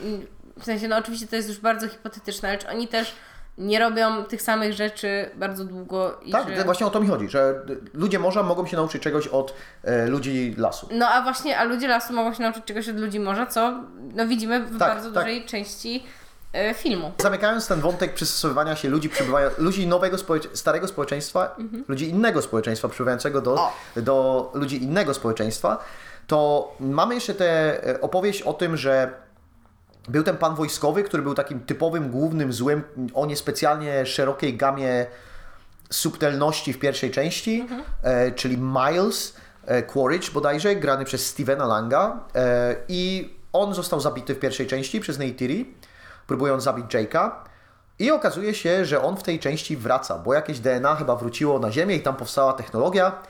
w 0.60 0.66
sensie, 0.66 0.88
no 0.88 0.98
oczywiście 0.98 1.28
to 1.28 1.36
jest 1.36 1.50
już 1.50 1.60
bardzo 1.60 1.88
hipotetyczne, 1.88 2.50
ale 2.50 2.58
czy 2.58 2.68
oni 2.68 2.88
też 2.88 3.16
nie 3.60 3.80
robią 3.80 4.24
tych 4.24 4.42
samych 4.42 4.74
rzeczy 4.74 5.30
bardzo 5.36 5.66
długo 5.66 6.20
i 6.26 6.32
Tak, 6.32 6.56
że... 6.56 6.64
właśnie 6.64 6.86
o 6.86 6.90
to 6.90 7.00
mi 7.00 7.08
chodzi, 7.08 7.30
że 7.30 7.62
ludzie 7.94 8.20
morza 8.20 8.44
mogą 8.44 8.66
się 8.66 8.78
nauczyć 8.78 9.02
czegoś 9.04 9.28
od 9.28 9.54
e, 9.84 10.08
ludzi 10.08 10.56
lasu. 10.58 10.88
No 10.92 11.08
a 11.10 11.22
właśnie, 11.22 11.58
a 11.60 11.64
ludzie 11.64 11.88
lasu 11.88 12.14
mogą 12.14 12.34
się 12.34 12.44
nauczyć 12.44 12.66
czegoś 12.66 12.90
od 12.90 12.98
ludzi 12.98 13.20
morza, 13.20 13.46
co 13.46 13.74
no 14.16 14.28
widzimy 14.28 14.60
w 14.60 14.70
Tak, 14.80 14.90
bardzo 14.94 15.12
tak. 15.12 15.24
dużej 15.24 15.46
części 15.46 16.04
e, 16.54 16.74
filmu. 16.74 17.12
Zamykając 17.18 17.68
ten 17.68 17.80
wątek 17.82 18.14
przystosowywania 18.14 18.76
się 18.76 18.90
ludzi, 18.90 19.10
przybywają, 19.10 19.50
ludzi 19.58 19.88
nowego, 19.88 20.18
społecz- 20.18 20.56
starego 20.56 20.88
społeczeństwa, 20.88 21.56
ludzi 21.88 22.10
innego 22.10 22.42
społeczeństwa, 22.42 22.90
przybywającego 22.90 23.42
do, 23.42 23.54
O. 23.54 23.74
do 23.96 24.50
ludzi 24.54 24.84
innego 24.84 25.14
społeczeństwa, 25.14 25.78
to 26.28 26.72
mamy 26.80 27.16
jeszcze 27.16 27.34
tę 27.34 27.84
e, 27.88 28.02
opowieść 28.02 28.42
o 28.42 28.54
tym, 28.54 28.78
że 28.78 29.12
był 30.10 30.24
ten 30.24 30.38
pan 30.38 30.56
wojskowy, 30.56 31.04
który 31.04 31.24
był 31.24 31.34
takim 31.34 31.60
typowym 31.60 32.12
głównym 32.12 32.54
złym 32.54 32.84
o 33.14 33.26
niespecjalnie 33.26 34.06
szerokiej 34.06 34.58
gamie 34.58 35.06
subtelności 35.90 36.74
w 36.74 36.80
pierwszej 36.80 37.12
części, 37.12 37.68
e, 38.04 38.32
czyli 38.32 38.58
Miles 38.58 39.36
e, 39.66 39.84
Quaritch 39.84 40.32
bodajże, 40.32 40.76
grany 40.76 41.06
przez 41.06 41.26
Stevena 41.26 41.66
Langa 41.66 42.20
e, 42.36 42.76
i 42.88 43.34
on 43.54 43.74
został 43.74 44.00
zabity 44.00 44.36
w 44.36 44.40
pierwszej 44.40 44.68
części 44.68 45.00
przez 45.00 45.20
Neytiri, 45.20 45.74
próbując 46.28 46.64
zabić 46.64 46.86
Jake'a 46.86 47.32
i 48.00 48.12
okazuje 48.12 48.54
się, 48.54 48.86
że 48.86 49.02
on 49.02 49.18
w 49.18 49.24
tej 49.24 49.40
części 49.40 49.78
wraca, 49.78 50.18
bo 50.18 50.34
jakieś 50.34 50.60
DNA 50.60 50.96
chyba 50.96 51.16
wróciło 51.16 51.60
na 51.60 51.72
Ziemię 51.72 51.96
i 51.96 52.02
tam 52.02 52.16
powstała 52.16 52.54
technologia, 52.54 53.22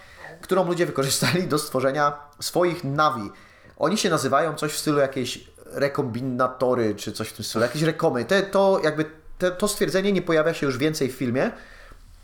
którą 0.41 0.65
ludzie 0.65 0.86
wykorzystali 0.86 1.47
do 1.47 1.59
stworzenia 1.59 2.13
swoich 2.39 2.84
Navi. 2.84 3.32
Oni 3.77 3.97
się 3.97 4.09
nazywają 4.09 4.53
coś 4.53 4.71
w 4.71 4.77
stylu 4.77 4.99
jakieś 4.99 5.49
rekombinatory, 5.72 6.95
czy 6.95 7.11
coś 7.11 7.30
w 7.30 7.34
tym 7.34 7.45
stylu, 7.45 7.63
jakieś 7.63 7.82
rekomy. 7.82 8.26
Te, 8.26 8.43
to 8.43 8.82
jakby 8.84 9.05
te, 9.38 9.51
to 9.51 9.67
stwierdzenie 9.67 10.11
nie 10.11 10.22
pojawia 10.22 10.53
się 10.53 10.65
już 10.65 10.78
więcej 10.78 11.09
w 11.09 11.15
filmie 11.15 11.51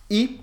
i 0.09 0.41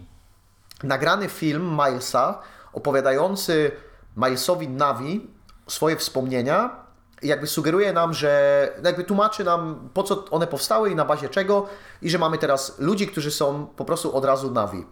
nagrany 0.83 1.29
film 1.29 1.71
Milesa 1.71 2.39
opowiadający 2.73 3.71
Milesowi 4.17 4.69
Navi 4.69 5.31
swoje 5.69 5.97
wspomnienia 5.97 6.83
jakby 7.23 7.47
sugeruje 7.47 7.93
nam, 7.93 8.15
że 8.15 8.69
jakby 8.85 9.05
tłumaczy 9.05 9.45
nam 9.45 9.89
po 9.95 10.03
co 10.03 10.25
one 10.31 10.47
powstały 10.47 10.91
i 10.91 10.95
na 10.95 11.05
bazie 11.05 11.29
czego 11.29 11.67
i 12.03 12.11
że 12.11 12.19
mamy 12.19 12.39
teraz 12.39 12.79
ludzi, 12.79 13.07
którzy 13.07 13.31
są 13.31 13.67
po 13.67 13.85
prostu 13.85 14.17
od 14.17 14.25
razu 14.25 14.51
Navi, 14.51 14.87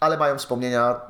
ale 0.00 0.18
mają 0.18 0.38
wspomnienia 0.38 1.00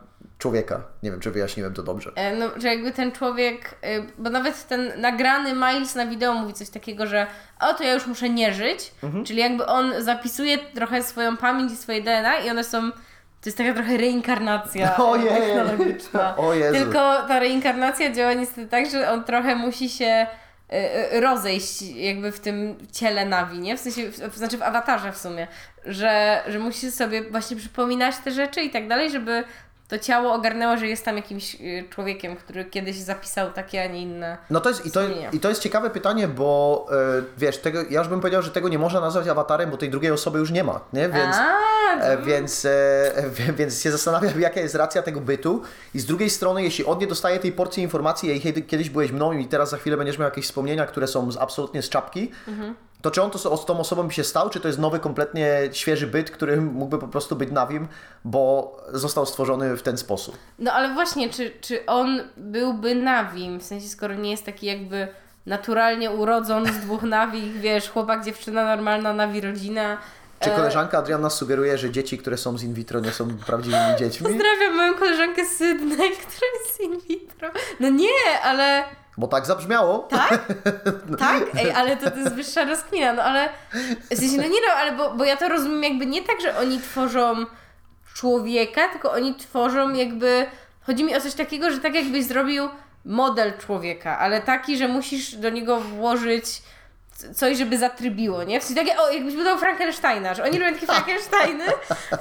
człowieka. 0.45 0.83
Nie 1.03 1.11
wiem, 1.11 1.21
czy 1.21 1.31
wyjaśniłem 1.31 1.75
to 1.75 1.83
dobrze. 1.83 2.13
E, 2.17 2.37
No, 2.37 2.51
że 2.57 2.69
jakby 2.69 2.93
ten 2.93 3.13
człowiek, 3.13 3.75
e, 3.83 4.03
bo 4.19 4.31
nawet 4.31 4.67
ten 4.69 4.93
nagrany 5.01 5.55
Miles 5.55 5.95
na 5.95 6.07
wideo 6.07 6.35
mówi 6.35 6.55
coś 6.55 6.71
takiego, 6.71 7.07
że 7.07 7.27
o, 7.61 7.75
to 7.75 7.85
ja 7.85 7.95
już 7.95 8.07
muszę 8.07 8.29
nie 8.29 8.53
żyć, 8.55 8.93
Mhm. 9.03 9.25
czyli 9.25 9.39
jakby 9.41 9.67
on 9.67 9.93
zapisuje 9.99 10.59
trochę 10.59 11.03
swoją 11.03 11.37
pamięć 11.37 11.73
i 11.73 11.77
swoje 11.77 12.03
DNA 12.03 12.39
i 12.39 12.51
one 12.51 12.65
są, 12.65 12.91
to 12.93 12.97
jest 13.45 13.59
taka 13.59 13.75
trochę 13.75 13.97
reinkarnacja 13.97 14.97
Ojej. 15.11 15.29
technologiczna. 15.29 16.37
O 16.47 16.55
Jezu. 16.55 16.75
Tylko 16.79 16.99
ta 17.29 17.39
reinkarnacja 17.39 18.13
działa 18.13 18.33
niestety 18.33 18.67
tak, 18.69 18.91
że 18.91 19.11
on 19.11 19.25
trochę 19.25 19.57
musi 19.57 19.89
się 19.89 20.27
e, 20.69 21.21
rozejść 21.21 21.83
jakby 21.83 22.33
w 22.33 22.41
tym 22.41 22.77
ciele 22.93 23.25
Navi, 23.27 23.59
nie? 23.59 23.77
W 23.77 23.81
sensie, 23.81 24.11
w, 24.11 24.37
znaczy 24.37 24.59
w 24.59 24.63
awatarze 24.63 25.13
w 25.13 25.19
sumie, 25.19 25.47
że, 25.85 26.43
że 26.49 26.59
musi 26.59 26.91
sobie 26.91 27.23
właśnie 27.31 27.57
przypominać 27.57 28.15
te 28.25 28.31
rzeczy 28.31 28.61
i 28.61 28.71
tak 28.71 28.89
dalej, 28.89 29.11
żeby 29.11 29.45
to 29.99 30.05
ciało 30.05 30.33
ogarnęło, 30.33 30.77
że 30.77 30.87
jest 30.89 31.05
tam 31.05 31.17
jakimś 31.17 31.55
y, 31.55 31.85
człowiekiem, 31.91 32.37
który 32.37 32.65
kiedyś 32.65 32.97
zapisał 32.97 33.53
takie, 33.53 33.83
a 33.83 33.87
nie 33.87 34.03
inne. 34.03 34.39
No 34.51 34.61
to 34.61 34.69
jest, 34.69 34.87
i, 34.87 34.91
to, 34.91 35.01
i 35.33 35.41
to 35.41 35.49
jest 35.49 35.63
ciekawe 35.63 35.91
pytanie, 35.91 36.29
bo 36.29 36.87
e, 37.19 37.23
wiesz, 37.39 37.59
tego, 37.59 37.79
ja 37.91 37.99
już 37.99 38.09
bym 38.09 38.21
powiedział, 38.21 38.43
że 38.43 38.51
tego 38.51 38.69
nie 38.69 38.79
można 38.79 39.01
nazwać 39.01 39.29
awatarem, 39.29 39.71
bo 39.71 39.77
tej 39.77 39.91
drugiej 39.91 40.13
osoby 40.13 40.39
już 40.39 40.51
nie 40.51 40.65
ma, 40.65 40.81
nie? 40.93 41.09
Więc, 41.09 41.37
A, 41.37 41.75
E, 42.01 42.17
więc, 42.17 42.65
e, 42.65 43.13
więc 43.59 43.83
się 43.83 43.91
zastanawiam, 43.91 44.41
jaka 44.41 44.61
jest 44.61 44.75
racja 44.75 45.03
tego 45.03 45.21
bytu. 45.21 45.63
I 45.95 46.01
z 46.01 46.07
drugiej 46.07 46.31
strony, 46.31 46.63
jeśli 46.63 46.85
on 46.85 46.99
nie 46.99 47.07
dostaje 47.07 47.39
tej 47.39 47.53
porcji 47.53 47.83
informacji, 47.83 48.31
ej, 48.31 48.41
kiedy, 48.41 48.63
kiedyś 48.63 48.91
byłeś 48.91 49.13
mną 49.13 49.33
i 49.33 49.47
teraz 49.47 49.71
za 49.71 49.77
chwilę 49.77 49.97
będziesz 49.97 50.19
miał 50.19 50.29
jakieś 50.29 50.45
wspomnienia, 50.45 50.87
które 50.87 51.07
są 51.07 51.29
absolutnie 51.41 51.83
z 51.83 51.89
czapki, 51.89 52.31
to 53.05 53.11
czy 53.11 53.23
on 53.23 53.31
to 53.31 53.57
z 53.57 53.67
tą 53.67 53.79
osobą 53.79 54.11
się 54.11 54.25
stał, 54.25 54.51
czy 54.51 54.61
to 54.61 54.69
jest 54.69 54.81
nowy, 54.81 55.01
kompletnie 55.01 55.49
świeży 55.73 56.07
byt, 56.07 56.31
który 56.31 56.61
mógłby 56.61 56.99
po 56.99 57.09
prostu 57.09 57.37
być 57.37 57.51
nawim, 57.51 57.89
bo 58.25 58.77
został 58.93 59.27
stworzony 59.27 59.77
w 59.77 59.83
ten 59.83 59.99
sposób. 59.99 60.39
No 60.59 60.73
ale 60.73 60.95
właśnie, 60.95 61.31
czy, 61.31 61.53
czy 61.61 61.87
on 61.87 62.23
byłby 62.37 62.95
Nawim? 62.95 63.61
W 63.61 63.63
sensie, 63.63 63.89
skoro 63.89 64.15
nie 64.15 64.31
jest 64.31 64.45
taki 64.45 64.67
jakby 64.67 65.09
naturalnie 65.47 66.11
urodzony 66.11 66.73
z 66.73 66.77
dwóch 66.77 67.03
Nawi, 67.03 67.53
wiesz, 67.53 67.91
chłopak, 67.91 68.25
dziewczyna, 68.25 68.65
normalna 68.65 69.13
Nawi 69.13 69.41
rodzina. 69.41 69.99
Czy 70.41 70.53
E, 70.53 70.57
koleżanka 70.57 70.99
Adriana 70.99 71.31
sugeruje, 71.31 71.79
że 71.79 71.91
dzieci, 71.91 72.19
które 72.19 72.37
są 72.37 72.59
z 72.59 72.63
in 72.63 72.75
vitro, 72.75 73.01
nie 73.01 73.13
są 73.13 73.37
prawdziwymi 73.47 73.97
dziećmi? 73.99 74.27
Pozdrawiam 74.27 74.77
moją 74.77 74.95
koleżankę 74.95 75.45
Sydney, 75.45 76.11
która 76.27 76.47
jest 76.65 76.81
in 76.81 77.01
vitro. 77.09 77.51
No 77.81 77.89
nie, 77.89 78.41
ale 78.43 78.85
Bo 79.17 79.29
tak 79.29 79.47
zabrzmiało. 79.47 79.99
tak? 79.99 80.39
Tak? 81.19 81.43
Ej, 81.55 81.71
ale 81.73 81.97
to, 81.97 82.11
to 82.11 82.17
jest 82.17 82.35
wyższa 82.35 82.65
rozkmina, 82.65 83.12
no 83.12 83.23
ale 83.23 83.49
w 84.11 84.19
sensie, 84.19 84.37
no 84.37 84.43
nie 84.43 84.61
no, 84.69 84.75
ale 84.77 84.93
bo, 84.93 85.15
bo 85.15 85.25
ja 85.25 85.37
to 85.37 85.49
rozumiem 85.49 85.83
jakby 85.83 86.07
nie 86.07 86.23
tak, 86.23 86.41
że 86.41 86.59
oni 86.59 86.81
tworzą 86.81 87.47
człowieka, 88.15 88.89
tylko 88.89 89.12
oni 89.12 89.35
tworzą 89.35 89.95
jakby, 89.95 90.47
chodzi 90.83 91.05
mi 91.05 91.17
o 91.17 91.21
coś 91.21 91.35
takiego, 91.35 91.71
że 91.71 91.79
tak 91.79 91.95
jakbyś 91.95 92.25
zrobił 92.25 92.69
model 93.05 93.53
człowieka, 93.59 94.19
ale 94.19 94.43
taki, 94.43 94.77
że 94.77 94.89
musisz 94.89 95.35
do 95.35 95.51
niego 95.51 95.81
włożyć 95.81 96.62
coś, 97.35 97.59
żeby 97.59 97.79
zatrybiło, 97.79 98.45
nie? 98.45 98.61
W 98.61 98.65
sensie 98.65 98.85
takie, 98.85 99.01
o, 99.01 99.11
jakbyś 99.11 99.35
budował 99.35 99.59
Frankensteina, 99.59 100.35
że 100.35 100.45
oni 100.45 100.59
robią 100.59 100.75
takie 100.75 100.87
Frankensteiny, 100.93 101.65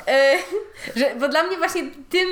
e, 0.08 0.38
że, 0.96 1.16
bo 1.16 1.28
dla 1.28 1.44
mnie 1.44 1.58
właśnie 1.58 1.84
tym 2.10 2.28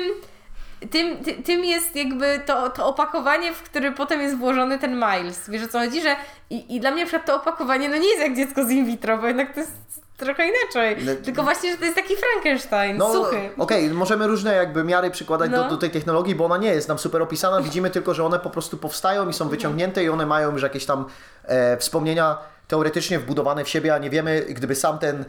tym, 0.90 1.24
ty, 1.24 1.34
tym 1.34 1.64
jest 1.64 1.96
jakby 1.96 2.40
to, 2.46 2.70
to 2.70 2.86
opakowanie, 2.86 3.52
w 3.52 3.62
które 3.62 3.92
potem 3.92 4.20
jest 4.20 4.36
włożony 4.36 4.78
ten 4.78 4.94
Miles. 4.94 5.50
Wiesz 5.50 5.62
o 5.64 5.68
co 5.68 5.78
chodzi? 5.78 6.02
Że 6.02 6.16
i, 6.50 6.76
I 6.76 6.80
dla 6.80 6.90
mnie 6.90 7.06
przykład 7.06 7.26
to 7.26 7.34
opakowanie 7.36 7.88
no 7.88 7.96
nie 7.96 8.08
jest 8.08 8.20
jak 8.20 8.36
dziecko 8.36 8.64
z 8.64 8.70
in 8.70 8.86
vitro, 8.86 9.18
bo 9.18 9.26
jednak 9.26 9.54
to 9.54 9.60
jest 9.60 9.72
trochę 10.16 10.42
inaczej. 10.48 10.96
No- 11.04 11.24
Tylko 11.24 11.42
właśnie, 11.42 11.70
że 11.72 11.78
to 11.78 11.84
jest 11.84 11.96
taki 11.96 12.14
Frankenstein, 12.16 12.96
No, 12.96 13.12
suchy. 13.12 13.50
Okej, 13.58 13.90
możemy 13.90 14.26
różne 14.26 14.54
jakby 14.54 14.84
miary 14.84 15.10
przykładać 15.10 15.50
No. 15.50 15.64
do, 15.64 15.70
do 15.70 15.76
tej 15.76 15.90
technologii, 15.90 16.34
bo 16.34 16.44
ona 16.44 16.56
nie 16.56 16.68
jest 16.68 16.88
nam 16.88 16.98
super 16.98 17.22
opisana. 17.22 17.60
Widzimy 17.62 17.90
tylko, 17.90 18.14
że 18.14 18.24
one 18.24 18.38
po 18.38 18.50
prostu 18.50 18.76
powstają 18.76 19.28
i 19.28 19.32
są 19.32 19.48
wyciągnięte 19.48 20.04
i 20.04 20.08
one 20.08 20.26
mają 20.26 20.52
już 20.52 20.62
jakieś 20.62 20.86
tam 20.86 21.04
e, 21.44 21.76
wspomnienia 21.76 22.38
teoretycznie 22.68 23.18
wbudowane 23.18 23.64
w 23.64 23.68
siebie, 23.68 23.94
a 23.94 23.98
nie 23.98 24.10
wiemy, 24.10 24.46
gdyby 24.48 24.74
sam 24.74 24.98
ten 24.98 25.24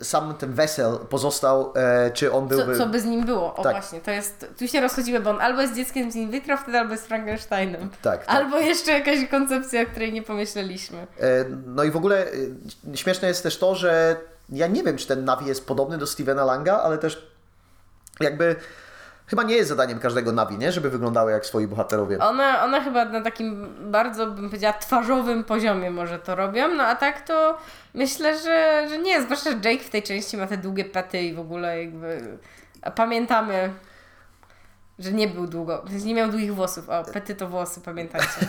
sam 0.00 0.34
ten 0.34 0.52
wesel 0.52 0.98
pozostał, 1.10 1.72
e, 1.76 2.10
czy 2.10 2.32
on 2.32 2.48
byłby... 2.48 2.72
Co, 2.76 2.84
co 2.84 2.86
by 2.86 3.00
z 3.00 3.04
nim 3.04 3.26
było? 3.26 3.54
O 3.54 3.62
Tak. 3.62 3.72
właśnie, 3.72 4.00
to 4.00 4.10
jest, 4.10 4.46
tu 4.58 4.68
się 4.68 4.80
rozchodzimy, 4.80 5.20
bo 5.20 5.30
on 5.30 5.40
albo 5.40 5.62
jest 5.62 5.74
dzieckiem 5.74 6.12
z 6.12 6.16
in 6.16 6.30
vitro, 6.30 6.56
wtedy 6.56 6.78
albo 6.78 6.92
jest 6.92 7.06
Frankensteinem. 7.06 7.90
Tak, 8.02 8.26
tak. 8.26 8.36
Albo 8.36 8.58
jeszcze 8.58 8.92
jakaś 8.92 9.28
koncepcja, 9.28 9.82
o 9.82 9.86
której 9.86 10.12
nie 10.12 10.22
pomyśleliśmy. 10.22 10.98
E, 11.20 11.44
No 11.66 11.84
i 11.84 11.90
w 11.90 11.96
ogóle 11.96 12.26
e, 12.92 12.96
śmieszne 12.96 13.28
jest 13.28 13.42
też 13.42 13.58
to, 13.58 13.74
że 13.74 14.16
ja 14.48 14.66
nie 14.66 14.82
wiem, 14.82 14.96
czy 14.96 15.06
ten 15.06 15.24
Navi 15.24 15.46
jest 15.46 15.66
podobny 15.66 15.98
do 15.98 16.06
Stevena 16.06 16.44
Langa, 16.44 16.80
ale 16.82 16.98
też 16.98 17.26
jakby 18.20 18.56
chyba 19.26 19.42
nie 19.42 19.54
jest 19.56 19.68
zadaniem 19.68 19.98
każdego 19.98 20.32
Navi, 20.32 20.58
nie? 20.58 20.72
Żeby 20.72 20.90
wyglądały 20.90 21.32
jak 21.32 21.46
swoi 21.46 21.66
bohaterowie. 21.66 22.18
One, 22.18 22.60
one 22.62 22.80
chyba 22.80 23.04
na 23.04 23.20
takim 23.20 23.74
bardzo, 23.90 24.26
bym 24.26 24.46
powiedziała, 24.48 24.72
twarzowym 24.72 25.44
poziomie 25.44 25.90
może 25.90 26.18
to 26.18 26.34
robią, 26.34 26.68
no 26.68 26.82
a 26.84 26.94
tak 26.96 27.20
to 27.26 27.58
myślę, 27.94 28.38
że, 28.38 28.86
że 28.88 28.98
nie, 28.98 29.22
zwłaszcza, 29.22 29.50
że 29.50 29.56
Jake 29.70 29.84
w 29.84 29.90
tej 29.90 30.02
części 30.02 30.36
ma 30.36 30.46
te 30.46 30.56
długie 30.56 30.84
pety 30.84 31.22
i 31.22 31.34
w 31.34 31.38
ogóle 31.40 31.82
jakby 31.82 32.38
a 32.82 32.90
pamiętamy, 32.90 33.72
że 34.98 35.12
nie 35.12 35.28
był 35.28 35.46
długo, 35.46 35.82
w 35.86 35.90
sensie 35.90 36.06
nie 36.06 36.14
miał 36.14 36.28
długich 36.30 36.54
włosów, 36.54 36.88
o, 36.88 37.04
pety 37.04 37.34
to 37.34 37.48
włosy, 37.48 37.80
pamiętajcie. 37.80 38.28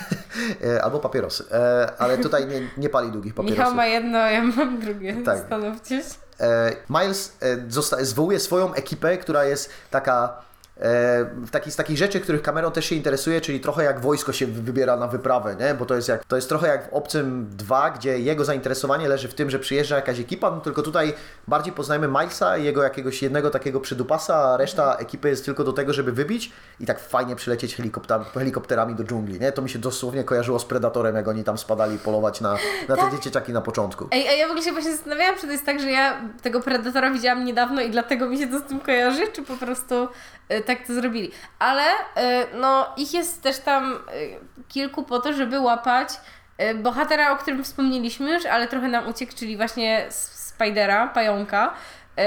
E, 0.65 0.83
Albo 0.83 0.99
papierosy. 0.99 1.43
E, 1.51 1.93
Ale 1.97 2.17
tutaj 2.17 2.47
nie, 2.47 2.61
nie 2.77 2.89
pali 2.89 3.11
długich 3.11 3.33
papierosów. 3.33 3.59
Michał 3.59 3.75
ma 3.75 3.85
jedno, 3.85 4.17
ja 4.17 4.43
mam 4.43 4.79
drugie, 4.79 5.13
Tak. 5.13 5.37
zastanówcie 5.37 6.03
się. 6.03 6.09
E, 6.39 6.71
Miles 6.89 7.37
e, 7.41 7.57
zosta- 7.69 8.03
zwołuje 8.05 8.39
swoją 8.39 8.73
ekipę, 8.73 9.17
która 9.17 9.45
jest 9.45 9.69
taka 9.91 10.41
w 10.77 11.49
taki, 11.51 11.71
z 11.71 11.75
takich 11.75 11.97
rzeczy, 11.97 12.19
których 12.19 12.41
kamerą 12.41 12.71
też 12.71 12.85
się 12.85 12.95
interesuje, 12.95 13.41
czyli 13.41 13.59
trochę 13.59 13.83
jak 13.83 13.99
wojsko 13.99 14.33
się 14.33 14.47
wy- 14.47 14.61
wybiera 14.61 14.97
na 14.97 15.07
wyprawę, 15.07 15.55
nie? 15.59 15.73
bo 15.73 15.85
to 15.85 15.95
jest, 15.95 16.07
jak, 16.07 16.25
to 16.25 16.35
jest 16.35 16.49
trochę 16.49 16.67
jak 16.67 16.89
w 16.89 16.93
Obcym 16.93 17.47
2, 17.51 17.91
gdzie 17.91 18.19
jego 18.19 18.45
zainteresowanie 18.45 19.07
leży 19.07 19.27
w 19.27 19.33
tym, 19.33 19.49
że 19.49 19.59
przyjeżdża 19.59 19.95
jakaś 19.95 20.19
ekipa, 20.19 20.51
no 20.51 20.61
tylko 20.61 20.81
tutaj 20.81 21.13
bardziej 21.47 21.73
poznajemy 21.73 22.07
Milesa 22.07 22.57
i 22.57 22.63
jego 22.63 22.83
jakiegoś 22.83 23.21
jednego 23.23 23.49
takiego 23.49 23.79
przydupasa, 23.79 24.35
a 24.35 24.57
reszta 24.57 24.95
ekipy 24.95 25.29
jest 25.29 25.45
tylko 25.45 25.63
do 25.63 25.73
tego, 25.73 25.93
żeby 25.93 26.11
wybić 26.11 26.51
i 26.79 26.85
tak 26.85 26.99
fajnie 26.99 27.35
przylecieć 27.35 27.75
helikopter, 27.75 28.21
helikopterami 28.33 28.95
do 28.95 29.03
dżungli. 29.03 29.39
Nie? 29.39 29.51
To 29.51 29.61
mi 29.61 29.69
się 29.69 29.79
dosłownie 29.79 30.23
kojarzyło 30.23 30.59
z 30.59 30.65
Predatorem, 30.65 31.15
jak 31.15 31.27
oni 31.27 31.43
tam 31.43 31.57
spadali 31.57 31.99
polować 31.99 32.41
na, 32.41 32.57
na 32.89 32.95
te 32.97 33.19
dzieciaki 33.23 33.53
na 33.53 33.61
początku. 33.61 34.07
Ej, 34.11 34.27
a 34.27 34.31
ja 34.31 34.47
w 34.47 34.49
ogóle 34.49 34.65
się 34.65 34.71
właśnie 34.71 34.91
zastanawiałam, 34.95 35.35
czy 35.35 35.45
to 35.47 35.51
jest 35.51 35.65
tak, 35.65 35.79
że 35.79 35.91
ja 35.91 36.21
tego 36.41 36.61
Predatora 36.61 37.11
widziałam 37.11 37.45
niedawno 37.45 37.81
i 37.81 37.89
dlatego 37.91 38.29
mi 38.29 38.37
się 38.37 38.47
to 38.47 38.59
z 38.59 38.63
tym 38.63 38.79
kojarzy, 38.79 39.27
czy 39.33 39.41
po 39.43 39.53
prostu 39.57 40.07
tak 40.65 40.87
to 40.87 40.93
zrobili. 40.93 41.31
Ale 41.59 41.83
y, 41.83 41.87
no, 42.53 42.87
ich 42.97 43.13
jest 43.13 43.41
też 43.41 43.59
tam 43.59 43.93
y, 43.93 43.97
kilku 44.67 45.03
po 45.03 45.19
to, 45.19 45.33
żeby 45.33 45.59
łapać 45.59 46.09
y, 46.61 46.75
bohatera, 46.75 47.31
o 47.31 47.35
którym 47.37 47.63
wspomnieliśmy 47.63 48.33
już, 48.33 48.45
ale 48.45 48.67
trochę 48.67 48.87
nam 48.87 49.07
uciekł, 49.07 49.33
czyli 49.35 49.57
właśnie 49.57 50.05
Spidera, 50.09 51.07
pająka. 51.07 51.73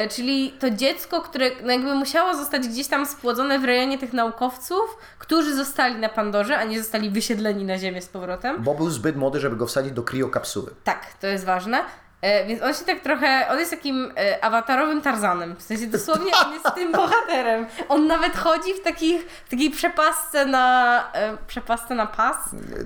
y, 0.05 0.09
Czyli 0.09 0.53
to 0.61 0.71
dziecko, 0.71 1.21
które 1.21 1.51
no 1.65 1.73
jakby 1.73 1.95
musiało 1.95 2.35
zostać 2.35 2.69
gdzieś 2.69 2.89
tam 2.89 3.07
spłodzone 3.07 3.59
w 3.59 3.65
rejonie 3.65 3.99
tych 3.99 4.13
naukowców, 4.13 4.99
którzy 5.19 5.55
zostali 5.55 5.95
na 5.97 6.09
Pandorze, 6.09 6.59
a 6.59 6.65
nie 6.65 6.79
zostali 6.83 7.11
wysiedleni 7.11 7.65
na 7.65 7.79
Ziemię 7.79 8.03
z 8.03 8.09
powrotem. 8.09 8.63
Bo 8.63 8.75
był 8.75 8.91
zbyt 8.91 9.17
młody, 9.17 9.41
żeby 9.41 9.57
go 9.57 9.67
wsadzić 9.67 9.93
do 9.93 10.03
kriokapsuły. 10.03 10.75
Tak, 10.85 11.07
to 11.21 11.27
jest 11.27 11.45
ważne. 11.45 11.85
E, 12.23 12.47
więc 12.47 12.63
on 12.63 12.75
się 12.75 12.85
tak 12.85 13.01
trochę, 13.01 13.47
on 13.51 13.59
jest 13.59 13.71
takim 13.71 14.13
e, 14.17 14.45
awatarowym 14.45 15.03
Tarzanem. 15.03 15.57
W 15.57 15.63
sensie 15.63 15.87
dosłownie 15.87 16.33
on 16.47 16.53
jest 16.53 16.75
tym 16.75 16.93
bohaterem. 17.03 17.67
On 17.89 18.07
nawet 18.07 18.37
chodzi 18.37 18.75
w, 18.75 18.81
takich, 18.81 19.23
w 19.47 19.51
takiej 19.51 19.71
przepasce 19.71 20.47
na, 20.47 21.05
e, 21.13 21.37
przepasce 21.47 21.95
na 21.95 22.07
pas. 22.07 22.37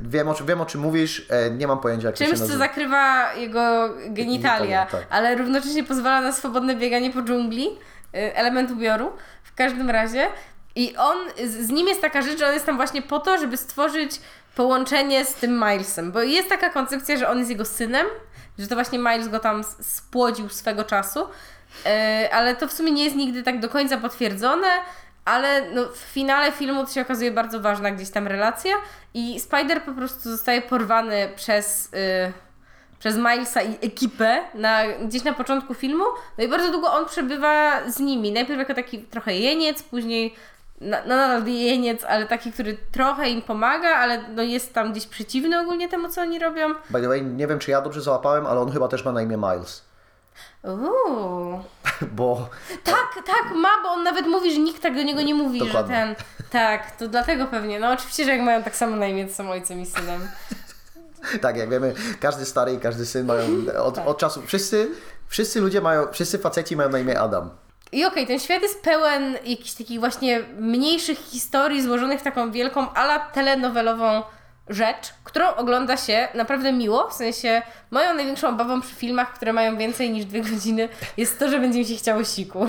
Wiem 0.02 0.28
o, 0.28 0.34
czym- 0.34 0.46
wiem 0.46 0.60
o 0.60 0.66
czym 0.66 0.80
mówisz, 0.80 1.26
e, 1.30 1.50
nie 1.50 1.66
mam 1.66 1.78
pojęcia 1.80 2.06
jak 2.08 2.16
to 2.16 2.18
się 2.18 2.24
Czymś, 2.30 2.38
co 2.38 2.44
nazywa. 2.44 2.64
zakrywa 2.64 3.32
jego 3.34 3.88
genitalia, 3.88 4.14
Genitalia, 4.14 4.86
tak. 4.86 5.00
ale 5.10 5.34
równocześnie 5.36 5.84
pozwala 5.84 6.20
na 6.20 6.32
swobodne 6.32 6.76
bieganie 6.76 7.10
po 7.10 7.22
dżungli, 7.22 7.68
element 8.12 8.70
ubioru 8.70 9.12
w 9.44 9.54
każdym 9.54 9.90
razie. 9.90 10.26
I 10.74 10.96
on, 10.96 11.16
z, 11.44 11.66
z 11.66 11.70
nim 11.70 11.88
jest 11.88 12.00
taka 12.00 12.22
rzecz, 12.22 12.38
że 12.38 12.46
on 12.46 12.52
jest 12.54 12.66
tam 12.66 12.76
właśnie 12.76 13.02
po 13.02 13.18
to, 13.20 13.38
żeby 13.38 13.56
stworzyć 13.56 14.20
połączenie 14.56 15.24
z 15.24 15.34
tym 15.34 15.52
Milesem, 15.58 16.12
bo 16.12 16.22
jest 16.22 16.48
taka 16.48 16.70
koncepcja, 16.70 17.16
że 17.16 17.28
on 17.28 17.38
jest 17.38 17.50
jego 17.50 17.64
synem, 17.64 18.06
że 18.58 18.66
to 18.66 18.74
właśnie 18.74 18.98
Miles 18.98 19.28
go 19.28 19.38
tam 19.38 19.64
spłodził 19.80 20.48
swego 20.48 20.84
czasu, 20.84 21.20
y, 21.24 22.32
ale 22.32 22.56
to 22.56 22.68
w 22.68 22.72
sumie 22.72 22.92
nie 22.92 23.04
jest 23.04 23.16
nigdy 23.16 23.42
tak 23.42 23.60
do 23.60 23.68
końca 23.68 23.96
potwierdzone, 23.96 24.66
ale 25.24 25.70
no, 25.70 25.88
w 25.88 25.98
finale 25.98 26.52
filmu 26.52 26.86
to 26.86 26.92
się 26.92 27.00
okazuje 27.00 27.30
bardzo 27.30 27.60
ważna 27.60 27.90
gdzieś 27.90 28.10
tam 28.10 28.26
relacja 28.26 28.76
i 29.14 29.40
Spider 29.40 29.82
po 29.82 29.92
prostu 29.92 30.30
zostaje 30.30 30.62
porwany 30.62 31.28
przez, 31.36 31.86
y, 31.94 32.32
przez 32.98 33.16
Milesa 33.16 33.62
i 33.62 33.74
ekipę 33.86 34.40
na, 34.54 34.86
gdzieś 34.86 35.24
na 35.24 35.32
początku 35.32 35.74
filmu. 35.74 36.04
No 36.38 36.44
i 36.44 36.48
bardzo 36.48 36.72
długo 36.72 36.92
on 36.92 37.06
przebywa 37.06 37.80
z 37.90 38.00
nimi. 38.00 38.32
Najpierw 38.32 38.58
jako 38.58 38.74
taki 38.74 38.98
trochę 38.98 39.34
jeniec, 39.34 39.82
później 39.82 40.34
na, 40.82 41.00
no 41.06 41.16
nadal 41.16 41.46
jeniec, 41.46 42.04
ale 42.04 42.26
taki, 42.26 42.52
który 42.52 42.76
trochę 42.92 43.28
im 43.30 43.42
pomaga, 43.42 43.88
ale 43.88 44.22
no 44.34 44.42
jest 44.42 44.74
tam 44.74 44.92
gdzieś 44.92 45.06
przeciwny 45.06 45.60
ogólnie 45.60 45.88
temu, 45.88 46.08
co 46.08 46.20
oni 46.20 46.38
robią. 46.38 46.68
By 46.90 47.00
the 47.00 47.08
way, 47.08 47.22
nie 47.22 47.46
wiem 47.46 47.58
czy 47.58 47.70
ja 47.70 47.80
dobrze 47.82 48.00
załapałem, 48.02 48.46
ale 48.46 48.60
on 48.60 48.72
chyba 48.72 48.88
też 48.88 49.04
ma 49.04 49.12
na 49.12 49.22
imię 49.22 49.36
Miles. 49.36 49.84
Uuu. 50.64 51.60
Bo 52.16 52.48
Tak, 52.84 53.14
tak, 53.26 53.54
ma, 53.54 53.68
bo 53.82 53.88
on 53.88 54.02
nawet 54.02 54.26
mówi, 54.26 54.52
że 54.54 54.58
nikt 54.60 54.82
tak 54.82 54.94
do 54.94 55.02
niego 55.02 55.22
nie 55.22 55.34
mówi, 55.34 55.58
Dokładnie. 55.58 55.94
że 55.94 56.00
ten. 56.00 56.24
Tak, 56.50 56.96
to 56.96 57.08
dlatego 57.08 57.46
pewnie. 57.46 57.80
No 57.80 57.90
oczywiście, 57.92 58.24
że 58.24 58.30
jak 58.30 58.40
mają 58.40 58.62
tak 58.62 58.76
samo 58.76 58.96
na 58.96 59.06
imię, 59.06 59.26
to 59.26 59.34
są 59.34 59.50
ojcem 59.50 59.80
i 59.80 59.86
synem. 59.86 60.28
tak 61.42 61.56
jak 61.56 61.70
wiemy, 61.70 61.94
każdy 62.20 62.44
stary 62.44 62.72
i 62.72 62.78
każdy 62.78 63.06
syn 63.06 63.26
mają 63.26 63.44
od, 63.84 63.94
Tak. 63.94 64.06
od 64.06 64.18
czasu. 64.18 64.42
Wszyscy, 64.46 64.88
wszyscy 65.28 65.60
ludzie 65.60 65.80
mają, 65.80 66.06
wszyscy 66.12 66.38
faceci 66.38 66.76
mają 66.76 66.88
na 66.88 66.98
imię 66.98 67.20
Adam. 67.20 67.50
I 67.92 68.04
okej, 68.04 68.26
ten 68.26 68.38
świat 68.38 68.62
jest 68.62 68.82
pełen 68.82 69.34
jakichś 69.44 69.72
takich 69.72 70.00
właśnie 70.00 70.40
mniejszych 70.58 71.18
historii 71.18 71.82
złożonych 71.82 72.20
w 72.20 72.22
taką 72.22 72.50
wielką, 72.50 72.92
ala 72.92 73.18
telenowelową 73.18 74.22
rzecz, 74.68 75.14
którą 75.24 75.54
ogląda 75.54 75.96
się 75.96 76.28
naprawdę 76.34 76.72
miło. 76.72 77.10
W 77.10 77.12
sensie, 77.12 77.62
moją 77.90 78.14
największą 78.14 78.48
obawą 78.48 78.80
przy 78.80 78.94
filmach, 78.94 79.34
które 79.34 79.52
mają 79.52 79.76
więcej 79.76 80.10
niż 80.10 80.24
dwie 80.24 80.42
godziny, 80.42 80.88
jest 81.16 81.38
to, 81.38 81.48
że 81.48 81.58
będzie 81.58 81.78
mi 81.78 81.84
się 81.84 81.94
chciało 81.94 82.24
siku. 82.24 82.66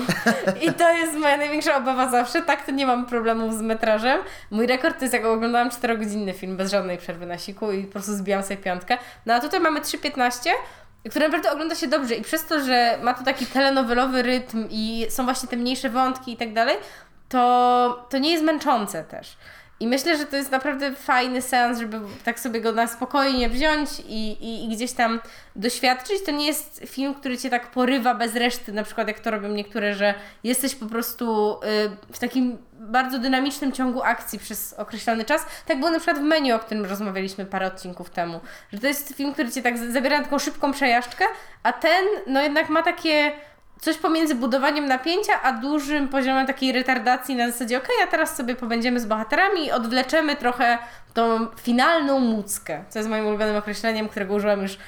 I 0.62 0.72
to 0.72 0.92
jest 0.92 1.14
moja 1.14 1.36
największa 1.36 1.76
obawa 1.76 2.10
zawsze. 2.10 2.42
Tak, 2.42 2.66
to 2.66 2.72
nie 2.72 2.86
mam 2.86 3.06
problemów 3.06 3.54
z 3.54 3.62
metrażem. 3.62 4.20
Mój 4.50 4.66
rekord 4.66 4.98
to 4.98 5.04
jest, 5.04 5.14
jak 5.14 5.24
oglądałam 5.24 5.68
4-godzinny 5.68 6.32
film 6.32 6.56
bez 6.56 6.70
żadnej 6.70 6.98
przerwy 6.98 7.26
na 7.26 7.38
siku 7.38 7.72
i 7.72 7.84
po 7.84 7.92
prostu 7.92 8.14
zbijam 8.14 8.42
sobie 8.42 8.56
piątkę. 8.56 8.98
No 9.26 9.34
a 9.34 9.40
tutaj 9.40 9.60
mamy 9.60 9.80
3.15 9.80 10.50
które 11.10 11.24
naprawdę 11.24 11.52
ogląda 11.52 11.74
się 11.74 11.86
dobrze 11.86 12.14
i 12.14 12.22
przez 12.22 12.46
to, 12.46 12.60
że 12.60 12.98
ma 13.02 13.14
to 13.14 13.24
taki 13.24 13.46
telenowelowy 13.46 14.22
rytm 14.22 14.68
i 14.70 15.06
są 15.08 15.24
właśnie 15.24 15.48
te 15.48 15.56
mniejsze 15.56 15.90
wątki 15.90 16.32
i 16.32 16.36
tak 16.36 16.52
dalej, 16.52 16.76
to, 17.28 18.06
to 18.10 18.18
nie 18.18 18.32
jest 18.32 18.44
męczące 18.44 19.04
też. 19.04 19.36
I 19.80 19.86
myślę, 19.86 20.18
że 20.18 20.26
to 20.26 20.36
jest 20.36 20.50
naprawdę 20.50 20.94
fajny 20.94 21.42
seans, 21.42 21.78
żeby 21.78 22.00
tak 22.24 22.40
sobie 22.40 22.60
go 22.60 22.72
na 22.72 22.86
spokojnie 22.86 23.48
wziąć 23.48 23.88
i, 24.00 24.32
i, 24.32 24.64
i 24.64 24.76
gdzieś 24.76 24.92
tam 24.92 25.20
doświadczyć. 25.56 26.16
To 26.26 26.30
nie 26.30 26.46
jest 26.46 26.82
film, 26.86 27.14
który 27.14 27.38
cię 27.38 27.50
tak 27.50 27.70
porywa 27.70 28.14
bez 28.14 28.36
reszty, 28.36 28.72
na 28.72 28.82
przykład 28.82 29.08
jak 29.08 29.20
to 29.20 29.30
robią 29.30 29.48
niektóre, 29.48 29.94
że 29.94 30.14
jesteś 30.44 30.74
po 30.74 30.86
prostu 30.86 31.52
y, 31.52 32.12
w 32.12 32.18
takim 32.18 32.58
bardzo 32.72 33.18
dynamicznym 33.18 33.72
ciągu 33.72 34.02
akcji 34.02 34.38
przez 34.38 34.72
określony 34.72 35.24
czas. 35.24 35.46
Tak 35.66 35.78
było 35.78 35.90
na 35.90 35.98
przykład 35.98 36.18
w 36.18 36.22
menu, 36.22 36.52
o 36.52 36.58
którym 36.58 36.84
rozmawialiśmy 36.84 37.46
parę 37.46 37.66
odcinków 37.66 38.10
temu. 38.10 38.40
Że 38.72 38.78
to 38.78 38.86
jest 38.86 39.16
film, 39.16 39.32
który 39.32 39.50
cię 39.50 39.62
tak 39.62 39.78
zabiera 39.78 40.18
na 40.18 40.24
taką 40.24 40.38
szybką 40.38 40.72
przejażdżkę, 40.72 41.24
a 41.62 41.72
ten 41.72 42.04
no 42.26 42.42
jednak 42.42 42.68
ma 42.68 42.82
takie 42.82 43.32
coś 43.80 43.96
pomiędzy 43.96 44.34
budowaniem 44.34 44.86
napięcia, 44.86 45.42
a 45.42 45.52
dużym 45.52 46.08
poziomem 46.08 46.46
takiej 46.46 46.72
retardacji 46.72 47.36
na 47.36 47.50
zasadzie, 47.50 47.78
okej, 47.78 47.96
a 48.04 48.06
teraz 48.06 48.36
sobie 48.36 48.54
pobędziemy 48.54 49.00
z 49.00 49.06
bohaterami 49.06 49.66
i 49.66 49.72
odwleczemy 49.72 50.36
trochę 50.36 50.78
tą 51.14 51.46
finalną 51.60 52.20
muckę, 52.20 52.84
co 52.88 52.98
jest 52.98 53.08
moim 53.08 53.26
ulubionym 53.26 53.56
określeniem, 53.56 54.08
którego 54.08 54.34
użyłam 54.34 54.62
już 54.62 54.78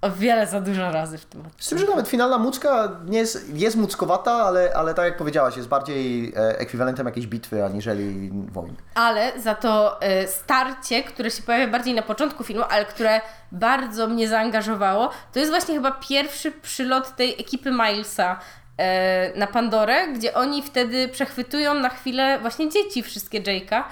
o 0.00 0.10
wiele 0.10 0.46
za 0.46 0.60
dużo 0.60 0.90
razy 0.90 1.18
w 1.18 1.24
tym 1.24 1.40
odcinku. 1.40 1.64
Z 1.64 1.68
tym, 1.68 1.78
że 1.78 1.86
nawet 1.86 2.08
finalna 2.08 2.38
mucka 2.38 2.88
nie 3.04 3.18
jest, 3.18 3.56
jest 3.56 3.76
muckowata, 3.76 4.32
ale, 4.32 4.72
ale 4.74 4.94
tak 4.94 5.04
jak 5.04 5.16
powiedziałaś, 5.16 5.56
jest 5.56 5.68
bardziej 5.68 6.32
e, 6.36 6.58
ekwiwalentem 6.58 7.06
jakiejś 7.06 7.26
bitwy, 7.26 7.64
aniżeli 7.64 8.30
wojny. 8.52 8.74
Ale 8.94 9.40
za 9.40 9.54
to 9.54 10.02
e, 10.02 10.28
starcie, 10.28 11.02
które 11.02 11.30
się 11.30 11.42
pojawia 11.42 11.68
bardziej 11.68 11.94
na 11.94 12.02
początku 12.02 12.44
filmu, 12.44 12.64
ale 12.70 12.84
które 12.84 13.20
bardzo 13.52 14.06
mnie 14.06 14.28
zaangażowało, 14.28 15.10
to 15.32 15.38
jest 15.38 15.50
właśnie 15.50 15.74
chyba 15.74 15.90
pierwszy 15.90 16.52
przylot 16.52 17.16
tej 17.16 17.40
ekipy 17.40 17.70
Milesa 17.70 18.40
e, 18.78 19.38
na 19.38 19.46
Pandorę, 19.46 20.08
gdzie 20.08 20.34
oni 20.34 20.62
wtedy 20.62 21.08
przechwytują 21.08 21.74
na 21.74 21.88
chwilę 21.88 22.38
właśnie 22.40 22.68
dzieci 22.70 23.02
wszystkie 23.02 23.42
Jake'a. 23.42 23.82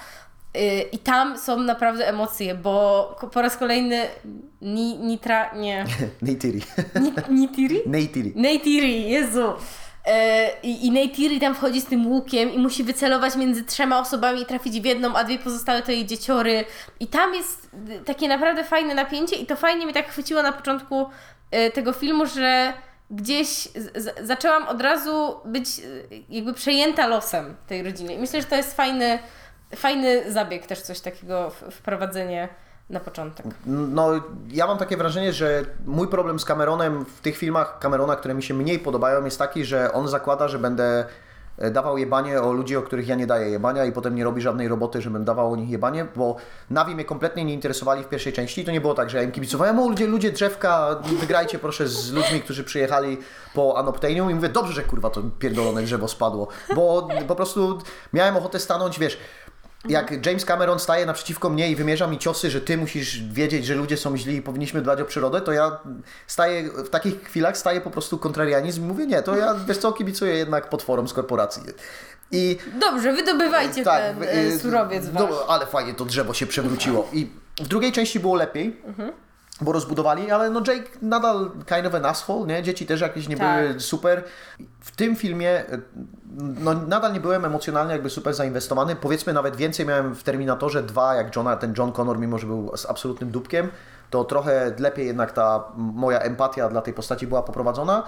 E, 0.54 0.82
I 0.82 0.98
tam 0.98 1.38
są 1.38 1.60
naprawdę 1.60 2.08
emocje, 2.08 2.54
bo 2.54 3.16
po 3.32 3.42
raz 3.42 3.56
kolejny 3.56 4.06
ni, 4.62 4.98
Nitra, 4.98 5.54
nie, 5.54 5.84
Neytiri. 6.22 6.60
ni, 7.00 7.12
Nitiri? 7.40 7.80
Neytiri. 7.86 8.32
Neytiri, 8.36 9.10
Jezu. 9.10 9.52
E, 10.06 10.50
I, 10.62 10.86
I 10.86 10.90
Neytiri 10.90 11.40
tam 11.40 11.54
wchodzi 11.54 11.80
z 11.80 11.84
tym 11.84 12.06
łukiem 12.06 12.52
i 12.52 12.58
musi 12.58 12.84
wycelować 12.84 13.36
między 13.36 13.64
trzema 13.64 13.98
osobami 14.00 14.42
i 14.42 14.46
trafić 14.46 14.80
w 14.80 14.84
jedną, 14.84 15.14
a 15.16 15.24
dwie 15.24 15.38
pozostałe 15.38 15.82
to 15.82 15.92
jej 15.92 16.06
dzieciory. 16.06 16.64
I 17.00 17.06
tam 17.06 17.34
jest 17.34 17.70
y, 17.90 18.04
takie 18.04 18.28
naprawdę 18.28 18.64
fajne 18.64 18.94
napięcie 18.94 19.36
i 19.36 19.46
to 19.46 19.56
fajnie 19.56 19.84
mnie 19.84 19.94
tak 19.94 20.08
chwyciło 20.08 20.42
na 20.42 20.52
początku 20.52 21.06
tego 21.74 21.92
filmu, 21.92 22.26
że 22.26 22.72
gdzieś 23.10 23.68
zaczęłam 24.22 24.68
od 24.68 24.80
razu 24.82 25.36
być 25.44 25.66
y, 25.78 26.22
jakby 26.28 26.54
przejęta 26.54 27.06
losem 27.06 27.56
tej 27.66 27.82
rodziny. 27.82 28.14
I 28.14 28.18
myślę, 28.18 28.40
że 28.40 28.46
to 28.46 28.56
jest 28.56 28.76
fajny, 28.76 29.18
fajny 29.76 30.32
zabieg 30.32 30.66
też 30.66 30.82
coś 30.82 31.00
takiego, 31.00 31.50
wprowadzenie 31.70 32.48
na 32.90 33.00
początek. 33.00 33.46
No, 33.66 34.10
ja 34.48 34.66
mam 34.66 34.78
takie 34.78 34.96
wrażenie, 34.96 35.32
że 35.32 35.64
mój 35.86 36.08
problem 36.08 36.38
z 36.38 36.44
Cameronem 36.44 37.04
w 37.04 37.20
tych 37.20 37.36
filmach 37.36 37.78
Camerona, 37.82 38.16
które 38.16 38.34
mi 38.34 38.42
się 38.42 38.54
mniej 38.54 38.78
podobają, 38.78 39.24
jest 39.24 39.38
taki, 39.38 39.64
że 39.64 39.92
on 39.92 40.08
zakłada, 40.08 40.48
że 40.48 40.58
będę 40.58 41.04
e, 41.58 41.70
dawał 41.70 41.98
jebanie 41.98 42.42
o 42.42 42.52
ludzi, 42.52 42.76
o 42.76 42.82
których 42.82 43.08
ja 43.08 43.14
nie 43.14 43.26
daję 43.26 43.50
jebania 43.50 43.84
i 43.84 43.92
potem 43.92 44.14
nie 44.14 44.24
robi 44.24 44.42
żadnej 44.42 44.68
roboty, 44.68 45.02
żebym 45.02 45.24
dawał 45.24 45.52
o 45.52 45.56
nich 45.56 45.70
jebanie, 45.70 46.06
bo 46.16 46.36
Navi 46.70 46.94
mnie 46.94 47.04
kompletnie 47.04 47.44
nie 47.44 47.54
interesowali 47.54 48.04
w 48.04 48.08
pierwszej 48.08 48.32
części. 48.32 48.64
To 48.64 48.72
nie 48.72 48.80
było 48.80 48.94
tak, 48.94 49.10
że 49.10 49.16
ja 49.16 49.22
im 49.22 49.32
kibicowałem, 49.32 49.78
o 49.78 49.88
ludzie, 49.88 50.06
ludzie, 50.06 50.32
drzewka, 50.32 50.96
wygrajcie 51.20 51.58
proszę 51.58 51.88
z 51.88 52.12
ludźmi, 52.12 52.40
którzy 52.40 52.64
przyjechali 52.64 53.18
po 53.54 53.78
Anoptanium 53.78 54.30
i 54.30 54.34
mówię, 54.34 54.48
dobrze, 54.48 54.72
że 54.72 54.82
kurwa 54.82 55.10
to 55.10 55.22
pierdolone 55.38 55.82
drzewo 55.82 56.08
spadło, 56.08 56.48
bo 56.74 57.08
po 57.28 57.36
prostu 57.36 57.78
miałem 58.12 58.36
ochotę 58.36 58.60
stanąć, 58.60 58.98
wiesz, 58.98 59.18
jak 59.88 60.26
James 60.26 60.44
Cameron 60.44 60.78
staje 60.78 61.06
naprzeciwko 61.06 61.50
mnie 61.50 61.70
i 61.70 61.76
wymierza 61.76 62.06
mi 62.06 62.18
ciosy, 62.18 62.50
że 62.50 62.60
ty 62.60 62.76
musisz 62.76 63.22
wiedzieć, 63.22 63.66
że 63.66 63.74
ludzie 63.74 63.96
są 63.96 64.16
źli 64.16 64.36
i 64.36 64.42
powinniśmy 64.42 64.82
dbać 64.82 65.00
o 65.00 65.04
przyrodę, 65.04 65.40
to 65.40 65.52
ja 65.52 65.78
staję, 66.26 66.62
w 66.84 66.88
takich 66.90 67.22
chwilach 67.24 67.58
staję 67.58 67.80
po 67.80 67.90
prostu 67.90 68.18
kontrarianizm 68.18 68.82
i 68.84 68.86
mówię, 68.86 69.06
nie, 69.06 69.22
to 69.22 69.36
ja, 69.36 69.54
wiesz 69.68 69.78
co, 69.78 69.92
kibicuję 69.92 70.34
jednak 70.34 70.68
potworom 70.68 71.08
z 71.08 71.12
korporacji. 71.12 71.62
I 72.30 72.58
Dobrze, 72.80 73.12
wydobywajcie 73.12 73.84
ten 73.84 74.18
w- 74.18 74.22
e, 74.22 74.58
surowiec 74.58 75.08
wasz. 75.08 75.24
no, 75.30 75.46
ale 75.48 75.66
fajnie 75.66 75.94
to 75.94 76.04
drzewo 76.04 76.34
się 76.34 76.46
przewróciło. 76.46 77.08
I 77.12 77.30
w 77.60 77.68
drugiej 77.68 77.92
części 77.92 78.20
było 78.20 78.34
lepiej. 78.34 78.76
Bo 79.60 79.72
rozbudowali, 79.72 80.30
ale 80.30 80.50
no 80.50 80.60
Jake 80.60 80.90
nadal 81.02 81.50
kind 81.66 81.86
of 81.86 81.94
an 81.94 82.04
asshole, 82.04 82.46
nie? 82.46 82.62
Dzieci 82.62 82.86
też 82.86 83.00
jakieś 83.00 83.28
nie 83.28 83.36
Tak. 83.36 83.66
były 83.66 83.80
super. 83.80 84.24
W 84.80 84.96
tym 84.96 85.16
filmie 85.16 85.64
no, 86.36 86.74
nadal 86.74 87.12
nie 87.12 87.20
byłem 87.20 87.44
emocjonalnie 87.44 87.92
jakby 87.92 88.10
super 88.10 88.34
zainwestowany. 88.34 88.96
Powiedzmy 88.96 89.32
nawet 89.32 89.56
więcej 89.56 89.86
miałem 89.86 90.14
w 90.14 90.22
Terminatorze 90.22 90.82
2, 90.82 91.14
jak 91.14 91.36
Johna, 91.36 91.56
ten 91.56 91.74
John 91.78 91.92
Connor, 91.92 92.18
mimo 92.18 92.38
że 92.38 92.46
był 92.46 92.76
z 92.76 92.86
absolutnym 92.86 93.30
dupkiem, 93.30 93.70
to 94.10 94.24
trochę 94.24 94.72
lepiej 94.78 95.06
jednak 95.06 95.32
ta 95.32 95.64
moja 95.76 96.18
empatia 96.18 96.68
dla 96.68 96.82
tej 96.82 96.94
postaci 96.94 97.26
była 97.26 97.42
poprowadzona. 97.42 98.02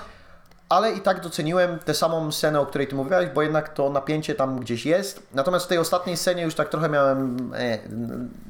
Ale 0.68 0.92
i 0.92 1.00
tak 1.00 1.20
doceniłem 1.20 1.78
tę 1.78 1.94
samą 1.94 2.32
scenę, 2.32 2.60
o 2.60 2.66
której 2.66 2.86
ty 2.86 2.94
mówiłeś, 2.94 3.28
bo 3.34 3.42
jednak 3.42 3.68
to 3.68 3.90
napięcie 3.90 4.34
tam 4.34 4.60
gdzieś 4.60 4.86
jest. 4.86 5.26
Natomiast 5.34 5.64
w 5.64 5.68
tej 5.68 5.78
ostatniej 5.78 6.16
scenie 6.16 6.42
już 6.42 6.54
tak 6.54 6.68
trochę 6.68 6.88
miałem. 6.88 7.52
E, 7.54 7.78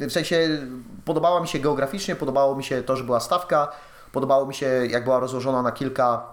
w 0.09 0.13
sensie 0.13 0.49
podobała 1.05 1.41
mi 1.41 1.49
się 1.49 1.59
geograficznie, 1.59 2.17
podobało 2.17 2.57
mi 2.57 2.65
się 2.65 2.83
to, 2.83 2.97
że 2.97 3.05
była 3.05 3.21
stawka, 3.21 3.69
podobało 4.13 4.47
mi 4.47 4.55
się, 4.55 4.67
jak 4.67 5.05
była 5.05 5.21
rozłożona 5.21 5.63
na 5.63 5.73
kilka, 5.73 6.27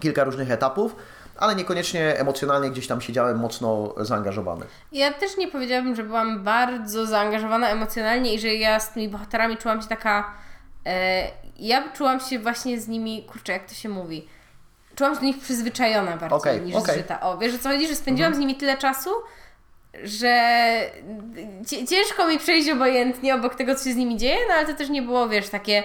kilka 0.00 0.24
różnych 0.24 0.50
etapów, 0.50 0.96
ale 1.36 1.54
niekoniecznie 1.54 2.18
emocjonalnie 2.18 2.70
gdzieś 2.70 2.86
tam 2.86 3.00
siedziałem 3.00 3.38
mocno 3.38 3.94
zaangażowany. 3.96 4.66
Ja 4.92 5.12
też 5.12 5.36
nie 5.36 5.48
powiedziałabym, 5.48 5.94
że 5.94 6.02
byłam 6.02 6.44
bardzo 6.44 7.06
zaangażowana 7.06 7.68
emocjonalnie 7.68 8.34
i 8.34 8.40
że 8.40 8.54
ja 8.54 8.80
z 8.80 8.92
tymi 8.92 9.08
bohaterami 9.08 9.56
czułam 9.56 9.82
się 9.82 9.88
taka 9.88 10.34
e, 10.86 11.28
ja 11.58 11.92
czułam 11.92 12.20
się 12.20 12.38
właśnie 12.38 12.80
z 12.80 12.88
nimi, 12.88 13.24
kurczę, 13.24 13.52
jak 13.52 13.68
to 13.68 13.74
się 13.74 13.88
mówi, 13.88 14.28
czułam 14.96 15.14
się 15.14 15.20
do 15.20 15.26
nich 15.26 15.38
przyzwyczajona 15.38 16.16
bardziej 16.16 16.38
Okej, 16.38 16.60
niż 16.60 16.76
okej. 16.76 16.94
zżyta. 16.94 17.20
O, 17.20 17.38
wiesz 17.38 17.58
co 17.58 17.68
chodzi, 17.68 17.88
że 17.88 17.94
spędziłam 17.94 18.34
z 18.34 18.38
nimi 18.38 18.54
tyle 18.54 18.76
czasu, 18.76 19.10
że 20.02 20.60
ciężko 21.88 22.28
mi 22.28 22.38
przejść 22.38 22.70
obojętnie 22.70 23.34
obok 23.34 23.54
tego, 23.54 23.74
co 23.74 23.84
się 23.84 23.92
z 23.92 23.96
nimi 23.96 24.16
dzieje, 24.16 24.38
no 24.48 24.54
ale 24.54 24.66
to 24.66 24.74
też 24.74 24.88
nie 24.88 25.02
było, 25.02 25.28
wiesz, 25.28 25.48
takie 25.48 25.82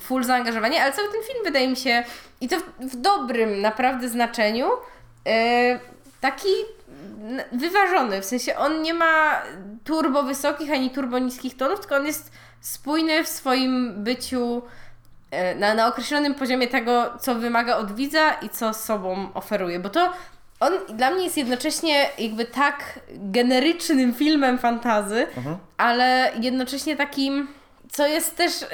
full 0.00 0.24
zaangażowanie, 0.24 0.82
ale 0.82 0.92
cały 0.92 1.08
ten 1.08 1.22
film 1.22 1.44
wydaje 1.44 1.68
mi 1.68 1.76
się, 1.76 2.04
i 2.40 2.48
to 2.48 2.56
w, 2.80 2.96
dobrym 2.96 3.60
naprawdę 3.60 4.08
znaczeniu, 4.08 4.66
e, 5.26 5.80
taki 6.20 6.48
wyważony, 7.52 8.20
w 8.20 8.24
sensie 8.24 8.56
on 8.56 8.82
nie 8.82 8.94
ma 8.94 9.42
turbo 9.84 10.22
wysokich 10.22 10.72
ani 10.72 10.90
turbo 10.90 11.18
niskich 11.18 11.56
tonów, 11.56 11.80
tylko 11.80 11.96
on 11.96 12.06
jest 12.06 12.32
spójny 12.60 13.24
w 13.24 13.28
swoim 13.28 14.04
byciu 14.04 14.62
na, 15.56 15.74
na 15.74 15.86
określonym 15.86 16.34
poziomie 16.34 16.68
tego, 16.68 17.12
co 17.20 17.34
wymaga 17.34 17.76
od 17.76 17.94
widza 17.94 18.32
i 18.32 18.48
co 18.48 18.74
sobą 18.74 19.28
oferuje, 19.34 19.78
bo 19.78 19.88
to 19.88 20.12
on 20.60 20.72
dla 20.96 21.10
mnie 21.10 21.24
jest 21.24 21.36
jednocześnie 21.36 22.06
jakby 22.18 22.44
tak 22.44 23.00
generycznym 23.10 24.14
filmem 24.14 24.58
fantazy, 24.58 25.26
ale 25.76 26.32
jednocześnie 26.40 26.96
takim, 26.96 27.48
co 27.92 28.06
jest 28.06 28.36
też 28.36 28.62
y, 28.62 28.66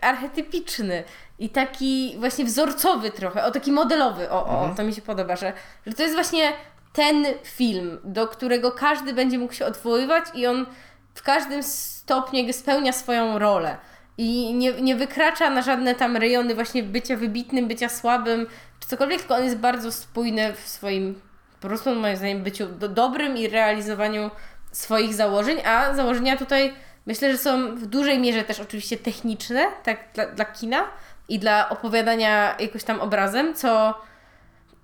archetypiczny 0.00 1.04
i 1.38 1.48
taki 1.48 2.16
właśnie 2.18 2.44
wzorcowy 2.44 3.10
trochę, 3.10 3.44
o 3.44 3.50
taki 3.50 3.72
modelowy, 3.72 4.30
o, 4.30 4.46
o 4.46 4.74
to 4.76 4.84
mi 4.84 4.94
się 4.94 5.02
podoba, 5.02 5.36
że, 5.36 5.52
że 5.86 5.92
to 5.92 6.02
jest 6.02 6.14
właśnie 6.14 6.52
ten 6.92 7.26
film, 7.44 7.98
do 8.04 8.28
którego 8.28 8.72
każdy 8.72 9.12
będzie 9.12 9.38
mógł 9.38 9.52
się 9.52 9.66
odwoływać 9.66 10.24
i 10.34 10.46
on 10.46 10.66
w 11.14 11.22
każdym 11.22 11.62
stopniu 11.62 12.52
spełnia 12.52 12.92
swoją 12.92 13.38
rolę. 13.38 13.76
I 14.20 14.54
nie, 14.54 14.72
nie 14.72 14.96
wykracza 14.96 15.50
na 15.50 15.62
żadne 15.62 15.94
tam 15.94 16.16
rejony 16.16 16.54
właśnie 16.54 16.82
bycia 16.82 17.16
wybitnym, 17.16 17.68
bycia 17.68 17.88
słabym, 17.88 18.46
czy 18.80 18.88
cokolwiek, 18.88 19.18
tylko 19.18 19.34
on 19.34 19.44
jest 19.44 19.56
bardzo 19.56 19.92
spójny 19.92 20.52
w 20.52 20.68
swoim, 20.68 21.20
po 21.60 21.68
prostu 21.68 21.94
moim 21.94 22.16
zdaniem, 22.16 22.42
byciu 22.42 22.66
do, 22.66 22.88
dobrym 22.88 23.36
i 23.36 23.48
realizowaniu 23.48 24.30
swoich 24.72 25.14
założeń, 25.14 25.58
a 25.64 25.94
założenia 25.94 26.36
tutaj 26.36 26.72
myślę, 27.06 27.32
że 27.32 27.38
są 27.38 27.76
w 27.76 27.86
dużej 27.86 28.18
mierze 28.18 28.44
też 28.44 28.60
oczywiście 28.60 28.96
techniczne, 28.96 29.66
tak 29.82 29.98
dla, 30.14 30.26
dla 30.26 30.44
kina 30.44 30.84
i 31.28 31.38
dla 31.38 31.68
opowiadania 31.68 32.56
jakoś 32.58 32.84
tam 32.84 33.00
obrazem, 33.00 33.54
co 33.54 33.94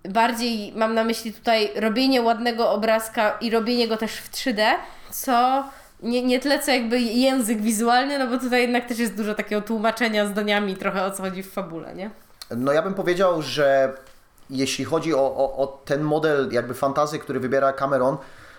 bardziej 0.09 0.73
mam 0.77 0.95
na 0.95 1.05
myśli 1.05 1.33
tutaj 1.33 1.71
robienie 1.75 2.23
ładnego 2.23 2.71
obrazka 2.71 3.39
i 3.41 3.51
robienie 3.51 3.89
go 3.89 3.97
też 3.97 4.13
w 4.13 4.31
3D, 4.31 4.65
co 5.11 5.65
nie, 6.03 6.23
nie 6.23 6.41
tyle 6.41 6.59
co 6.59 6.71
jakby 6.71 7.01
język 7.01 7.61
wizualny, 7.61 8.19
no 8.19 8.27
bo 8.27 8.39
tutaj 8.39 8.63
jednak 8.63 8.89
też 8.89 8.99
jest 8.99 9.15
dużo 9.15 9.35
takiego 9.35 9.63
tłumaczenia 9.63 10.27
zdaniami 10.27 10.77
trochę 10.77 11.05
o 11.05 11.11
co 11.11 11.23
chodzi 11.23 11.43
w 11.43 11.53
fabule, 11.53 11.95
nie? 11.95 12.11
No 12.57 12.73
ja 12.73 12.83
bym 12.83 12.95
powiedział, 12.95 13.43
że 13.43 13.93
jeśli 14.51 14.85
chodzi 14.85 15.15
o, 15.15 15.37
o, 15.37 15.57
o 15.57 15.67
ten 15.85 16.03
model 16.03 16.49
jakby 16.53 16.75
fantazy, 16.75 17.19
który 17.19 17.41
wybiera 17.41 17.73
Cameron, 17.73 18.17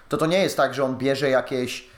to 0.10 0.18
to 0.18 0.26
nie 0.26 0.44
jest 0.44 0.58
tak, 0.58 0.74
że 0.74 0.84
on 0.84 0.98
bierze 0.98 1.30
jakieś 1.30 1.90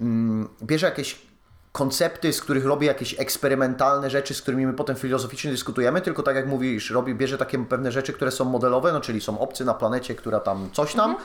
mm, 0.00 0.48
bierze 0.62 0.86
jakieś 0.86 1.30
koncepty, 1.72 2.32
z 2.32 2.40
których 2.40 2.64
robi 2.66 2.86
jakieś 2.86 3.20
eksperymentalne 3.20 4.10
rzeczy, 4.10 4.34
z 4.34 4.42
którymi 4.42 4.66
my 4.66 4.72
potem 4.72 4.96
filozoficznie 4.96 5.50
dyskutujemy, 5.50 6.00
tylko 6.00 6.22
tak 6.22 6.36
jak 6.36 6.46
mówisz, 6.46 6.90
robi, 6.90 7.14
bierze 7.14 7.38
takie 7.38 7.64
pewne 7.64 7.92
rzeczy, 7.92 8.12
które 8.12 8.30
są 8.30 8.44
modelowe, 8.44 8.92
no 8.92 9.00
czyli 9.00 9.20
są 9.20 9.38
obcy 9.38 9.64
na 9.64 9.74
planecie, 9.74 10.14
która 10.14 10.40
tam 10.40 10.68
coś 10.72 10.94
tam, 10.94 11.10
e, 11.10 11.16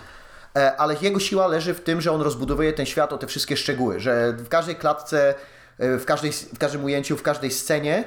ale 0.56 0.96
jego 1.02 1.20
siła 1.20 1.48
leży 1.48 1.74
w 1.74 1.82
tym, 1.82 2.02
że 2.02 2.12
on 2.12 2.22
rozbudowuje 2.22 2.74
ten 2.74 2.86
świat 2.86 3.14
o 3.14 3.18
te 3.18 3.28
wszystkie 3.28 3.58
szczegóły, 3.58 4.00
że 4.00 4.34
w 4.34 4.50
każdej 4.50 4.76
klatce, 4.76 5.36
e, 5.80 5.98
w, 5.98 6.06
każdej, 6.06 6.32
w 6.32 6.58
każdym 6.58 6.84
ujęciu, 6.84 7.18
w 7.18 7.24
każdej 7.24 7.52
scenie 7.52 8.04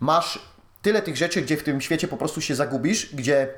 masz 0.00 0.38
tyle 0.82 1.02
tych 1.02 1.16
rzeczy, 1.16 1.42
gdzie 1.42 1.56
w 1.56 1.62
tym 1.62 1.80
świecie 1.80 2.08
po 2.08 2.16
prostu 2.16 2.40
się 2.40 2.54
zagubisz, 2.54 3.14
gdzie 3.14 3.48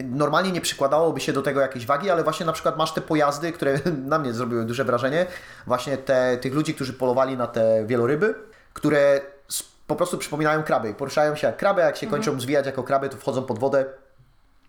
normalnie 0.00 0.52
nie 0.52 0.60
przykładałoby 0.60 1.20
się 1.20 1.32
do 1.32 1.42
tego 1.42 1.60
jakiejś 1.60 1.86
wagi, 1.86 2.10
ale 2.10 2.24
właśnie 2.24 2.46
na 2.46 2.52
przykład 2.52 2.76
masz 2.76 2.92
te 2.92 3.00
pojazdy, 3.00 3.52
które 3.52 3.78
na 4.12 4.18
mnie 4.18 4.32
zrobiły 4.32 4.64
duże 4.64 4.84
wrażenie, 4.84 5.26
właśnie 5.66 5.96
te, 5.96 6.36
tych 6.36 6.54
ludzi, 6.54 6.74
którzy 6.74 6.92
polowali 6.92 7.36
na 7.36 7.46
te 7.46 7.86
wieloryby, 7.86 8.34
które 8.72 9.20
po 9.86 9.96
prostu 9.96 10.18
przypominają 10.18 10.62
kraby. 10.62 10.94
Poruszają 10.94 11.36
się 11.36 11.46
jak 11.46 11.56
kraby, 11.56 11.80
jak 11.80 11.96
się 11.96 12.06
kończą 12.06 12.40
zwijać 12.40 12.66
jako 12.66 12.82
kraby, 12.82 13.08
to 13.08 13.16
wchodzą 13.16 13.42
pod 13.42 13.58
wodę 13.58 13.84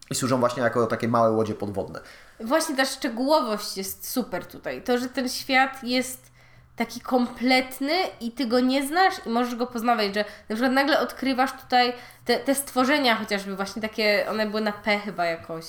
i 0.09 0.15
służą 0.15 0.39
właśnie 0.39 0.63
jako 0.63 0.87
takie 0.87 1.07
małe 1.07 1.31
łodzie 1.31 1.53
podwodne. 1.53 1.99
Właśnie 2.39 2.75
ta 2.75 2.85
szczegółowość 2.85 3.77
jest 3.77 4.11
super 4.11 4.45
tutaj. 4.45 4.81
To, 4.81 4.97
że 4.97 5.09
ten 5.09 5.29
świat 5.29 5.83
jest 5.83 6.29
taki 6.75 7.01
kompletny 7.01 7.93
i 8.21 8.31
ty 8.31 8.45
go 8.47 8.59
nie 8.59 8.87
znasz 8.87 9.13
i 9.25 9.29
możesz 9.29 9.55
go 9.55 9.67
poznawać, 9.67 10.13
że 10.15 10.25
na 10.49 10.55
przykład 10.55 10.71
nagle 10.71 10.99
odkrywasz 10.99 11.51
tutaj 11.61 11.93
te, 12.25 12.37
te 12.39 12.55
stworzenia 12.55 13.15
chociażby 13.15 13.55
właśnie 13.55 13.81
takie, 13.81 14.25
one 14.29 14.45
były 14.47 14.61
na 14.61 14.71
P 14.71 14.99
chyba 14.99 15.25
jakoś. 15.25 15.65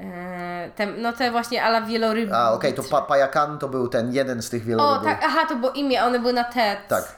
Eee, 0.00 0.70
te, 0.70 0.86
no 0.86 1.12
te 1.12 1.30
właśnie 1.30 1.62
ala 1.64 1.82
wieloryby. 1.82 2.34
A 2.34 2.52
okej, 2.52 2.74
to 2.74 2.82
pa 2.82 3.02
Pajakan 3.02 3.58
to 3.58 3.68
był 3.68 3.88
ten 3.88 4.12
jeden 4.14 4.42
z 4.42 4.50
tych 4.50 4.62
O, 4.62 4.66
wielorybów. 4.66 5.04
tak, 5.04 5.20
aha, 5.24 5.46
to 5.48 5.56
było 5.56 5.72
imię, 5.72 6.04
one 6.04 6.18
były 6.18 6.32
na 6.32 6.44
T. 6.44 6.76
Tak. 6.88 7.16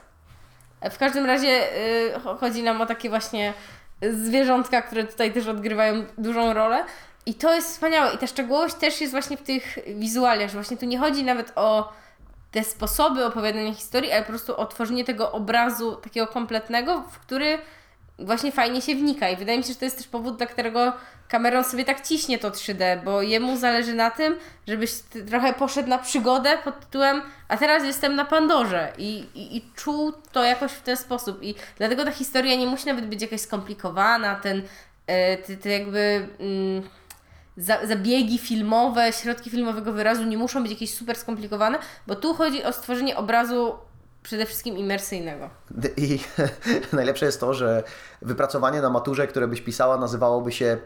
W 0.90 0.98
każdym 0.98 1.26
razie 1.26 1.76
y, 1.76 2.12
cho- 2.24 2.38
chodzi 2.38 2.62
nam 2.62 2.80
o 2.80 2.86
takie 2.86 3.08
właśnie 3.08 3.54
zwierzątka, 4.12 4.82
które 4.82 5.04
tutaj 5.04 5.32
też 5.32 5.46
odgrywają 5.46 6.04
dużą 6.18 6.52
rolę. 6.52 6.84
I 7.26 7.34
to 7.34 7.54
jest 7.54 7.68
wspaniałe. 7.68 8.14
I 8.14 8.18
ta 8.18 8.26
szczegółowość 8.26 8.74
też 8.74 9.00
jest 9.00 9.12
właśnie 9.12 9.36
w 9.36 9.42
tych 9.42 9.78
wizualiach, 9.86 10.50
że 10.50 10.54
właśnie 10.54 10.76
tu 10.76 10.86
nie 10.86 10.98
chodzi 10.98 11.24
nawet 11.24 11.52
o 11.56 11.92
te 12.50 12.64
sposoby 12.64 13.24
opowiadania 13.24 13.74
historii, 13.74 14.12
ale 14.12 14.22
po 14.22 14.28
prostu 14.28 14.56
o 14.56 14.66
tworzenie 14.66 15.04
tego 15.04 15.32
obrazu 15.32 15.96
takiego 15.96 16.26
kompletnego, 16.26 17.04
w 17.10 17.18
który 17.18 17.58
właśnie 18.18 18.52
fajnie 18.52 18.82
się 18.82 18.94
wnika. 18.94 19.28
I 19.28 19.36
wydaje 19.36 19.58
mi 19.58 19.64
się, 19.64 19.72
że 19.72 19.78
to 19.78 19.84
jest 19.84 19.96
też 19.96 20.06
powód, 20.06 20.36
dla 20.36 20.46
którego 20.46 20.92
Cameron 21.28 21.64
sobie 21.64 21.84
tak 21.84 22.06
ciśnie 22.06 22.38
to 22.38 22.50
3D, 22.50 23.04
bo 23.04 23.22
jemu 23.22 23.56
zależy 23.56 23.94
na 23.94 24.10
tym, 24.10 24.36
żebyś 24.68 24.90
trochę 25.30 25.52
poszedł 25.54 25.88
na 25.88 25.98
przygodę 25.98 26.58
pod 26.64 26.80
tytułem 26.80 27.22
a 27.48 27.56
teraz 27.56 27.84
jestem 27.84 28.14
na 28.14 28.24
Pandorze 28.24 28.92
i, 28.98 29.24
i, 29.34 29.56
i 29.56 29.62
czuł 29.76 30.12
to 30.32 30.44
jakoś 30.44 30.72
w 30.72 30.82
ten 30.82 30.96
sposób. 30.96 31.42
I 31.42 31.54
dlatego 31.78 32.04
ta 32.04 32.10
historia 32.10 32.56
nie 32.56 32.66
musi 32.66 32.86
nawet 32.86 33.06
być 33.06 33.22
jakaś 33.22 33.40
skomplikowana, 33.40 34.34
ten, 34.34 34.62
e, 35.06 35.36
te, 35.36 35.68
jakby... 35.70 36.28
Mm, 36.40 36.82
za, 37.56 37.86
zabiegi 37.86 38.38
filmowe, 38.38 39.12
środki 39.12 39.50
filmowego 39.50 39.92
wyrazu 39.92 40.24
nie 40.24 40.38
muszą 40.38 40.62
być 40.62 40.72
jakieś 40.72 40.94
super 40.94 41.16
skomplikowane, 41.16 41.78
bo 42.06 42.16
tu 42.16 42.34
chodzi 42.34 42.64
o 42.64 42.72
stworzenie 42.72 43.16
obrazu 43.16 43.74
przede 44.22 44.46
wszystkim 44.46 44.78
imersyjnego. 44.78 45.50
I 45.96 46.18
najlepsze 46.92 47.26
jest 47.26 47.40
to, 47.40 47.54
że 47.54 47.82
wypracowanie 48.22 48.80
na 48.80 48.90
maturze, 48.90 49.26
które 49.26 49.48
byś 49.48 49.60
pisała, 49.60 49.96
nazywałoby 49.96 50.52
się 50.52 50.78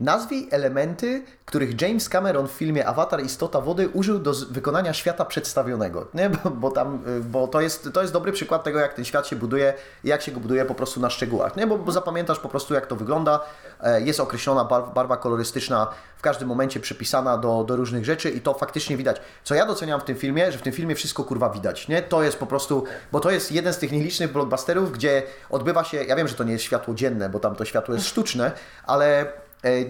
Nazwij 0.00 0.48
elementy, 0.50 1.22
których 1.44 1.80
James 1.82 2.08
Cameron 2.08 2.48
w 2.48 2.50
filmie 2.50 2.86
Avatar 2.86 3.22
Istota 3.22 3.60
Wody 3.60 3.88
użył 3.88 4.18
do 4.18 4.32
wykonania 4.50 4.92
świata 4.92 5.24
przedstawionego. 5.24 6.08
Nie? 6.14 6.30
Bo, 6.30 6.50
bo, 6.50 6.70
tam, 6.70 7.02
y, 7.08 7.20
bo 7.20 7.48
to, 7.48 7.60
jest, 7.60 7.88
to 7.92 8.00
jest 8.00 8.12
dobry 8.12 8.32
przykład 8.32 8.64
tego, 8.64 8.78
jak 8.78 8.94
ten 8.94 9.04
świat 9.04 9.26
się 9.26 9.36
buduje 9.36 9.74
i 10.04 10.08
jak 10.08 10.22
się 10.22 10.32
go 10.32 10.40
buduje 10.40 10.64
po 10.64 10.74
prostu 10.74 11.00
na 11.00 11.10
szczegółach. 11.10 11.56
Nie? 11.56 11.66
Bo, 11.66 11.78
bo 11.78 11.92
zapamiętasz 11.92 12.38
po 12.38 12.48
prostu, 12.48 12.74
jak 12.74 12.86
to 12.86 12.96
wygląda. 12.96 13.40
E, 13.80 14.00
Jest 14.00 14.20
określona 14.20 14.64
barw, 14.64 14.94
barwa 14.94 15.16
kolorystyczna 15.16 15.86
w 16.16 16.22
każdym 16.22 16.48
momencie 16.48 16.80
przypisana 16.80 17.38
do, 17.38 17.64
do 17.64 17.76
różnych 17.76 18.04
rzeczy 18.04 18.30
i 18.30 18.40
to 18.40 18.54
faktycznie 18.54 18.96
widać. 18.96 19.20
Co 19.44 19.54
ja 19.54 19.66
doceniam 19.66 20.00
w 20.00 20.04
tym 20.04 20.16
filmie, 20.16 20.52
że 20.52 20.58
w 20.58 20.62
tym 20.62 20.72
filmie 20.72 20.94
wszystko 20.94 21.24
kurwa 21.24 21.50
widać. 21.50 21.88
Nie? 21.88 22.02
To 22.02 22.22
jest 22.22 22.38
po 22.38 22.46
prostu, 22.46 22.84
bo 23.12 23.20
to 23.20 23.30
jest 23.30 23.52
jeden 23.52 23.72
z 23.72 23.78
tych 23.78 23.92
nielicznych 23.92 24.32
blockbusterów, 24.32 24.92
gdzie 24.92 25.22
odbywa 25.50 25.84
się, 25.84 26.04
ja 26.04 26.16
wiem, 26.16 26.28
że 26.28 26.34
to 26.34 26.44
nie 26.44 26.52
jest 26.52 26.64
światło 26.64 26.94
dzienne, 26.94 27.28
bo 27.28 27.40
tam 27.40 27.56
to 27.56 27.64
światło 27.64 27.94
jest 27.94 28.06
sztuczne, 28.06 28.52
ale 28.86 29.32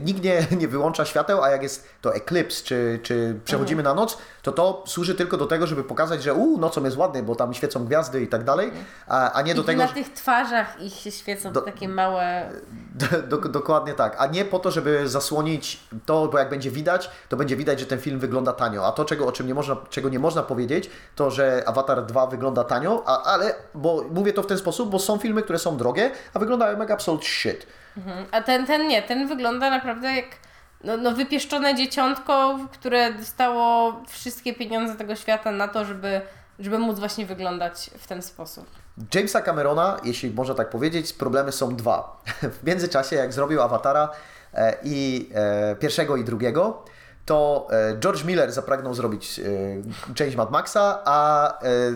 nikt 0.05 0.23
nie, 0.25 0.47
nie 0.61 0.69
wyłącza 0.69 1.05
świateł, 1.05 1.43
a 1.43 1.51
jak 1.51 1.63
jest 1.63 1.89
to 2.03 2.15
eklips, 2.15 2.63
czy, 2.63 3.01
czy 3.03 3.41
przechodzimy 3.45 3.83
na 3.83 3.95
noc, 3.95 4.19
to 4.43 4.53
to 4.53 4.85
służy 4.87 5.15
tylko 5.15 5.37
do 5.37 5.47
tego, 5.47 5.67
żeby 5.67 5.85
pokazać, 5.85 6.23
że 6.23 6.35
u, 6.35 6.59
nocą 6.59 6.85
jest 6.85 6.97
ładny, 6.97 7.23
bo 7.23 7.35
tam 7.37 7.55
świecą 7.55 7.85
gwiazdy 7.85 8.23
i 8.23 8.29
tak 8.29 8.45
dalej, 8.45 8.73
a, 9.09 9.33
a 9.33 9.43
nie 9.43 9.55
do 9.55 9.63
I 9.63 9.65
tego, 9.65 9.83
na 9.83 9.89
że- 9.89 9.95
tych 9.95 10.13
twarzach 10.13 10.83
ich 10.83 10.95
się 10.95 11.11
świecą 11.11 11.53
Do- 11.53 11.61
takie 11.61 11.89
małe... 11.89 12.51
do, 13.29 13.37
dokładnie 13.39 13.95
tak, 13.95 14.17
a 14.19 14.27
nie 14.27 14.45
po 14.45 14.59
to, 14.59 14.71
żeby 14.71 15.09
zasłonić 15.09 15.81
to, 16.07 16.29
bo 16.29 16.39
jak 16.39 16.51
będzie 16.51 16.71
widać, 16.71 17.11
to 17.29 17.37
będzie 17.37 17.57
widać, 17.57 17.81
że 17.81 17.87
ten 17.87 18.01
film 18.01 18.19
wygląda 18.19 18.53
tanio, 18.53 18.87
a 18.87 18.93
to, 18.93 19.05
czego, 19.05 19.27
o 19.27 19.33
czym 19.33 19.47
nie 19.47 19.55
można, 19.55 19.77
czego 19.91 20.09
nie 20.09 20.19
można 20.19 20.43
powiedzieć, 20.43 20.91
to, 21.17 21.31
że 21.31 21.63
Avatar 21.67 22.07
2 22.07 22.27
wygląda 22.27 22.65
tanio, 22.65 23.03
a, 23.07 23.23
ale, 23.23 23.55
bo 23.75 24.05
mówię 24.11 24.33
to 24.33 24.43
w 24.43 24.47
ten 24.47 24.59
sposób, 24.59 24.91
bo 24.91 24.99
są 24.99 25.19
filmy, 25.19 25.43
które 25.43 25.59
są 25.59 25.77
drogie, 25.77 26.11
a 26.35 26.39
wyglądają 26.39 26.79
jak 26.79 26.91
absolute 26.91 27.25
shit. 27.25 27.67
Mhm. 27.97 28.27
A 28.33 28.43
ten, 28.43 28.67
ten 28.67 28.89
nie, 28.89 29.03
ten 29.03 29.29
wygląda 29.29 29.71
naprawdę 29.71 30.17
jak 30.17 30.27
no, 30.85 30.97
no 30.97 31.13
wypieszczone 31.13 31.75
dzieciątko, 31.75 32.59
które 32.73 33.15
dostało 33.15 34.03
wszystkie 34.09 34.55
pieniądze 34.55 34.95
tego 34.95 35.17
świata 35.17 35.51
na 35.51 35.69
to, 35.69 35.85
żeby, 35.85 36.21
żeby 36.59 36.79
móc 36.79 36.99
właśnie 36.99 37.27
wyglądać 37.27 37.91
w 37.99 38.07
ten 38.07 38.23
sposób. 38.23 38.67
Jamesa 39.15 39.43
Camerona, 39.43 39.97
jeśli 40.05 40.31
można 40.31 40.55
tak 40.55 40.71
powiedzieć, 40.71 41.13
problemy 41.13 41.53
są 41.53 41.77
dwa. 41.77 42.23
W 42.61 42.67
międzyczasie, 42.67 43.17
jak 43.17 43.33
zrobił 43.33 43.63
Awatara 43.63 44.11
e, 44.55 44.77
i 44.85 45.29
e, 45.35 45.77
pierwszego 45.77 46.17
i 46.17 46.25
drugiego, 46.25 46.85
to 47.25 47.69
e, 47.71 47.97
George 47.99 48.25
Miller 48.25 48.53
zapragnął 48.53 48.95
zrobić 48.95 49.39
e, 49.39 50.15
część 50.15 50.37
Mad 50.37 50.51
Maxa, 50.51 51.03
a 51.05 51.53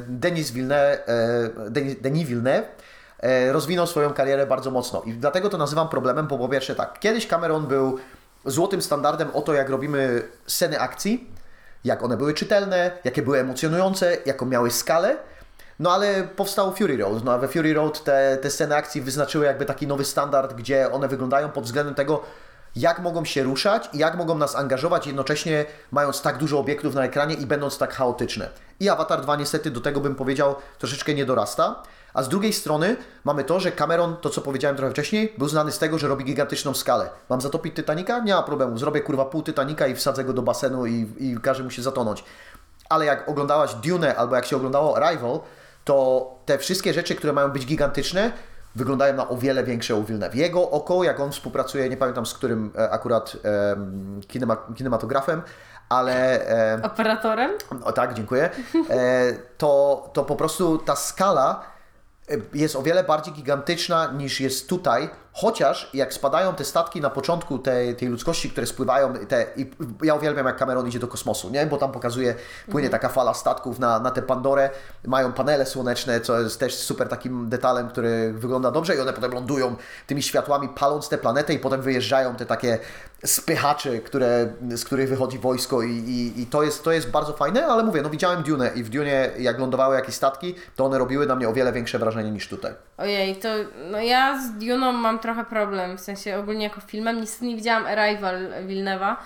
Denis 0.08 0.50
Villeneuve, 0.50 1.04
Denis, 2.00 2.28
Villeneuve 2.28 2.68
rozwinął 3.52 3.86
swoją 3.86 4.12
karierę 4.12 4.46
bardzo 4.46 4.70
mocno. 4.70 5.02
I 5.02 5.12
dlatego 5.12 5.48
to 5.48 5.58
nazywam 5.58 5.88
problemem, 5.88 6.26
bo 6.26 6.38
po 6.38 6.48
pierwsze 6.48 6.74
tak, 6.74 6.98
kiedyś 6.98 7.26
Cameron 7.26 7.66
był 7.66 7.98
złotym 8.44 8.82
standardem 8.82 9.30
o 9.34 9.42
to, 9.42 9.54
jak 9.54 9.68
robimy 9.68 10.22
sceny 10.46 10.80
akcji, 10.80 11.30
jak 11.84 12.02
one 12.02 12.16
były 12.16 12.34
czytelne, 12.34 12.90
jakie 13.04 13.22
były 13.22 13.38
emocjonujące, 13.38 14.16
jaką 14.26 14.46
miały 14.46 14.70
skalę. 14.70 15.16
No 15.78 15.92
ale 15.92 16.22
powstał 16.22 16.72
Fury 16.74 16.96
Road. 16.96 17.24
No 17.24 17.32
a 17.32 17.38
we 17.38 17.48
Fury 17.48 17.74
Road 17.74 18.04
te, 18.04 18.38
te 18.42 18.50
sceny 18.50 18.76
akcji 18.76 19.00
wyznaczyły 19.00 19.46
jakby 19.46 19.64
taki 19.64 19.86
nowy 19.86 20.04
standard, 20.04 20.54
gdzie 20.54 20.92
one 20.92 21.08
wyglądają 21.08 21.50
pod 21.50 21.64
względem 21.64 21.94
tego, 21.94 22.22
jak 22.76 22.98
mogą 22.98 23.24
się 23.24 23.42
ruszać 23.42 23.88
i 23.92 23.98
jak 23.98 24.16
mogą 24.16 24.38
nas 24.38 24.56
angażować, 24.56 25.06
jednocześnie 25.06 25.64
mając 25.90 26.22
tak 26.22 26.38
dużo 26.38 26.58
obiektów 26.58 26.94
na 26.94 27.04
ekranie 27.04 27.34
i 27.34 27.46
będąc 27.46 27.78
tak 27.78 27.94
chaotyczne. 27.94 28.48
I 28.80 28.88
Avatar 28.88 29.20
2 29.20 29.36
niestety 29.36 29.70
do 29.70 29.80
tego 29.80 30.00
bym 30.00 30.14
powiedział 30.14 30.54
troszeczkę 30.78 31.14
nie 31.14 31.26
dorasta. 31.26 31.82
A 32.14 32.22
z 32.22 32.28
drugiej 32.28 32.52
strony 32.52 32.96
mamy 33.24 33.44
to, 33.44 33.60
że 33.60 33.72
Cameron, 33.72 34.16
to 34.16 34.30
co 34.30 34.40
powiedziałem 34.40 34.76
trochę 34.76 34.92
wcześniej, 34.92 35.34
był 35.38 35.48
znany 35.48 35.72
z 35.72 35.78
tego, 35.78 35.98
że 35.98 36.08
robi 36.08 36.24
gigantyczną 36.24 36.74
skalę. 36.74 37.10
Mam 37.28 37.40
zatopić 37.40 37.76
Titanica? 37.76 38.18
Nie 38.18 38.34
ma 38.34 38.42
problemu. 38.42 38.78
Zrobię 38.78 39.00
kurwa 39.00 39.24
pół 39.24 39.42
Titanica 39.42 39.86
i 39.86 39.94
wsadzę 39.94 40.24
go 40.24 40.32
do 40.32 40.42
basenu 40.42 40.86
i, 40.86 41.12
i 41.18 41.36
każe 41.42 41.62
mu 41.62 41.70
się 41.70 41.82
zatonąć. 41.82 42.24
Ale 42.88 43.04
jak 43.04 43.28
oglądałaś 43.28 43.74
Dune 43.74 44.16
albo 44.16 44.36
jak 44.36 44.46
się 44.46 44.56
oglądało 44.56 44.96
Arrival, 44.96 45.40
to 45.84 46.26
te 46.46 46.58
wszystkie 46.58 46.92
rzeczy, 46.92 47.14
które 47.14 47.32
mają 47.32 47.48
być 47.48 47.66
gigantyczne, 47.66 48.32
wyglądają 48.74 49.14
na 49.16 49.28
o 49.28 49.36
wiele 49.36 49.64
większe 49.64 49.94
u 49.94 50.04
Villeneuve. 50.04 50.34
Jego 50.34 50.70
oko, 50.70 51.04
jak 51.04 51.20
on 51.20 51.32
współpracuje, 51.32 51.88
nie 51.88 51.96
pamiętam 51.96 52.26
z 52.26 52.34
którym 52.34 52.72
e, 52.78 52.90
akurat 52.90 53.36
em, 53.42 54.20
kinema, 54.28 54.56
kinematografem, 54.76 55.42
ale... 55.88 56.46
em, 56.46 56.84
Operatorem? 56.84 57.50
o 57.84 57.92
tak, 57.92 58.14
dziękuję. 58.14 58.50
E, 58.90 59.32
to, 59.58 60.10
to 60.12 60.24
po 60.24 60.36
prostu 60.36 60.78
ta 60.78 60.96
skala 60.96 61.60
e, 61.60 61.79
jest 62.54 62.76
o 62.76 62.82
wiele 62.82 63.04
bardziej 63.04 63.34
gigantyczna 63.34 64.12
niż 64.12 64.40
jest 64.40 64.68
tutaj, 64.68 65.08
chociaż 65.32 65.90
jak 65.94 66.14
spadają 66.14 66.54
te 66.54 66.64
statki 66.64 67.00
na 67.00 67.10
początku 67.10 67.58
tej, 67.58 67.96
tej 67.96 68.08
ludzkości, 68.08 68.50
które 68.50 68.66
spływają, 68.66 69.14
te, 69.14 69.46
i 69.56 69.70
ja 70.02 70.14
uwielbiam 70.14 70.46
jak 70.46 70.56
Cameron 70.56 70.88
idzie 70.88 70.98
do 70.98 71.08
kosmosu, 71.08 71.50
nie? 71.50 71.66
bo 71.66 71.76
tam 71.76 71.92
pokazuje, 71.92 72.34
płynie 72.70 72.90
taka 72.90 73.08
fala 73.08 73.34
statków 73.34 73.78
na, 73.78 73.98
na 73.98 74.10
tę 74.10 74.22
Pandorę, 74.22 74.70
mają 75.06 75.32
panele 75.32 75.66
słoneczne, 75.66 76.20
co 76.20 76.40
jest 76.40 76.60
też 76.60 76.74
super 76.74 77.08
takim 77.08 77.48
detalem, 77.48 77.88
który 77.88 78.32
wygląda 78.32 78.70
dobrze 78.70 78.96
i 78.96 79.00
one 79.00 79.12
potem 79.12 79.32
lądują 79.32 79.76
tymi 80.06 80.22
światłami, 80.22 80.68
paląc 80.68 81.08
tę 81.08 81.18
planetę 81.18 81.54
i 81.54 81.58
potem 81.58 81.82
wyjeżdżają 81.82 82.36
te 82.36 82.46
takie 82.46 82.78
spychacze, 83.24 83.98
które, 83.98 84.52
z 84.70 84.84
których 84.84 85.08
wychodzi 85.08 85.38
wojsko 85.38 85.82
i, 85.82 85.90
i, 85.90 86.40
i 86.42 86.46
to, 86.46 86.62
jest, 86.62 86.84
to 86.84 86.92
jest 86.92 87.10
bardzo 87.10 87.32
fajne, 87.32 87.66
ale 87.66 87.84
mówię, 87.84 88.02
no 88.02 88.10
widziałem 88.10 88.42
Dune 88.42 88.70
i 88.74 88.82
w 88.82 88.88
Dune 88.88 89.30
jak 89.38 89.58
lądowały 89.58 89.96
jakieś 89.96 90.14
statki, 90.14 90.54
to 90.76 90.84
one 90.84 90.98
robiły 90.98 91.26
na 91.26 91.36
mnie 91.36 91.48
o 91.48 91.52
wiele 91.52 91.72
większe 91.72 91.98
wrażenie 91.98 92.30
niż 92.30 92.48
tutaj. 92.48 92.72
Ojej, 92.98 93.36
to 93.36 93.48
no 93.90 94.00
ja 94.00 94.42
z 94.42 94.58
Duną 94.58 94.92
mam 94.92 95.18
trochę 95.18 95.44
problem, 95.44 95.98
w 95.98 96.00
sensie 96.00 96.38
ogólnie 96.38 96.64
jako 96.64 96.80
filmem. 96.80 97.20
Niestety 97.20 97.46
nie 97.46 97.56
widziałam 97.56 97.86
Arrival 97.86 98.48
Wilnewa, 98.66 99.16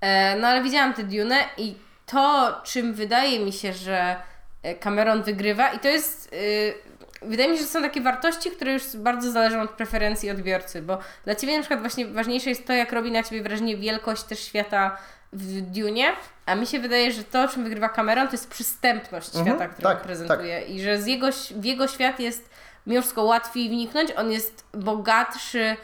e, 0.00 0.36
no 0.36 0.48
ale 0.48 0.62
widziałam 0.62 0.94
tę 0.94 1.04
Dune 1.04 1.38
i 1.56 1.74
to, 2.06 2.54
czym 2.64 2.94
wydaje 2.94 3.44
mi 3.44 3.52
się, 3.52 3.72
że 3.72 4.16
e, 4.62 4.74
Cameron 4.74 5.22
wygrywa 5.22 5.68
i 5.68 5.78
to 5.78 5.88
jest... 5.88 6.32
y, 6.32 6.93
Wydaje 7.26 7.50
mi 7.50 7.56
się, 7.56 7.62
że 7.62 7.68
są 7.68 7.82
takie 7.82 8.00
wartości, 8.00 8.50
które 8.50 8.72
już 8.72 8.96
bardzo 8.96 9.30
zależą 9.30 9.60
od 9.60 9.70
preferencji 9.70 10.30
odbiorcy, 10.30 10.82
bo 10.82 10.98
dla 11.24 11.34
Ciebie 11.34 11.56
na 11.56 11.62
przykład 11.62 11.80
właśnie 11.80 12.06
ważniejsze 12.06 12.50
jest 12.50 12.66
to, 12.66 12.72
jak 12.72 12.92
robi 12.92 13.12
na 13.12 13.22
Ciebie 13.22 13.42
wrażenie 13.42 13.76
wielkość 13.76 14.22
też 14.22 14.40
świata 14.40 14.96
w 15.32 15.60
Dune, 15.60 16.04
a 16.46 16.54
mi 16.54 16.66
się 16.66 16.78
wydaje, 16.78 17.12
że 17.12 17.24
to, 17.24 17.48
czym 17.48 17.64
wygrywa 17.64 17.88
Cameron, 17.88 18.26
to 18.26 18.32
jest 18.32 18.50
przystępność 18.50 19.28
świata, 19.28 19.68
który 19.68 19.82
tak, 19.82 20.02
prezentuje 20.02 20.60
i 20.60 20.82
że 20.82 21.02
z 21.02 21.06
jego, 21.06 21.26
w 21.50 21.64
jego 21.64 21.88
świat 21.88 22.20
jest 22.20 22.50
mimo 22.86 23.00
wszystko 23.00 23.22
łatwiej 23.22 23.68
wniknąć, 23.68 24.12
on 24.16 24.30
jest 24.30 24.64
bogatszy 24.72 25.76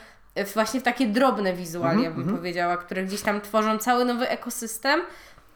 właśnie 0.55 0.81
w 0.81 0.83
takie 0.83 1.07
drobne 1.07 1.53
wizualia, 1.53 2.11
bym 2.11 2.37
powiedziała, 2.37 2.77
które 2.77 3.05
gdzieś 3.05 3.23
tam 3.23 3.41
tworzą 3.41 3.79
cały 3.79 4.05
nowy 4.05 4.29
ekosystem, 4.29 5.01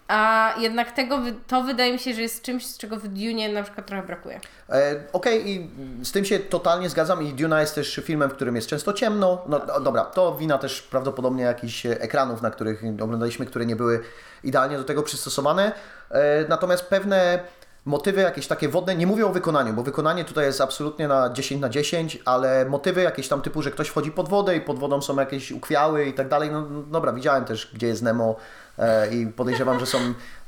a 0.09 0.55
jednak 0.59 0.93
tego, 0.93 1.19
to 1.47 1.63
wydaje 1.63 1.93
mi 1.93 1.99
się, 1.99 2.15
że 2.15 2.23
jest 2.23 2.43
czymś, 2.43 2.67
z 2.67 2.79
czego 2.79 2.97
w 2.97 3.09
Dune 3.09 3.49
na 3.49 3.63
przykład 3.63 3.87
trochę 3.87 4.07
brakuje. 4.07 4.41
E, 4.71 5.01
Okej, 5.13 5.51
i 5.51 5.71
z 6.05 6.13
tym 6.13 6.25
się 6.25 6.39
totalnie 6.39 6.91
zgadzam 6.91 7.23
i 7.23 7.33
Duna 7.33 7.61
jest 7.61 7.75
też 7.75 8.01
filmem, 8.05 8.31
w 8.31 8.33
którym 8.33 8.57
jest 8.57 8.69
często 8.69 8.93
ciemno. 8.93 9.43
No 9.49 9.61
no 9.67 9.81
dobra, 9.81 10.05
to 10.05 10.35
wina 10.35 10.59
też 10.59 10.83
prawdopodobnie 10.83 11.43
jakichś 11.43 11.87
ekranów, 11.87 12.43
na 12.43 12.51
których 12.51 12.83
oglądaliśmy, 13.03 13.47
które 13.47 13.67
nie 13.67 13.77
były 13.77 14.01
idealnie 14.45 14.77
do 14.77 14.85
tego 14.85 15.03
przystosowane. 15.03 15.73
E, 16.11 16.49
Natomiast 16.49 16.87
pewne 16.87 17.41
motywy 17.85 18.21
jakieś 18.21 18.47
takie 18.47 18.69
wodne, 18.69 18.95
nie 18.97 19.07
mówię 19.07 19.27
o 19.27 19.29
wykonaniu, 19.29 19.73
bo 19.73 19.83
wykonanie 19.83 20.25
tutaj 20.25 20.45
jest 20.45 20.61
absolutnie 20.61 21.09
na 21.09 21.31
10 21.31 21.61
na 21.61 21.69
10, 21.69 22.19
ale 22.25 22.65
motywy 22.65 23.03
jakieś 23.03 23.29
tam 23.29 23.43
typu, 23.43 23.63
że 23.63 23.71
ktoś 23.71 23.89
wchodzi 23.89 24.11
pod 24.13 24.29
wodę 24.29 24.57
i 24.57 24.61
pod 24.61 24.79
wodą 24.79 25.03
są 25.03 25.17
jakieś 25.17 25.53
ukwiały 25.53 26.05
i 26.05 26.13
tak 26.13 26.29
dalej. 26.29 26.51
No 26.51 26.61
no 26.71 26.83
dobra, 26.83 27.13
widziałem 27.13 27.45
też, 27.45 27.71
gdzie 27.75 27.87
jest 27.87 28.03
Nemo 28.03 28.31
e, 28.31 28.64
i 29.11 29.27
podejrzewam, 29.27 29.81
że 29.81 29.87
są 29.87 29.99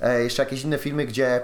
e, 0.00 0.22
jeszcze 0.22 0.42
jakieś 0.42 0.64
inne 0.64 0.78
filmy, 0.78 1.06
gdzie 1.06 1.40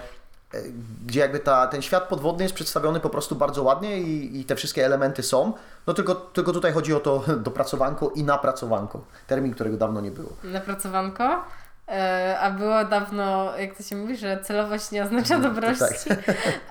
e, 0.54 0.62
gdzie 1.06 1.20
jakby 1.20 1.38
ta, 1.38 1.66
ten 1.66 1.82
świat 1.82 2.08
podwodny 2.08 2.42
jest 2.42 2.54
przedstawiony 2.54 3.00
po 3.00 3.10
prostu 3.10 3.36
bardzo 3.36 3.62
ładnie 3.62 4.00
i, 4.00 4.40
i 4.40 4.44
te 4.44 4.56
wszystkie 4.56 4.86
elementy 4.86 5.22
są. 5.22 5.52
No 5.86 5.94
tylko, 5.94 6.14
tylko 6.14 6.52
tutaj 6.52 6.72
chodzi 6.72 6.94
o 6.94 7.00
to 7.00 7.24
dopracowanko 7.46 8.10
i 8.14 8.24
napracowanko. 8.24 9.04
Termin, 9.26 9.54
którego 9.54 9.76
dawno 9.76 10.00
nie 10.00 10.10
było. 10.10 10.30
Napracowanko. 10.44 11.44
E, 11.88 12.38
a 12.40 12.50
było 12.50 12.84
dawno, 12.84 13.58
jak 13.58 13.76
to 13.76 13.82
się 13.82 13.96
mówi, 13.96 14.16
że 14.16 14.38
celowość 14.42 14.90
nie 14.90 15.04
oznacza 15.04 15.38
dobrości. 15.38 16.10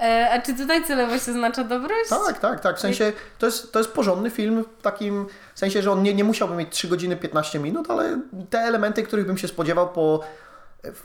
E, 0.01 0.29
a 0.31 0.41
czy 0.41 0.53
tutaj 0.53 0.85
celowość 0.85 1.29
oznacza 1.29 1.63
dobrość? 1.63 2.09
Tak, 2.09 2.39
tak, 2.39 2.59
tak. 2.59 2.77
W 2.77 2.79
sensie 2.79 3.13
to 3.39 3.45
jest, 3.45 3.73
to 3.73 3.79
jest 3.79 3.91
porządny 3.91 4.29
film 4.29 4.65
w 4.79 4.81
takim 4.81 5.25
sensie, 5.55 5.81
że 5.81 5.91
on 5.91 6.03
nie, 6.03 6.13
nie 6.13 6.23
musiałby 6.23 6.55
mieć 6.55 6.69
3 6.69 6.87
godziny 6.87 7.15
15 7.15 7.59
minut, 7.59 7.91
ale 7.91 8.19
te 8.49 8.59
elementy, 8.59 9.03
których 9.03 9.27
bym 9.27 9.37
się 9.37 9.47
spodziewał 9.47 9.89
po 9.89 10.23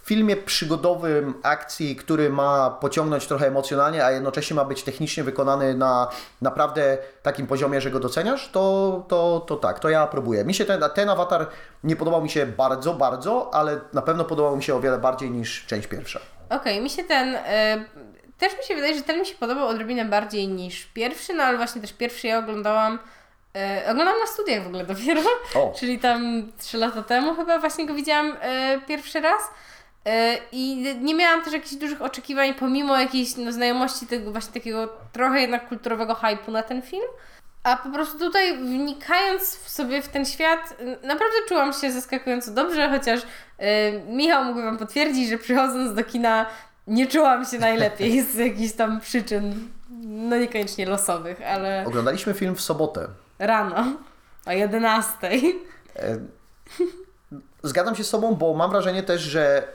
filmie 0.05 0.37
przygodowym 0.37 1.35
akcji, 1.43 1.97
który 1.97 2.31
ma 2.31 2.71
pociągnąć 2.71 3.27
trochę 3.27 3.47
emocjonalnie, 3.47 4.05
a 4.05 4.11
jednocześnie 4.11 4.57
ma 4.57 4.65
być 4.65 4.83
technicznie 4.83 5.25
wykonany 5.25 5.75
na 5.75 6.09
naprawdę 6.43 6.99
takim 7.23 7.47
poziomie, 7.47 7.81
że 7.81 7.91
go 7.91 8.01
doceniasz, 8.01 8.51
to, 8.53 9.05
to, 9.09 9.45
to 9.47 9.57
tak, 9.57 9.79
to 9.79 9.89
ja 9.89 10.01
aprobuję. 10.01 10.45
Mi 10.45 10.55
się 10.55 10.65
ten, 10.65 10.85
ten 10.95 11.09
awatar 11.09 11.47
nie 11.85 11.97
podobał 11.97 12.23
mi 12.23 12.31
się 12.31 12.47
bardzo, 12.47 12.95
bardzo, 12.95 13.55
ale 13.55 13.81
na 13.93 14.03
pewno 14.03 14.25
podobał 14.25 14.57
mi 14.57 14.63
się 14.63 14.75
o 14.75 14.81
wiele 14.81 14.99
bardziej 14.99 15.31
niż 15.31 15.67
część 15.67 15.87
pierwsza. 15.89 16.21
Okej, 16.51 16.81
mi 16.81 16.91
się 16.91 17.05
ten. 17.05 17.35
E, 17.35 17.85
też 18.39 18.59
mi 18.59 18.65
się 18.65 18.75
wydaje, 18.75 18.95
że 18.95 19.03
ten 19.03 19.21
mi 19.21 19.27
się 19.27 19.35
podobał 19.35 19.69
odrobinę 19.69 20.05
bardziej 20.05 20.49
niż 20.49 20.85
pierwszy, 20.85 21.35
no 21.35 21.43
ale 21.43 21.57
właśnie 21.57 21.81
też 21.81 21.93
pierwszy 21.93 22.27
ja 22.27 22.39
oglądałam. 22.39 22.99
E, 23.57 23.83
oglądałam 23.91 24.21
na 24.21 24.27
studiach 24.27 24.63
w 24.63 24.67
ogóle 24.67 24.85
dopiero, 24.87 25.21
O. 25.55 25.73
czyli 25.79 25.99
tam 25.99 26.53
3 26.59 26.79
lata 26.79 27.03
temu 27.03 27.35
chyba 27.35 27.59
właśnie 27.59 27.87
go 27.87 27.95
widziałam 27.95 28.37
e, 28.41 28.81
pierwszy 28.89 29.21
raz. 29.21 29.43
E, 30.07 30.39
I 30.53 30.95
nie 31.01 31.15
miałam 31.15 31.43
też 31.43 31.53
jakichś 31.53 31.75
dużych 31.75 32.03
oczekiwań, 32.03 32.55
pomimo 32.55 32.99
jakiejś 32.99 33.37
no, 33.37 33.53
znajomości 33.53 34.07
tego 34.07 34.33
właśnie 34.33 34.55
takiego 34.55 34.89
trochę 35.13 35.41
jednak 35.41 35.69
kulturowego 35.69 36.15
hypu 36.15 36.51
na 36.51 36.63
ten 36.63 36.83
film. 36.83 37.05
A 37.63 37.77
po 37.77 37.89
prostu 37.89 38.19
tutaj 38.19 38.59
wnikając 38.59 39.57
w 39.57 39.69
sobie 39.69 40.03
w 40.03 40.09
ten 40.09 40.27
świat, 40.27 40.77
naprawdę 41.03 41.37
czułam 41.49 41.73
się 41.73 41.93
zaskakująco 41.93 42.51
dobrze, 42.51 42.89
chociaż 42.89 43.21
y, 43.21 43.25
Michał 44.09 44.45
mógłby 44.45 44.63
Wam 44.63 44.79
potwierdzić, 44.79 45.29
że 45.29 45.39
przychodząc 45.39 45.95
do 45.95 46.05
kina 46.05 46.47
nie 46.87 47.07
czułam 47.07 47.45
się 47.45 47.59
najlepiej 47.59 48.23
z 48.33 48.35
jakichś 48.35 48.73
tam 48.73 49.01
przyczyn, 49.01 49.69
no 50.07 50.37
niekoniecznie 50.37 50.87
losowych, 50.87 51.43
ale 51.43 51.85
Oglądaliśmy 51.87 52.35
film 52.35 52.55
w 52.55 52.61
sobotę. 52.61 53.09
Rano 53.39 53.85
o 54.47 54.53
11. 54.53 55.17
E, 55.97 56.19
Zgadzam 57.63 57.97
się 57.97 58.05
z 58.05 58.11
Tobą, 58.11 58.35
bo 58.35 58.55
mam 58.55 58.71
wrażenie 58.71 59.03
też, 59.03 59.23
że 59.23 59.69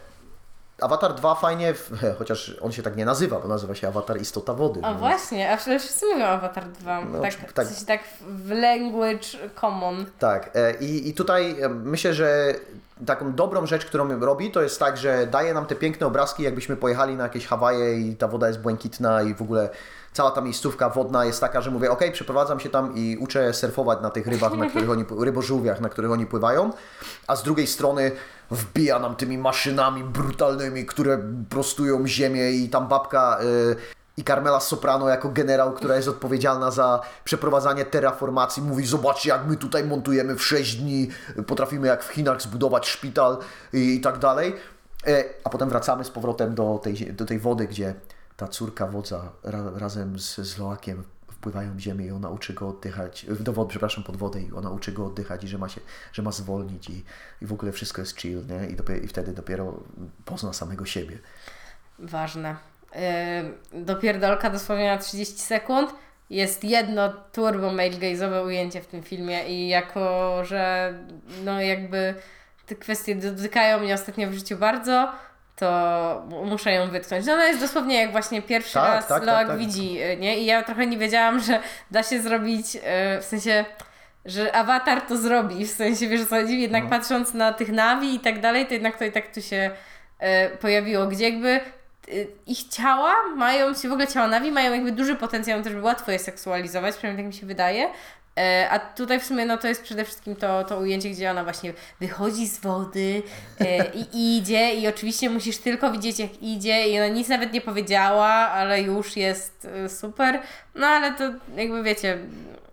Avatar 0.82 1.16
2 1.16 1.36
fajnie, 1.36 1.74
chociaż 2.20 2.58
on 2.62 2.72
się 2.72 2.84
tak 2.84 2.96
nie 2.96 3.06
nazywa, 3.06 3.40
bo 3.40 3.48
nazywa 3.48 3.76
się 3.76 3.88
Avatar 3.88 4.22
Istota 4.22 4.54
Wody. 4.54 4.80
A 4.84 4.94
właśnie, 4.94 5.52
a 5.52 5.58
przecież 5.58 5.84
wszyscy 5.84 6.06
mówią 6.06 6.26
Avatar 6.26 6.68
2, 6.72 7.02
No, 7.06 7.22
tak, 7.22 7.54
tak. 7.54 7.68
Coś 7.68 7.84
tak 7.84 8.02
w 8.22 8.52
language 8.52 9.28
common. 9.62 10.06
Tak, 10.20 10.50
e, 10.56 10.74
i, 10.80 11.10
i 11.10 11.14
tutaj 11.14 11.62
e, 11.62 11.70
myślę, 11.70 12.14
że 12.14 12.56
taką 13.06 13.34
dobrą 13.34 13.66
rzecz, 13.66 13.86
którą 13.86 14.20
robi, 14.20 14.52
to 14.52 14.62
jest 14.62 14.80
tak, 14.80 14.98
że 14.98 15.28
daje 15.28 15.54
nam 15.54 15.66
te 15.66 15.76
piękne 15.76 16.08
obrazki, 16.08 16.44
jakbyśmy 16.44 16.78
pojechali 16.78 17.16
na 17.16 17.24
jakieś 17.24 17.48
Hawaje 17.48 18.00
i 18.00 18.16
ta 18.16 18.28
woda 18.28 18.48
jest 18.48 18.60
błękitna 18.60 19.22
i 19.22 19.34
w 19.34 19.42
ogóle 19.42 19.70
cała 20.14 20.32
ta 20.32 20.42
miejscówka 20.42 20.90
wodna 20.90 21.26
jest 21.26 21.42
taka, 21.42 21.62
że 21.62 21.72
mówię, 21.72 21.92
ok, 21.92 22.02
przeprowadzam 22.14 22.60
się 22.60 22.70
tam 22.70 22.98
i 22.98 23.18
uczę 23.18 23.54
surfować 23.54 24.00
na 24.02 24.10
tych 24.10 24.28
rybach, 24.28 24.54
na 24.54 24.70
których 24.70 24.90
oni, 24.90 25.06
rybożółwiach, 25.26 25.82
na 25.82 25.90
których 25.90 26.12
oni 26.12 26.26
pływają, 26.26 26.74
a 27.28 27.36
z 27.36 27.44
drugiej 27.44 27.68
strony 27.68 28.12
wbija 28.52 29.00
nam 29.00 29.16
tymi 29.16 29.38
maszynami 29.38 30.04
brutalnymi, 30.04 30.86
które 30.86 31.20
prostują 31.50 32.08
ziemię 32.08 32.52
i 32.52 32.70
tam 32.70 32.88
babka... 32.88 33.40
y, 33.42 34.02
i 34.18 34.24
Carmela 34.24 34.60
Soprano 34.60 35.10
jako 35.10 35.30
generał, 35.30 35.74
która 35.74 35.96
jest 35.96 36.08
odpowiedzialna 36.08 36.72
za 36.72 37.02
przeprowadzanie 37.24 37.86
terraformacji, 37.86 38.64
mówi: 38.64 38.86
Zobaczcie, 38.86 39.30
jak 39.30 39.48
my 39.48 39.58
tutaj 39.58 39.84
montujemy 39.84 40.36
w 40.36 40.44
6 40.44 40.76
dni, 40.76 41.10
potrafimy 41.48 41.88
jak 41.88 42.04
w 42.04 42.08
Chinach 42.08 42.42
zbudować 42.42 42.88
szpital 42.88 43.38
i, 43.74 43.96
i 43.96 44.02
tak 44.02 44.20
dalej. 44.20 44.56
E, 45.08 45.24
A 45.44 45.50
potem 45.50 45.70
wracamy 45.70 46.04
z 46.04 46.10
powrotem 46.10 46.56
do 46.56 46.80
tej, 46.84 47.14
do 47.14 47.26
tej 47.26 47.40
wody, 47.40 47.68
gdzie 47.68 47.94
ta 48.38 48.48
córka 48.48 48.88
wodza 48.88 49.32
ra, 49.44 49.72
razem 49.76 50.20
z, 50.20 50.36
z 50.36 50.58
Loakiem 50.58 51.04
wpływają 51.42 51.76
w 51.76 51.80
ziemię 51.80 52.06
i 52.06 52.12
ona 52.12 52.30
uczy 52.30 52.54
go 52.54 52.68
oddychać, 52.68 53.26
do 53.40 53.54
wody, 53.54 53.70
przepraszam, 53.70 54.04
pod 54.04 54.18
wodę 54.18 54.42
i 54.42 54.52
ona 54.52 54.70
uczy 54.70 54.92
go 54.92 55.06
oddychać 55.06 55.44
i 55.44 55.48
że 55.48 55.58
ma, 55.58 55.70
się, 55.70 55.82
że 56.14 56.22
ma 56.22 56.32
zwolnić 56.32 56.90
i, 56.90 57.04
i 57.42 57.46
w 57.46 57.54
ogóle 57.54 57.72
wszystko 57.72 58.02
jest 58.02 58.18
chill, 58.18 58.44
nie? 58.48 58.70
I, 58.70 58.76
dopiero, 58.76 59.04
i 59.04 59.08
wtedy 59.08 59.34
dopiero 59.34 59.80
pozna 60.26 60.54
samego 60.54 60.86
siebie. 60.86 61.20
Ważne. 62.00 62.56
Yy, 63.72 63.84
dopierdolka 63.84 64.50
dosłownie 64.50 64.88
na 64.88 64.98
30 64.98 65.40
sekund. 65.40 65.94
Jest 66.30 66.64
jedno 66.64 67.14
turbo 67.32 67.72
male 67.72 68.44
ujęcie 68.46 68.82
w 68.82 68.88
tym 68.88 69.04
filmie 69.04 69.50
i 69.50 69.68
jako, 69.68 70.46
że 70.46 70.94
no 71.46 71.62
jakby 71.62 72.16
te 72.66 72.76
kwestie 72.76 73.16
dotykają 73.16 73.80
mnie 73.80 73.94
ostatnio 73.94 74.30
w 74.30 74.34
życiu 74.34 74.58
bardzo, 74.58 75.12
to 75.56 76.22
muszę 76.46 76.72
ją 76.72 76.90
wytknąć. 76.90 77.26
No 77.26 77.34
ona 77.34 77.48
jest 77.48 77.60
dosłownie 77.60 78.02
jak 78.02 78.12
właśnie 78.12 78.42
pierwszy 78.42 78.74
Tak, 78.74 78.94
raz 78.94 79.08
tak, 79.08 79.24
Loak 79.24 79.38
tak, 79.38 79.48
tak. 79.48 79.58
widzi, 79.58 80.02
y, 80.04 80.18
nie? 80.18 80.38
I 80.40 80.46
ja 80.46 80.64
trochę 80.64 80.88
nie 80.88 80.98
wiedziałam, 80.98 81.40
że 81.40 81.60
da 81.92 82.04
się 82.04 82.22
zrobić, 82.22 82.76
y, 82.76 82.80
w 83.22 83.24
sensie, 83.26 83.66
że 84.26 84.56
awatar 84.56 85.02
to 85.02 85.18
zrobi, 85.18 85.66
w 85.66 85.72
sensie, 85.72 86.08
wiesz 86.08 86.26
co 86.26 86.36
chodzi? 86.36 86.62
Jednak 86.62 86.84
No. 86.84 86.90
patrząc 86.90 87.34
na 87.34 87.54
tych 87.54 87.70
nawi 87.72 88.16
i 88.16 88.20
tak 88.20 88.40
dalej, 88.40 88.66
to 88.68 88.74
jednak 88.74 88.98
to 88.98 89.06
i 89.06 89.12
tak 89.12 89.34
tu 89.34 89.42
się 89.42 89.72
y, 90.54 90.58
pojawiło, 90.58 91.08
gdzie 91.08 91.30
jakby 91.30 91.60
ich 92.48 92.64
ciała 92.70 93.14
mają, 93.36 93.74
się 93.74 93.90
w 93.90 93.92
ogóle 93.92 94.08
ciała 94.08 94.28
nawi 94.28 94.52
mają 94.52 94.74
jakby 94.74 94.92
duży 94.92 95.16
potencjał 95.16 95.62
też, 95.62 95.74
by 95.74 95.82
łatwo 95.82 96.12
je 96.12 96.20
seksualizować, 96.20 96.96
przynajmniej 96.96 97.26
tak 97.26 97.34
mi 97.36 97.40
się 97.40 97.46
wydaje. 97.48 97.90
E, 98.38 98.70
A 98.70 98.80
tutaj 98.80 99.20
w 99.20 99.26
sumie 99.26 99.46
no 99.46 99.58
to 99.58 99.68
jest 99.68 99.84
przede 99.84 100.06
wszystkim 100.06 100.36
to, 100.36 100.64
to 100.64 100.78
ujęcie, 100.78 101.10
gdzie 101.10 101.32
ona 101.32 101.44
właśnie 101.44 101.74
wychodzi 102.00 102.48
z 102.48 102.60
wody 102.60 103.24
e, 103.60 103.86
i 104.14 104.38
idzie 104.38 104.74
i 104.74 104.88
oczywiście 104.88 105.30
musisz 105.30 105.58
tylko 105.58 105.92
widzieć 105.92 106.20
jak 106.20 106.44
idzie 106.44 106.90
i 106.90 106.98
ona 106.98 107.08
nic 107.08 107.28
nawet 107.28 107.54
nie 107.54 107.62
powiedziała, 107.62 108.28
ale 108.28 108.82
już 108.82 109.18
jest 109.18 109.68
e, 109.86 109.90
super. 109.90 110.40
No 110.76 110.88
ale 110.88 111.12
to 111.12 111.24
jakby 111.56 111.84
wiecie, 111.84 112.18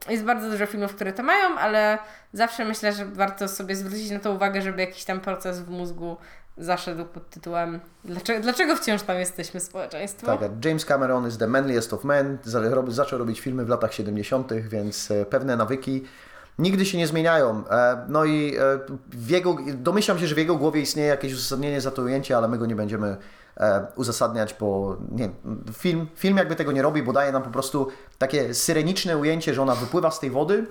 jest 0.09 0.25
bardzo 0.25 0.51
dużo 0.51 0.67
filmów, 0.67 0.95
które 0.95 1.13
to 1.13 1.23
mają, 1.23 1.59
ale 1.59 1.99
zawsze 2.33 2.65
myślę, 2.65 2.93
że 2.93 3.05
warto 3.05 3.49
sobie 3.49 3.77
zwrócić 3.77 4.11
na 4.11 4.19
to 4.19 4.33
uwagę, 4.33 4.63
żeby 4.63 4.81
jakiś 4.81 5.05
tam 5.05 5.21
proces 5.21 5.61
w 5.61 5.71
mózgu 5.71 6.17
zaszedł 6.59 7.05
pod 7.05 7.31
tytułem 7.31 7.81
Dlaczego, 8.05 8.43
dlaczego 8.43 8.77
wciąż 8.77 9.03
tam 9.03 9.19
jesteśmy 9.19 9.61
społeczeństwo? 9.61 10.27
Tak, 10.27 10.51
James 10.65 10.85
Cameron 10.85 11.29
is 11.29 11.39
the 11.39 11.47
manliest 11.47 11.93
of 11.93 12.05
men, 12.05 12.39
zaczął 12.89 13.19
robić 13.19 13.41
filmy 13.41 13.65
w 13.65 13.69
latach 13.69 13.95
70., 13.95 14.53
więc 14.53 15.11
e, 15.11 15.25
pewne 15.25 15.57
nawyki 15.57 16.05
nigdy 16.59 16.87
się 16.87 16.99
nie 16.99 17.07
zmieniają. 17.07 17.65
E, 17.71 18.07
No 18.09 18.25
i 18.25 18.57
e, 18.57 18.79
w 19.11 19.31
jego, 19.31 19.57
domyślam 19.75 20.19
się, 20.19 20.27
że 20.27 20.35
w 20.35 20.39
jego 20.39 20.57
głowie 20.57 20.81
istnieje 20.81 21.09
jakieś 21.09 21.33
uzasadnienie 21.33 21.81
za 21.81 21.91
to 21.91 22.03
ujęcie, 22.03 22.37
ale 22.37 22.49
my 22.49 22.59
go 22.59 22.67
nie 22.67 22.77
będziemy 22.77 23.17
uzasadniać, 23.97 24.55
bo 24.61 24.97
nie, 25.11 25.31
film, 25.73 26.07
film 26.17 26.37
jakby 26.37 26.57
tego 26.57 26.73
nie 26.73 26.83
robi, 26.83 27.03
bo 27.03 27.13
daje 27.13 27.33
nam 27.33 27.43
po 27.43 27.51
prostu 27.51 27.89
takie 28.19 28.55
syreniczne 28.55 29.19
ujęcie, 29.19 29.55
że 29.55 29.63
ona 29.63 29.75
wypływa 29.75 30.11
z 30.11 30.21
tej 30.21 30.31
wody, 30.31 30.67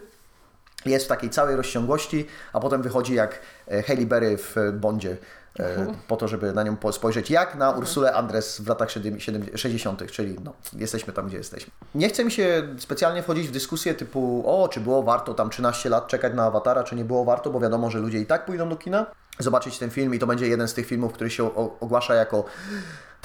jest 0.86 1.06
w 1.06 1.10
takiej 1.10 1.30
całej 1.30 1.56
rozciągłości, 1.56 2.28
a 2.54 2.60
potem 2.60 2.82
wychodzi 2.82 3.14
jak 3.14 3.42
Hailey 3.88 4.06
Berry 4.06 4.38
w 4.38 4.56
Bondzie, 4.74 5.18
e, 5.60 5.88
po 6.08 6.18
to, 6.18 6.28
żeby 6.28 6.54
na 6.54 6.64
nią 6.64 6.78
po- 6.78 6.92
spojrzeć 6.92 7.30
jak 7.32 7.56
na 7.56 7.72
Ursulę 7.72 8.14
Andres 8.14 8.62
w 8.62 8.68
latach 8.68 8.92
70., 8.92 9.46
60., 9.56 10.12
czyli 10.12 10.36
no, 10.44 10.54
jesteśmy 10.74 11.14
tam, 11.14 11.28
gdzie 11.28 11.38
jesteśmy. 11.38 11.72
Nie 11.96 12.10
chce 12.10 12.26
mi 12.26 12.32
się 12.32 12.64
specjalnie 12.78 13.24
wchodzić 13.24 13.48
w 13.48 13.52
dyskusję 13.52 13.94
typu, 13.94 14.44
o, 14.46 14.68
czy 14.68 14.80
było 14.80 15.04
warto 15.04 15.34
tam 15.34 15.50
13 15.50 15.90
lat 15.90 16.08
czekać 16.08 16.34
na 16.34 16.44
awatara, 16.44 16.84
czy 16.84 16.96
nie 16.96 17.06
było 17.06 17.26
warto, 17.26 17.50
bo 17.50 17.60
wiadomo, 17.60 17.92
że 17.92 18.00
ludzie 18.00 18.20
i 18.20 18.26
tak 18.26 18.46
pójdą 18.46 18.70
do 18.70 18.76
kina 18.76 19.06
zobaczyć 19.40 19.80
ten 19.80 19.90
film 19.90 20.14
i 20.16 20.20
to 20.20 20.28
będzie 20.28 20.48
jeden 20.48 20.68
z 20.68 20.74
tych 20.74 20.88
filmów, 20.88 21.14
który 21.14 21.30
się 21.30 21.56
ogłasza 21.80 22.16
jako 22.16 22.46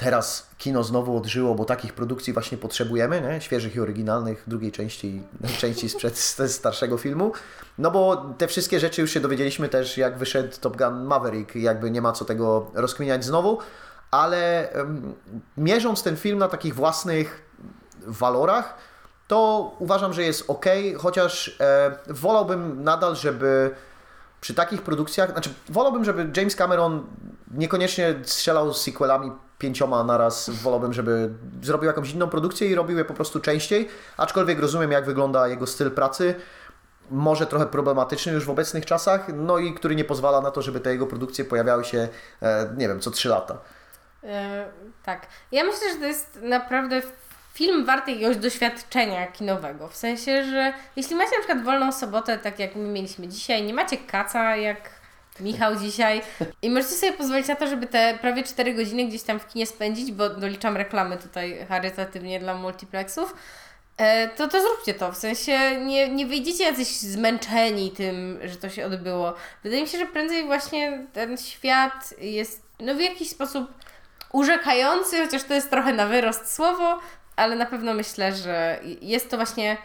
teraz 0.03 0.49
kino 0.57 0.83
znowu 0.83 1.17
odżyło, 1.17 1.55
bo 1.55 1.65
takich 1.65 1.93
produkcji 1.93 2.33
właśnie 2.33 2.57
potrzebujemy, 2.57 3.21
nie? 3.21 3.41
świeżych 3.41 3.75
i 3.75 3.79
oryginalnych, 3.79 4.43
drugiej 4.47 4.71
części, 4.71 5.21
części 5.57 5.89
sprzed 5.89 6.17
starszego 6.59 6.97
filmu. 6.97 7.31
No 7.77 7.91
bo 7.91 8.25
te 8.37 8.47
wszystkie 8.47 8.79
rzeczy 8.79 9.01
już 9.01 9.11
się 9.11 9.19
dowiedzieliśmy 9.19 9.69
też, 9.69 9.97
jak 9.97 10.17
wyszedł 10.17 10.57
Top 10.61 10.77
Gun 10.77 11.03
Maverick, 11.03 11.55
jakby 11.55 11.91
nie 11.91 12.01
ma 12.01 12.11
co 12.11 12.25
tego 12.25 12.71
rozkminiać 12.73 13.25
znowu, 13.25 13.57
ale 14.11 14.71
em, 14.71 15.13
mierząc 15.57 16.03
ten 16.03 16.17
film 16.17 16.39
na 16.39 16.47
takich 16.47 16.75
własnych 16.75 17.49
walorach, 18.07 18.77
to 19.27 19.71
uważam, 19.79 20.13
że 20.13 20.23
jest 20.23 20.43
ok, 20.47 20.65
chociaż 20.97 21.57
e, 21.59 21.97
wolałbym 22.07 22.83
nadal, 22.83 23.15
żeby 23.15 23.71
przy 24.41 24.53
takich 24.53 24.81
produkcjach, 24.81 25.31
znaczy 25.31 25.53
wolałbym, 25.69 26.05
żeby 26.05 26.31
James 26.37 26.55
Cameron 26.55 27.05
niekoniecznie 27.51 28.15
strzelał 28.23 28.73
z 28.73 28.81
sequelami 28.81 29.31
pięcioma 29.63 30.03
naraz, 30.03 30.49
wolałbym, 30.49 30.93
żeby 30.93 31.29
zrobił 31.61 31.87
jakąś 31.87 32.11
inną 32.11 32.27
produkcję 32.27 32.67
i 32.67 32.75
robił 32.75 32.97
je 32.97 33.05
po 33.05 33.13
prostu 33.13 33.39
częściej, 33.39 33.89
aczkolwiek 34.17 34.59
rozumiem, 34.59 34.91
jak 34.91 35.05
wygląda 35.05 35.47
jego 35.47 35.67
styl 35.67 35.91
pracy, 35.91 36.35
może 37.11 37.45
trochę 37.45 37.65
problematyczny 37.65 38.33
już 38.33 38.45
w 38.45 38.49
obecnych 38.49 38.85
czasach, 38.85 39.27
no 39.33 39.57
i 39.57 39.73
który 39.73 39.95
nie 39.95 40.03
pozwala 40.03 40.41
na 40.41 40.51
to, 40.51 40.61
żeby 40.61 40.79
te 40.79 40.91
jego 40.91 41.07
produkcje 41.07 41.45
pojawiały 41.45 41.85
się, 41.85 42.07
e, 42.41 42.69
nie 42.77 42.87
wiem, 42.87 42.99
co 42.99 43.11
trzy 43.11 43.29
lata. 43.29 43.57
E, 44.23 44.65
tak. 45.03 45.27
Ja 45.51 45.63
myślę, 45.63 45.93
że 45.93 45.99
to 45.99 46.05
jest 46.05 46.39
naprawdę 46.41 47.01
film 47.53 47.85
warty 47.85 48.11
jakiegoś 48.11 48.37
doświadczenia 48.37 49.27
kinowego. 49.27 49.87
W 49.87 49.95
sensie, 49.95 50.43
że 50.43 50.73
jeśli 50.95 51.15
macie 51.15 51.31
na 51.31 51.37
przykład 51.37 51.63
wolną 51.63 51.91
sobotę, 51.91 52.37
tak 52.37 52.59
jak 52.59 52.75
my 52.75 52.87
mieliśmy 52.87 53.27
dzisiaj, 53.27 53.63
nie 53.63 53.73
macie 53.73 53.97
kaca 53.97 54.55
jak 54.55 54.89
Michał 55.39 55.75
dzisiaj 55.75 56.21
i 56.61 56.69
możecie 56.69 56.95
sobie 56.95 57.13
pozwolić 57.13 57.47
na 57.47 57.55
to, 57.55 57.67
żeby 57.67 57.87
te 57.87 58.17
prawie 58.21 58.43
4 58.43 58.73
godziny 58.73 59.05
gdzieś 59.05 59.23
tam 59.23 59.39
w 59.39 59.47
kinie 59.47 59.65
spędzić, 59.65 60.11
bo 60.11 60.29
doliczam 60.29 60.77
reklamy 60.77 61.17
tutaj 61.17 61.65
charytatywnie 61.69 62.39
dla 62.39 62.53
multiplexów, 62.53 63.35
e, 63.97 64.27
to, 64.27 64.47
to 64.47 64.61
zróbcie 64.61 64.93
to. 64.93 65.11
W 65.11 65.17
sensie 65.17 65.81
nie, 65.85 66.09
nie 66.09 66.25
wyjdziecie 66.25 66.63
jacyś 66.63 66.87
zmęczeni 66.87 67.91
tym, 67.91 68.39
że 68.43 68.55
to 68.55 68.69
się 68.69 68.85
odbyło. 68.85 69.33
Wydaje 69.63 69.81
mi 69.81 69.87
się, 69.87 69.97
że 69.97 70.05
prędzej 70.05 70.45
właśnie 70.45 71.05
ten 71.13 71.37
świat 71.37 72.13
jest 72.21 72.61
no, 72.79 72.95
w 72.95 72.99
jakiś 72.99 73.29
sposób 73.29 73.73
urzekający, 74.31 75.25
chociaż 75.25 75.43
to 75.43 75.53
jest 75.53 75.69
trochę 75.69 75.93
na 75.93 76.07
wyrost 76.07 76.55
słowo, 76.55 76.99
ale 77.35 77.55
na 77.55 77.65
pewno 77.65 77.93
myślę, 77.93 78.35
że 78.35 78.79
jest 79.01 79.29
to 79.29 79.37
właśnie. 79.37 79.77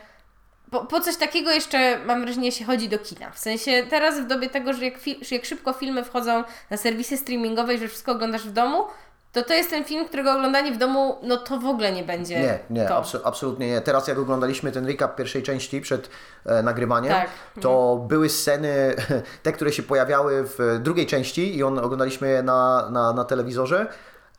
Po, 0.70 0.84
po 0.86 1.00
coś 1.00 1.16
takiego 1.16 1.50
jeszcze 1.50 1.98
mam 2.06 2.24
wrażenie 2.24 2.52
się 2.52 2.64
chodzi 2.64 2.88
do 2.88 2.98
kina. 2.98 3.30
W 3.30 3.38
sensie 3.38 3.82
teraz 3.90 4.20
w 4.20 4.26
dobie 4.26 4.50
tego, 4.50 4.72
że 4.72 4.84
jak, 4.84 4.98
fi- 4.98 5.24
że 5.24 5.34
jak 5.36 5.44
szybko 5.44 5.72
filmy 5.72 6.04
wchodzą 6.04 6.44
na 6.70 6.76
serwisy 6.76 7.16
streamingowe 7.16 7.74
i 7.74 7.78
że 7.78 7.88
wszystko 7.88 8.12
oglądasz 8.12 8.42
w 8.48 8.52
domu, 8.52 8.84
to 9.32 9.42
to 9.42 9.54
jest 9.54 9.70
ten 9.70 9.84
film, 9.84 10.04
którego 10.08 10.32
oglądanie 10.32 10.72
w 10.72 10.76
domu, 10.78 11.16
no 11.22 11.36
to 11.36 11.58
w 11.60 11.66
ogóle 11.66 11.92
nie 11.92 12.02
będzie 12.04 12.40
Nie, 12.40 12.58
nie, 12.70 12.88
to. 12.88 12.94
abso- 13.02 13.20
absolutnie 13.24 13.68
nie. 13.68 13.80
Teraz 13.80 14.08
jak 14.08 14.18
oglądaliśmy 14.18 14.72
ten 14.72 14.86
recap 14.86 15.16
pierwszej 15.16 15.42
części 15.42 15.80
przed 15.80 16.10
e, 16.46 16.62
nagrywaniem, 16.62 17.12
Tak. 17.12 17.28
to 17.60 18.04
były 18.08 18.28
sceny, 18.28 18.94
te, 19.42 19.52
które 19.52 19.72
się 19.72 19.82
pojawiały 19.82 20.44
w 20.44 20.78
drugiej 20.80 21.06
części 21.06 21.56
i 21.56 21.62
on, 21.62 21.78
oglądaliśmy 21.78 22.28
je 22.28 22.42
na, 22.42 22.88
na, 22.90 23.12
na 23.12 23.24
telewizorze. 23.24 23.86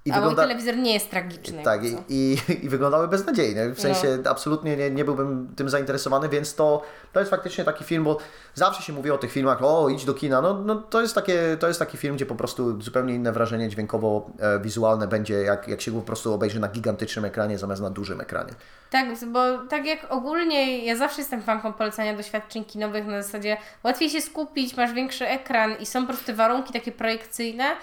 I 0.06 0.12
A 0.12 0.22
mój 0.22 0.36
telewizor 0.36 0.78
nie 0.78 0.93
jest 0.93 1.10
tragiczny. 1.10 1.64
tak, 1.64 1.82
i, 1.86 1.95
i, 2.10 2.38
i 2.66 2.70
wyglądały 2.70 3.08
beznadziejnie. 3.08 3.66
W 3.70 3.78
No. 3.78 3.82
sensie 3.84 4.18
absolutnie 4.30 4.78
nie, 4.78 4.89
nie 4.91 5.06
byłbym 5.06 5.54
tym 5.56 5.70
zainteresowany, 5.70 6.30
więc 6.30 6.56
to, 6.56 6.82
to 7.14 7.20
jest 7.20 7.30
faktycznie 7.32 7.64
taki 7.64 7.84
film, 7.84 8.04
bo 8.04 8.18
zawsze 8.54 8.84
się 8.84 8.93
mówi 8.93 9.12
o 9.12 9.18
tych 9.18 9.32
filmach, 9.32 9.64
o 9.64 9.89
idź 9.89 10.06
do 10.06 10.14
kina. 10.14 10.41
No, 10.41 10.54
no 10.54 10.76
to, 10.76 11.02
jest 11.02 11.16
takie, 11.16 11.58
to 11.60 11.68
jest 11.68 11.80
taki 11.80 11.97
film, 11.97 12.16
gdzie 12.16 12.26
po 12.26 12.36
prostu 12.36 12.82
zupełnie 12.82 13.16
inne 13.16 13.32
wrażenie 13.32 13.70
dźwiękowo-wizualne 13.70 15.08
będzie, 15.08 15.34
jak, 15.34 15.68
jak 15.68 15.82
się 15.82 15.91
go 15.91 16.00
po 16.00 16.06
prostu 16.06 16.34
obejrzy 16.34 16.60
na 16.60 16.68
gigantycznym 16.68 17.26
ekranie 17.26 17.58
zamiast 17.58 17.82
na 17.82 17.89
dużym 17.89 18.22
ekranie. 18.22 18.54
Tak, 18.89 19.08
bo 19.28 19.58
tak 19.58 19.86
jak 19.86 20.06
ogólnie 20.10 20.86
ja 20.86 20.95
zawsze 20.95 21.22
jestem 21.22 21.41
fanką 21.41 21.74
polecania 21.74 22.14
doświadczeń 22.18 22.66
kinowych 22.66 23.06
na 23.06 23.22
zasadzie 23.24 23.58
łatwiej 23.84 24.10
się 24.10 24.22
skupić, 24.22 24.78
masz 24.78 24.93
większy 24.93 25.28
ekran 25.28 25.76
i 25.80 25.86
są 25.86 26.02
po 26.08 26.14
prostu 26.14 26.36
warunki 26.36 26.74
takie 26.74 26.91
projekcyjne, 26.91 27.64
e, 27.64 27.76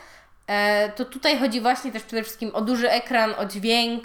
to 0.96 1.04
tutaj 1.04 1.38
chodzi 1.38 1.60
właśnie 1.60 1.92
też 1.92 2.02
przede 2.02 2.22
wszystkim 2.22 2.50
o 2.54 2.60
duży 2.60 2.90
ekran, 2.90 3.34
o 3.38 3.44
dźwięk 3.44 4.04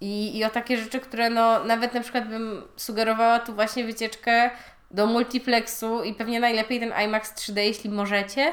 i, 0.00 0.38
i 0.38 0.44
o 0.44 0.50
takie 0.50 0.76
rzeczy, 0.76 1.00
które 1.00 1.30
no 1.30 1.64
nawet 1.64 1.94
na 1.94 2.00
przykład 2.00 2.28
bym 2.28 2.62
sugerowała 2.76 3.38
tu 3.38 3.54
właśnie 3.54 3.84
wycieczkę 3.84 4.50
do 4.90 5.06
multiplexu 5.06 6.02
i 6.02 6.14
pewnie 6.14 6.40
najlepiej 6.40 6.80
ten 6.80 6.92
IMAX 7.04 7.34
3D, 7.34 7.58
jeśli 7.58 7.90
możecie, 7.90 8.52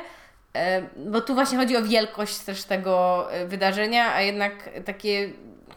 e, 0.54 0.82
bo 0.96 1.22
tu 1.22 1.34
właśnie 1.34 1.58
chodzi 1.58 1.78
o 1.78 1.82
wielkość 1.84 2.38
też 2.38 2.64
tego 2.64 3.28
e, 3.32 3.46
wydarzenia, 3.48 4.14
a 4.14 4.22
jednak 4.22 4.70
takie 4.86 5.30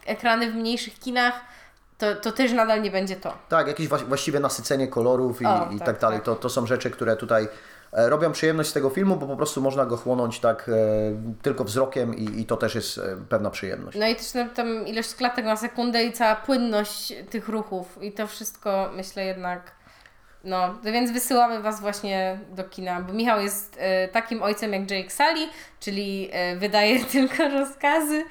ekrany 0.07 0.51
w 0.51 0.55
mniejszych 0.55 0.99
kinach 0.99 1.41
to, 1.99 2.15
to 2.17 2.33
też 2.33 2.53
nadal 2.53 2.83
nie 2.83 2.91
będzie 2.91 3.17
to. 3.17 3.39
Tak, 3.49 3.67
jakieś 3.67 3.89
właściwe 3.89 4.41
nasycenie 4.41 4.89
kolorów 4.89 5.43
i, 5.43 5.47
O, 5.47 5.69
i 5.75 5.79
tak, 5.79 5.87
tak, 5.87 5.99
dalej. 6.01 6.19
tak. 6.19 6.25
To, 6.25 6.37
to 6.37 6.49
są 6.49 6.67
rzeczy, 6.67 6.91
które 6.91 7.17
tutaj 7.17 7.45
e, 7.45 7.49
robią 7.93 8.33
przyjemność 8.33 8.71
z 8.71 8.73
tego 8.73 8.91
filmu, 8.91 9.17
bo 9.17 9.27
po 9.27 9.37
prostu 9.37 9.61
można 9.61 9.87
go 9.87 9.97
chłonąć 9.97 10.41
tak 10.41 10.69
e, 10.69 10.73
tylko 11.43 11.65
wzrokiem 11.65 12.15
i, 12.15 12.41
i 12.41 12.47
to 12.47 12.57
też 12.57 12.75
jest 12.75 12.99
e, 12.99 13.17
pewna 13.29 13.51
przyjemność. 13.51 13.99
No 13.99 14.09
i 14.09 14.17
też 14.17 14.33
tam 14.55 14.87
ilość 14.87 15.15
klatek 15.15 15.45
na 15.45 15.57
sekundę 15.57 16.05
i 16.05 16.13
cała 16.13 16.37
płynność 16.37 17.13
tych 17.31 17.49
ruchów 17.49 17.99
i 18.03 18.13
to 18.13 18.27
wszystko 18.27 18.91
myślę 18.97 19.25
jednak 19.25 19.80
No, 20.45 20.75
więc 20.85 21.13
wysyłamy 21.13 21.63
Was 21.63 21.81
właśnie 21.81 22.39
do 22.57 22.65
kina, 22.65 23.01
bo 23.01 23.13
Michał 23.13 23.41
jest 23.41 23.77
e, 23.81 24.09
takim 24.09 24.43
ojcem 24.43 24.73
jak 24.73 24.91
Jake 24.91 25.11
Sully, 25.11 25.49
czyli 25.81 26.29
e, 26.33 26.57
wydaje 26.57 27.05
tylko 27.13 27.49
rozkazy 27.49 28.25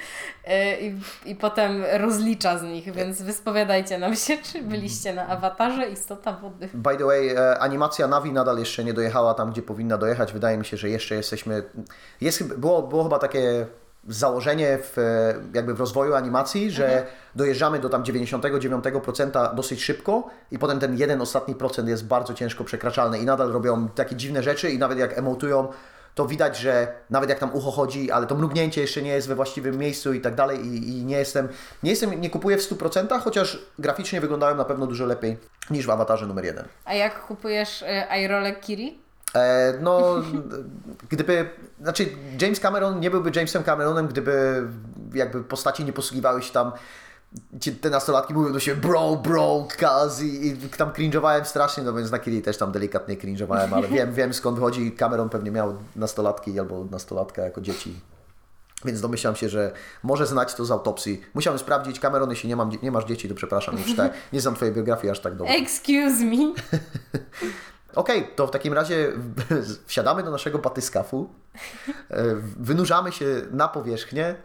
e, 0.46 0.82
i, 0.82 0.96
i 1.26 1.36
potem 1.36 1.84
rozlicza 1.94 2.58
z 2.58 2.64
nich, 2.64 2.94
więc 2.94 3.22
wyspowiadajcie 3.22 3.98
nam 3.98 4.16
się, 4.16 4.38
czy 4.38 4.62
byliście 4.62 5.14
na 5.14 5.28
awatarze 5.28 5.90
Istota 5.90 6.34
Wody. 6.34 6.70
By 6.74 6.98
the 6.98 7.06
way, 7.06 7.30
e, 7.30 7.60
animacja 7.60 8.08
Navi 8.08 8.32
nadal 8.32 8.60
jeszcze 8.60 8.84
nie 8.84 8.94
dojechała 8.94 9.34
tam, 9.34 9.52
gdzie 9.52 9.62
powinna 9.62 9.98
dojechać. 9.98 10.34
Wydaje 10.34 10.58
mi 10.58 10.66
się, 10.66 10.78
że 10.78 10.90
jeszcze 10.90 11.16
jesteśmy. 11.16 11.64
Jest, 12.22 12.44
było, 12.44 12.82
było 12.82 13.04
chyba 13.04 13.20
takie 13.20 13.66
założenie 14.08 14.78
w, 14.82 14.98
jakby 15.54 15.74
w 15.74 15.80
rozwoju 15.80 16.14
animacji, 16.14 16.72
że 16.72 17.06
dojeżdżamy 17.36 17.80
do 17.80 17.90
tam 17.90 18.04
99% 18.04 19.56
dosyć 19.56 19.84
szybko 19.84 20.28
i 20.52 20.60
potem 20.60 20.80
ten 20.80 20.98
jeden 20.98 21.22
ostatni 21.22 21.56
procent 21.56 21.90
jest 21.90 22.08
bardzo 22.08 22.34
ciężko 22.34 22.64
przekraczalny 22.64 23.20
i 23.20 23.26
nadal 23.26 23.52
robią 23.52 23.88
takie 23.88 24.16
dziwne 24.16 24.44
rzeczy 24.44 24.72
i 24.72 24.80
nawet 24.80 25.00
jak 25.00 25.18
emotują, 25.18 25.68
to 26.16 26.26
widać, 26.26 26.58
że 26.58 26.88
nawet 27.10 27.30
jak 27.30 27.40
tam 27.40 27.56
ucho 27.56 27.72
chodzi, 27.72 28.12
ale 28.12 28.28
to 28.28 28.36
mrugnięcie 28.36 28.82
jeszcze 28.82 29.02
nie 29.02 29.12
jest 29.12 29.28
we 29.28 29.36
właściwym 29.36 29.78
miejscu 29.78 30.14
i 30.14 30.22
tak 30.22 30.36
dalej 30.36 30.66
i, 30.66 30.90
i 30.90 31.06
nie 31.06 31.18
jestem, 31.18 31.50
nie 31.84 31.90
jestem, 31.90 32.22
nie 32.22 32.30
kupuję 32.30 32.58
w 32.58 32.62
100%, 32.62 33.22
chociaż 33.22 33.66
graficznie 33.80 34.22
wyglądają 34.22 34.56
na 34.56 34.66
pewno 34.66 34.88
dużo 34.88 35.06
lepiej 35.06 35.38
niż 35.70 35.86
w 35.86 35.90
awatarze 35.90 36.28
numer 36.28 36.46
jeden. 36.46 36.66
A 36.86 36.94
jak 36.94 37.26
kupujesz 37.28 37.84
e, 37.84 38.22
iRole 38.24 38.56
Kiri? 38.56 39.00
E, 39.36 39.74
no, 39.82 40.16
gdyby, 41.10 41.50
znaczy 41.82 42.06
James 42.42 42.60
Cameron 42.60 43.00
nie 43.00 43.12
byłby 43.12 43.32
Jamesem 43.36 43.64
Cameronem, 43.64 44.08
gdyby 44.08 44.64
jakby 45.14 45.44
postaci 45.44 45.86
nie 45.86 45.94
posługiwały 45.94 46.42
się 46.42 46.54
tam, 46.54 46.72
te 47.82 47.90
nastolatki 47.90 48.34
mówią 48.34 48.54
do 48.54 48.60
siebie 48.60 48.82
bro, 48.82 49.16
bro, 49.16 49.68
cuz 49.80 50.22
i, 50.22 50.48
i 50.48 50.58
tam 50.58 50.92
cringe'owałem 50.92 51.46
strasznie, 51.46 51.84
no 51.84 51.94
więc 51.94 52.12
na 52.12 52.20
Kiri 52.20 52.42
też 52.42 52.58
tam 52.58 52.72
delikatnie 52.72 53.18
cringe'owałem, 53.18 53.74
ale 53.74 53.88
wiem, 53.88 54.14
wiem 54.14 54.34
skąd 54.34 54.56
wychodzi, 54.56 54.92
Cameron 54.92 55.30
pewnie 55.30 55.52
miał 55.52 55.78
nastolatki 55.96 56.60
albo 56.60 56.86
nastolatka 56.92 57.42
jako 57.42 57.62
dzieci. 57.62 58.00
Więc 58.86 59.02
domyślam 59.02 59.36
się, 59.36 59.50
że 59.50 59.72
może 60.04 60.28
znać 60.28 60.56
to 60.56 60.66
z 60.66 60.72
autopsji. 60.72 61.22
Musiałem 61.34 61.60
sprawdzić, 61.60 62.00
Cameron, 62.00 62.30
jeśli 62.30 62.50
nie, 62.50 62.56
mam, 62.56 62.72
nie 62.84 62.92
masz 62.92 63.06
dzieci, 63.06 63.30
to 63.30 63.36
przepraszam, 63.36 63.78
już 63.78 63.96
tak, 63.96 64.14
nie 64.34 64.42
znam 64.42 64.56
Twojej 64.56 64.74
biografii 64.76 65.12
aż 65.12 65.20
tak 65.20 65.36
dobrze. 65.36 65.54
Excuse 65.54 66.26
me. 66.26 66.38
Okej, 68.00 68.28
to 68.36 68.48
w 68.48 68.52
takim 68.52 68.74
razie 68.74 69.12
wsiadamy 69.88 70.24
do 70.24 70.32
naszego 70.32 70.60
batyskafu, 70.60 71.30
e, 72.10 72.36
wynurzamy 72.60 73.12
się 73.12 73.26
na 73.52 73.68
powierzchnię 73.68 74.36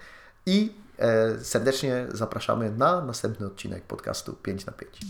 i 0.46 0.74
e, 0.98 1.38
serdecznie 1.44 2.06
zapraszamy 2.08 2.70
na 2.70 3.00
następny 3.00 3.46
odcinek 3.46 3.82
podcastu 3.82 4.32
5 4.32 4.66
na 4.66 4.72
5. 4.72 5.00